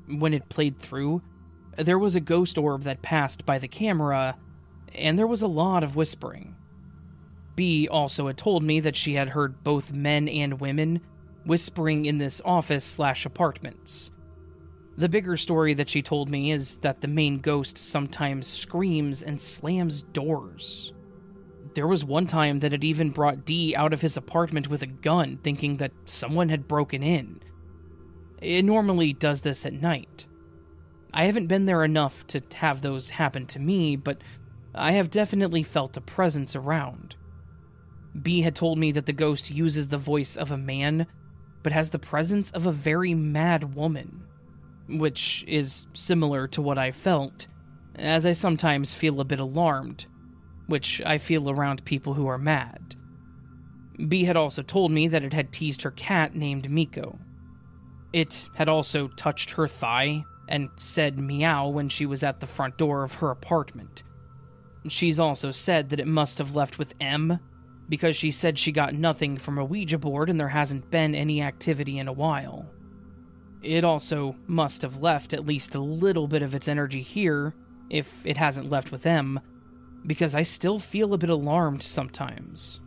When 0.07 0.33
it 0.33 0.49
played 0.49 0.77
through, 0.77 1.21
there 1.77 1.99
was 1.99 2.15
a 2.15 2.21
ghost 2.21 2.57
orb 2.57 2.83
that 2.83 3.01
passed 3.01 3.45
by 3.45 3.57
the 3.57 3.67
camera, 3.67 4.37
and 4.93 5.17
there 5.17 5.27
was 5.27 5.41
a 5.41 5.47
lot 5.47 5.83
of 5.83 5.95
whispering. 5.95 6.55
B 7.55 7.87
also 7.87 8.27
had 8.27 8.37
told 8.37 8.63
me 8.63 8.79
that 8.79 8.95
she 8.95 9.13
had 9.13 9.29
heard 9.29 9.63
both 9.63 9.93
men 9.93 10.27
and 10.27 10.59
women 10.59 11.01
whispering 11.45 12.05
in 12.05 12.17
this 12.17 12.41
office 12.45 12.85
slash 12.85 13.25
apartments. 13.25 14.11
The 14.97 15.09
bigger 15.09 15.37
story 15.37 15.73
that 15.75 15.89
she 15.89 16.01
told 16.01 16.29
me 16.29 16.51
is 16.51 16.77
that 16.77 17.01
the 17.01 17.07
main 17.07 17.39
ghost 17.39 17.77
sometimes 17.77 18.47
screams 18.47 19.23
and 19.23 19.39
slams 19.39 20.03
doors. 20.03 20.93
There 21.73 21.87
was 21.87 22.03
one 22.03 22.27
time 22.27 22.59
that 22.59 22.73
it 22.73 22.83
even 22.83 23.11
brought 23.11 23.45
D 23.45 23.75
out 23.75 23.93
of 23.93 24.01
his 24.01 24.17
apartment 24.17 24.67
with 24.67 24.83
a 24.83 24.87
gun, 24.87 25.39
thinking 25.41 25.77
that 25.77 25.93
someone 26.05 26.49
had 26.49 26.67
broken 26.67 27.01
in. 27.01 27.41
It 28.41 28.65
normally 28.65 29.13
does 29.13 29.41
this 29.41 29.65
at 29.65 29.73
night. 29.73 30.25
I 31.13 31.23
haven't 31.23 31.47
been 31.47 31.65
there 31.65 31.83
enough 31.83 32.27
to 32.27 32.41
have 32.55 32.81
those 32.81 33.11
happen 33.11 33.45
to 33.47 33.59
me, 33.59 33.95
but 33.95 34.21
I 34.75 34.93
have 34.93 35.09
definitely 35.09 35.63
felt 35.63 35.97
a 35.97 36.01
presence 36.01 36.55
around. 36.55 37.15
B 38.19 38.41
had 38.41 38.55
told 38.55 38.77
me 38.77 38.91
that 38.91 39.05
the 39.05 39.13
ghost 39.13 39.49
uses 39.49 39.87
the 39.87 39.97
voice 39.97 40.35
of 40.35 40.51
a 40.51 40.57
man, 40.57 41.07
but 41.63 41.71
has 41.71 41.89
the 41.89 41.99
presence 41.99 42.51
of 42.51 42.65
a 42.65 42.71
very 42.71 43.13
mad 43.13 43.75
woman, 43.75 44.23
which 44.89 45.43
is 45.47 45.87
similar 45.93 46.47
to 46.49 46.61
what 46.61 46.77
I 46.77 46.91
felt, 46.91 47.47
as 47.95 48.25
I 48.25 48.33
sometimes 48.33 48.93
feel 48.93 49.19
a 49.19 49.25
bit 49.25 49.39
alarmed, 49.39 50.05
which 50.67 51.01
I 51.05 51.17
feel 51.17 51.49
around 51.49 51.85
people 51.85 52.13
who 52.13 52.27
are 52.27 52.37
mad. 52.37 52.95
B 54.07 54.23
had 54.23 54.37
also 54.37 54.61
told 54.61 54.91
me 54.91 55.07
that 55.07 55.23
it 55.23 55.33
had 55.33 55.51
teased 55.51 55.83
her 55.83 55.91
cat 55.91 56.35
named 56.35 56.69
Miko. 56.69 57.19
It 58.13 58.49
had 58.55 58.67
also 58.67 59.07
touched 59.09 59.51
her 59.51 59.67
thigh 59.67 60.23
and 60.49 60.69
said 60.75 61.19
meow 61.19 61.69
when 61.69 61.87
she 61.87 62.05
was 62.05 62.23
at 62.23 62.39
the 62.39 62.47
front 62.47 62.77
door 62.77 63.03
of 63.03 63.15
her 63.15 63.31
apartment. 63.31 64.03
She's 64.89 65.19
also 65.19 65.51
said 65.51 65.89
that 65.89 65.99
it 65.99 66.07
must 66.07 66.39
have 66.39 66.55
left 66.55 66.77
with 66.79 66.95
M 66.99 67.39
because 67.91 68.15
she 68.15 68.31
said 68.31 68.57
she 68.57 68.71
got 68.71 68.93
nothing 68.93 69.35
from 69.37 69.57
a 69.57 69.65
Ouija 69.65 69.97
board 69.97 70.29
and 70.29 70.39
there 70.39 70.47
hasn't 70.47 70.89
been 70.89 71.13
any 71.13 71.41
activity 71.41 71.99
in 71.99 72.07
a 72.07 72.13
while. 72.13 72.65
It 73.61 73.83
also 73.83 74.37
must 74.47 74.81
have 74.81 75.01
left 75.01 75.33
at 75.33 75.45
least 75.45 75.75
a 75.75 75.81
little 75.81 76.25
bit 76.25 76.41
of 76.41 76.55
its 76.55 76.69
energy 76.69 77.01
here, 77.01 77.53
if 77.89 78.25
it 78.25 78.37
hasn't 78.37 78.69
left 78.69 78.93
with 78.93 79.03
them, 79.03 79.41
because 80.07 80.35
I 80.35 80.43
still 80.43 80.79
feel 80.79 81.13
a 81.13 81.17
bit 81.17 81.29
alarmed 81.29 81.83
sometimes. 81.83 82.79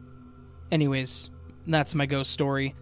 Anyways, 0.73 1.29
that's 1.67 1.95
my 1.95 2.07
ghost 2.07 2.31
story, 2.31 2.75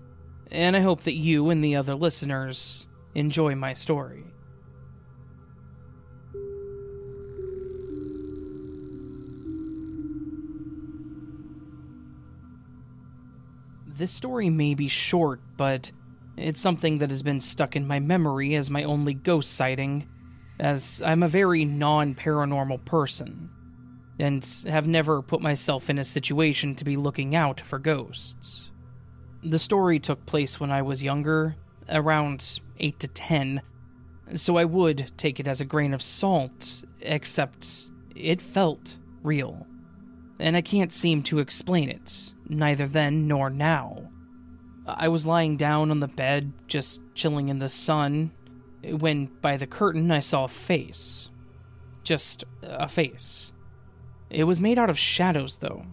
and 0.52 0.76
I 0.76 0.80
hope 0.80 1.02
that 1.02 1.16
you 1.16 1.50
and 1.50 1.62
the 1.62 1.74
other 1.74 1.96
listeners 1.96 2.86
enjoy 3.16 3.56
my 3.56 3.74
story. 3.74 4.31
This 13.94 14.10
story 14.10 14.48
may 14.48 14.74
be 14.74 14.88
short, 14.88 15.40
but 15.56 15.92
it's 16.36 16.60
something 16.60 16.98
that 16.98 17.10
has 17.10 17.22
been 17.22 17.40
stuck 17.40 17.76
in 17.76 17.86
my 17.86 18.00
memory 18.00 18.54
as 18.54 18.70
my 18.70 18.84
only 18.84 19.12
ghost 19.12 19.52
sighting, 19.52 20.08
as 20.58 21.02
I'm 21.04 21.22
a 21.22 21.28
very 21.28 21.66
non 21.66 22.14
paranormal 22.14 22.86
person, 22.86 23.50
and 24.18 24.48
have 24.66 24.86
never 24.86 25.20
put 25.20 25.42
myself 25.42 25.90
in 25.90 25.98
a 25.98 26.04
situation 26.04 26.74
to 26.76 26.84
be 26.84 26.96
looking 26.96 27.36
out 27.36 27.60
for 27.60 27.78
ghosts. 27.78 28.70
The 29.42 29.58
story 29.58 29.98
took 29.98 30.24
place 30.24 30.58
when 30.58 30.70
I 30.70 30.80
was 30.80 31.02
younger, 31.02 31.56
around 31.90 32.60
8 32.80 32.98
to 33.00 33.08
10, 33.08 33.60
so 34.34 34.56
I 34.56 34.64
would 34.64 35.12
take 35.18 35.38
it 35.38 35.48
as 35.48 35.60
a 35.60 35.66
grain 35.66 35.92
of 35.92 36.02
salt, 36.02 36.84
except 37.02 37.90
it 38.16 38.40
felt 38.40 38.96
real. 39.22 39.66
And 40.38 40.56
I 40.56 40.62
can't 40.62 40.92
seem 40.92 41.22
to 41.24 41.40
explain 41.40 41.90
it, 41.90 42.32
neither 42.58 42.86
then 42.86 43.26
nor 43.28 43.50
now. 43.50 44.10
I 44.86 45.08
was 45.08 45.26
lying 45.26 45.56
down 45.56 45.90
on 45.90 46.00
the 46.00 46.08
bed, 46.08 46.52
just 46.66 47.00
chilling 47.14 47.48
in 47.48 47.58
the 47.58 47.68
sun, 47.68 48.32
when 48.82 49.26
by 49.26 49.56
the 49.56 49.66
curtain 49.66 50.10
I 50.10 50.20
saw 50.20 50.44
a 50.44 50.48
face. 50.48 51.28
Just 52.02 52.44
a 52.62 52.88
face. 52.88 53.52
It 54.28 54.44
was 54.44 54.60
made 54.60 54.78
out 54.78 54.90
of 54.90 54.98
shadows, 54.98 55.58
though. 55.58 55.84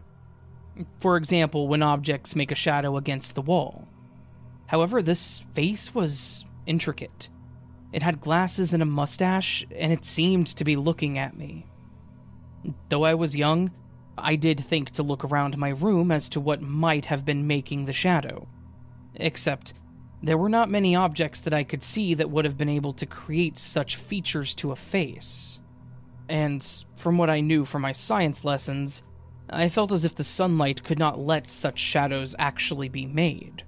For 1.02 1.18
example, 1.18 1.68
when 1.68 1.84
objects 1.84 2.36
make 2.36 2.52
a 2.52 2.56
shadow 2.56 2.98
against 2.98 3.36
the 3.36 3.41
wall. 3.41 3.88
However, 4.68 5.02
this 5.02 5.44
face 5.53 5.94
was 5.94 6.45
intricate. 6.65 7.30
It 7.91 8.03
had 8.03 8.22
glasses 8.22 8.73
and 8.73 8.81
a 8.81 8.86
mustache, 8.86 9.65
and 9.76 9.91
it 9.91 10.06
seemed 10.06 10.48
to 10.48 10.64
be 10.64 10.76
looking 10.76 11.18
at 11.18 11.38
me. 11.38 11.65
Though 12.90 13.03
I 13.03 13.14
was 13.15 13.36
young, 13.36 13.72
I 14.23 14.35
did 14.35 14.59
think 14.59 14.91
to 14.91 15.03
look 15.03 15.23
around 15.23 15.57
my 15.57 15.69
room 15.69 16.11
as 16.11 16.29
to 16.29 16.39
what 16.39 16.61
might 16.61 17.05
have 17.05 17.25
been 17.25 17.47
making 17.47 17.85
the 17.85 17.93
shadow. 17.93 18.47
Except, 19.15 19.73
there 20.21 20.37
were 20.37 20.49
not 20.49 20.69
many 20.69 20.95
objects 20.95 21.39
that 21.41 21.53
I 21.53 21.63
could 21.63 21.83
see 21.83 22.13
that 22.13 22.29
would 22.29 22.45
have 22.45 22.57
been 22.57 22.69
able 22.69 22.91
to 22.93 23.05
create 23.05 23.57
such 23.57 23.95
features 23.95 24.53
to 24.55 24.71
a 24.71 24.75
face. 24.75 25.59
And 26.27 26.65
from 26.95 27.17
what 27.17 27.29
I 27.29 27.41
knew 27.41 27.65
from 27.65 27.81
my 27.81 27.91
science 27.91 28.43
lessons, 28.43 29.01
I 29.49 29.69
felt 29.69 29.91
as 29.91 30.05
if 30.05 30.15
the 30.15 30.23
sunlight 30.23 30.83
could 30.83 30.99
not 30.99 31.19
let 31.19 31.47
such 31.47 31.79
shadows 31.79 32.35
actually 32.37 32.89
be 32.89 33.05
made. 33.05 33.63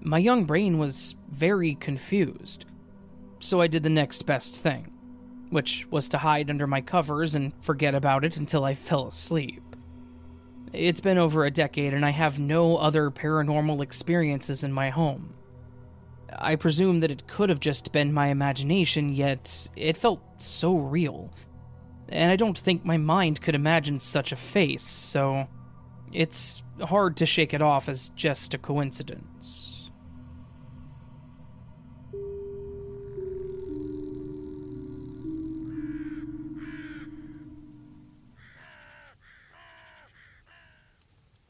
My 0.00 0.18
young 0.18 0.44
brain 0.44 0.78
was 0.78 1.16
very 1.30 1.74
confused, 1.74 2.64
so 3.40 3.60
I 3.60 3.66
did 3.66 3.82
the 3.82 3.90
next 3.90 4.24
best 4.24 4.56
thing 4.56 4.92
which 5.50 5.86
was 5.90 6.08
to 6.08 6.18
hide 6.18 6.50
under 6.50 6.66
my 6.66 6.80
covers 6.80 7.34
and 7.34 7.52
forget 7.62 7.94
about 7.94 8.24
it 8.24 8.36
until 8.36 8.64
I 8.64 8.74
fell 8.74 9.06
asleep. 9.06 9.62
It's 10.72 11.00
been 11.00 11.18
over 11.18 11.44
a 11.44 11.50
decade 11.50 11.94
and 11.94 12.04
I 12.04 12.10
have 12.10 12.38
no 12.38 12.76
other 12.76 13.10
paranormal 13.10 13.80
experiences 13.80 14.64
in 14.64 14.72
my 14.72 14.90
home. 14.90 15.34
I 16.38 16.56
presume 16.56 17.00
that 17.00 17.10
it 17.10 17.26
could 17.26 17.48
have 17.48 17.60
just 17.60 17.92
been 17.92 18.12
my 18.12 18.28
imagination, 18.28 19.12
yet 19.12 19.68
it 19.76 19.96
felt 19.96 20.20
so 20.38 20.76
real. 20.76 21.30
And 22.08 22.30
I 22.30 22.36
don't 22.36 22.58
think 22.58 22.84
my 22.84 22.96
mind 22.96 23.40
could 23.40 23.54
imagine 23.54 24.00
such 24.00 24.32
a 24.32 24.36
face, 24.36 24.82
so 24.82 25.48
it's 26.12 26.62
hard 26.80 27.16
to 27.18 27.26
shake 27.26 27.54
it 27.54 27.62
off 27.62 27.88
as 27.88 28.10
just 28.10 28.54
a 28.54 28.58
coincidence. 28.58 29.75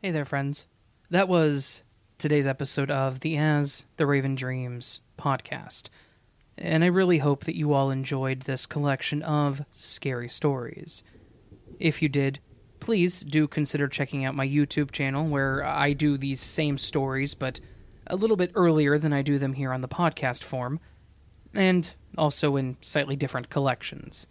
Hey 0.07 0.13
there, 0.13 0.25
friends. 0.25 0.67
That 1.11 1.29
was 1.29 1.83
today's 2.17 2.47
episode 2.47 2.93
of 2.93 3.19
the 3.19 3.37
As 3.39 3.87
the 3.97 4.07
Raven 4.07 4.37
Dreams 4.37 5.01
podcast. 5.19 5.89
And 6.57 6.85
I 6.85 6.87
really 6.87 7.19
hope 7.19 7.43
that 7.43 7.57
you 7.57 7.73
all 7.73 7.91
enjoyed 7.91 8.43
this 8.43 8.67
collection 8.67 9.21
of 9.25 9.65
scary 9.73 10.29
stories. 10.29 11.03
If 11.81 12.03
you 12.03 12.09
did, 12.09 12.39
please 12.79 13.19
do 13.19 13.49
consider 13.49 13.89
checking 13.89 14.25
out 14.25 14.37
my 14.37 14.47
YouTube 14.47 14.93
channel 14.93 15.27
where 15.27 15.65
I 15.65 15.93
do 15.93 16.17
these 16.17 16.41
same 16.41 16.79
stories, 16.79 17.35
but 17.35 17.59
a 18.07 18.15
little 18.15 18.37
bit 18.37 18.53
earlier 18.55 18.99
than 18.99 19.13
I 19.13 19.23
do 19.23 19.41
them 19.41 19.55
here 19.55 19.73
on 19.73 19.81
the 19.81 19.89
podcast 19.89 20.45
form, 20.45 20.79
and 21.53 21.93
also 22.17 22.55
in 22.55 22.77
slightly 22.81 23.17
different 23.17 23.51
collections. 23.51 24.29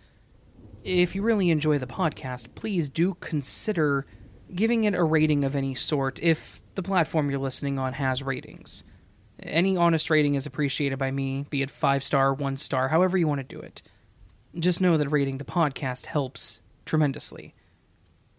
If 0.85 1.15
you 1.15 1.21
really 1.21 1.49
enjoy 1.49 1.79
the 1.79 1.85
podcast, 1.85 2.55
please 2.55 2.87
do 2.87 3.17
consider 3.19 4.05
giving 4.55 4.85
it 4.85 4.95
a 4.95 5.03
rating 5.03 5.43
of 5.43 5.55
any 5.55 5.75
sort 5.75 6.21
if 6.23 6.61
the 6.75 6.83
platform 6.83 7.29
you're 7.29 7.39
listening 7.39 7.77
on 7.77 7.93
has 7.93 8.23
ratings. 8.23 8.83
Any 9.39 9.75
honest 9.75 10.09
rating 10.09 10.35
is 10.35 10.45
appreciated 10.45 10.97
by 10.97 11.11
me, 11.11 11.45
be 11.49 11.61
it 11.61 11.69
five 11.69 12.03
star, 12.03 12.33
one 12.33 12.57
star, 12.57 12.87
however 12.87 13.17
you 13.17 13.27
want 13.27 13.39
to 13.39 13.55
do 13.55 13.59
it. 13.59 13.81
Just 14.57 14.79
know 14.79 14.97
that 14.97 15.09
rating 15.09 15.37
the 15.37 15.43
podcast 15.43 16.05
helps 16.05 16.61
tremendously. 16.85 17.53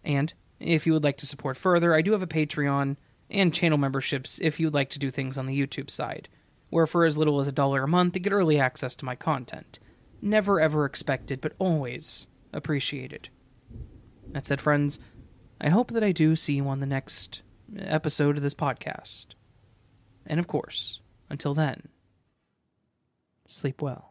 And 0.03 0.33
if 0.59 0.87
you 0.87 0.93
would 0.93 1.03
like 1.03 1.17
to 1.17 1.27
support 1.27 1.57
further, 1.57 1.93
I 1.93 2.01
do 2.01 2.13
have 2.13 2.23
a 2.23 2.27
Patreon 2.27 2.97
and 3.29 3.53
channel 3.53 3.77
memberships 3.77 4.39
if 4.41 4.59
you'd 4.59 4.73
like 4.73 4.89
to 4.91 4.99
do 4.99 5.11
things 5.11 5.37
on 5.37 5.45
the 5.45 5.59
YouTube 5.59 5.91
side, 5.91 6.29
where 6.69 6.87
for 6.87 7.05
as 7.05 7.17
little 7.17 7.39
as 7.39 7.47
a 7.47 7.51
dollar 7.51 7.83
a 7.83 7.87
month 7.87 8.15
you 8.15 8.21
get 8.21 8.33
early 8.33 8.59
access 8.59 8.95
to 8.95 9.05
my 9.05 9.15
content. 9.15 9.79
Never 10.21 10.59
ever 10.59 10.85
expected, 10.85 11.41
but 11.41 11.53
always 11.59 12.25
appreciated. 12.53 13.29
That 14.31 14.45
said, 14.45 14.59
friends, 14.59 14.97
I 15.59 15.69
hope 15.69 15.91
that 15.91 16.03
I 16.03 16.11
do 16.11 16.35
see 16.35 16.53
you 16.53 16.67
on 16.67 16.79
the 16.79 16.85
next 16.85 17.41
episode 17.77 18.37
of 18.37 18.43
this 18.43 18.53
podcast. 18.53 19.27
And 20.25 20.39
of 20.39 20.47
course, 20.47 20.99
until 21.29 21.53
then, 21.53 21.87
sleep 23.47 23.81
well. 23.81 24.06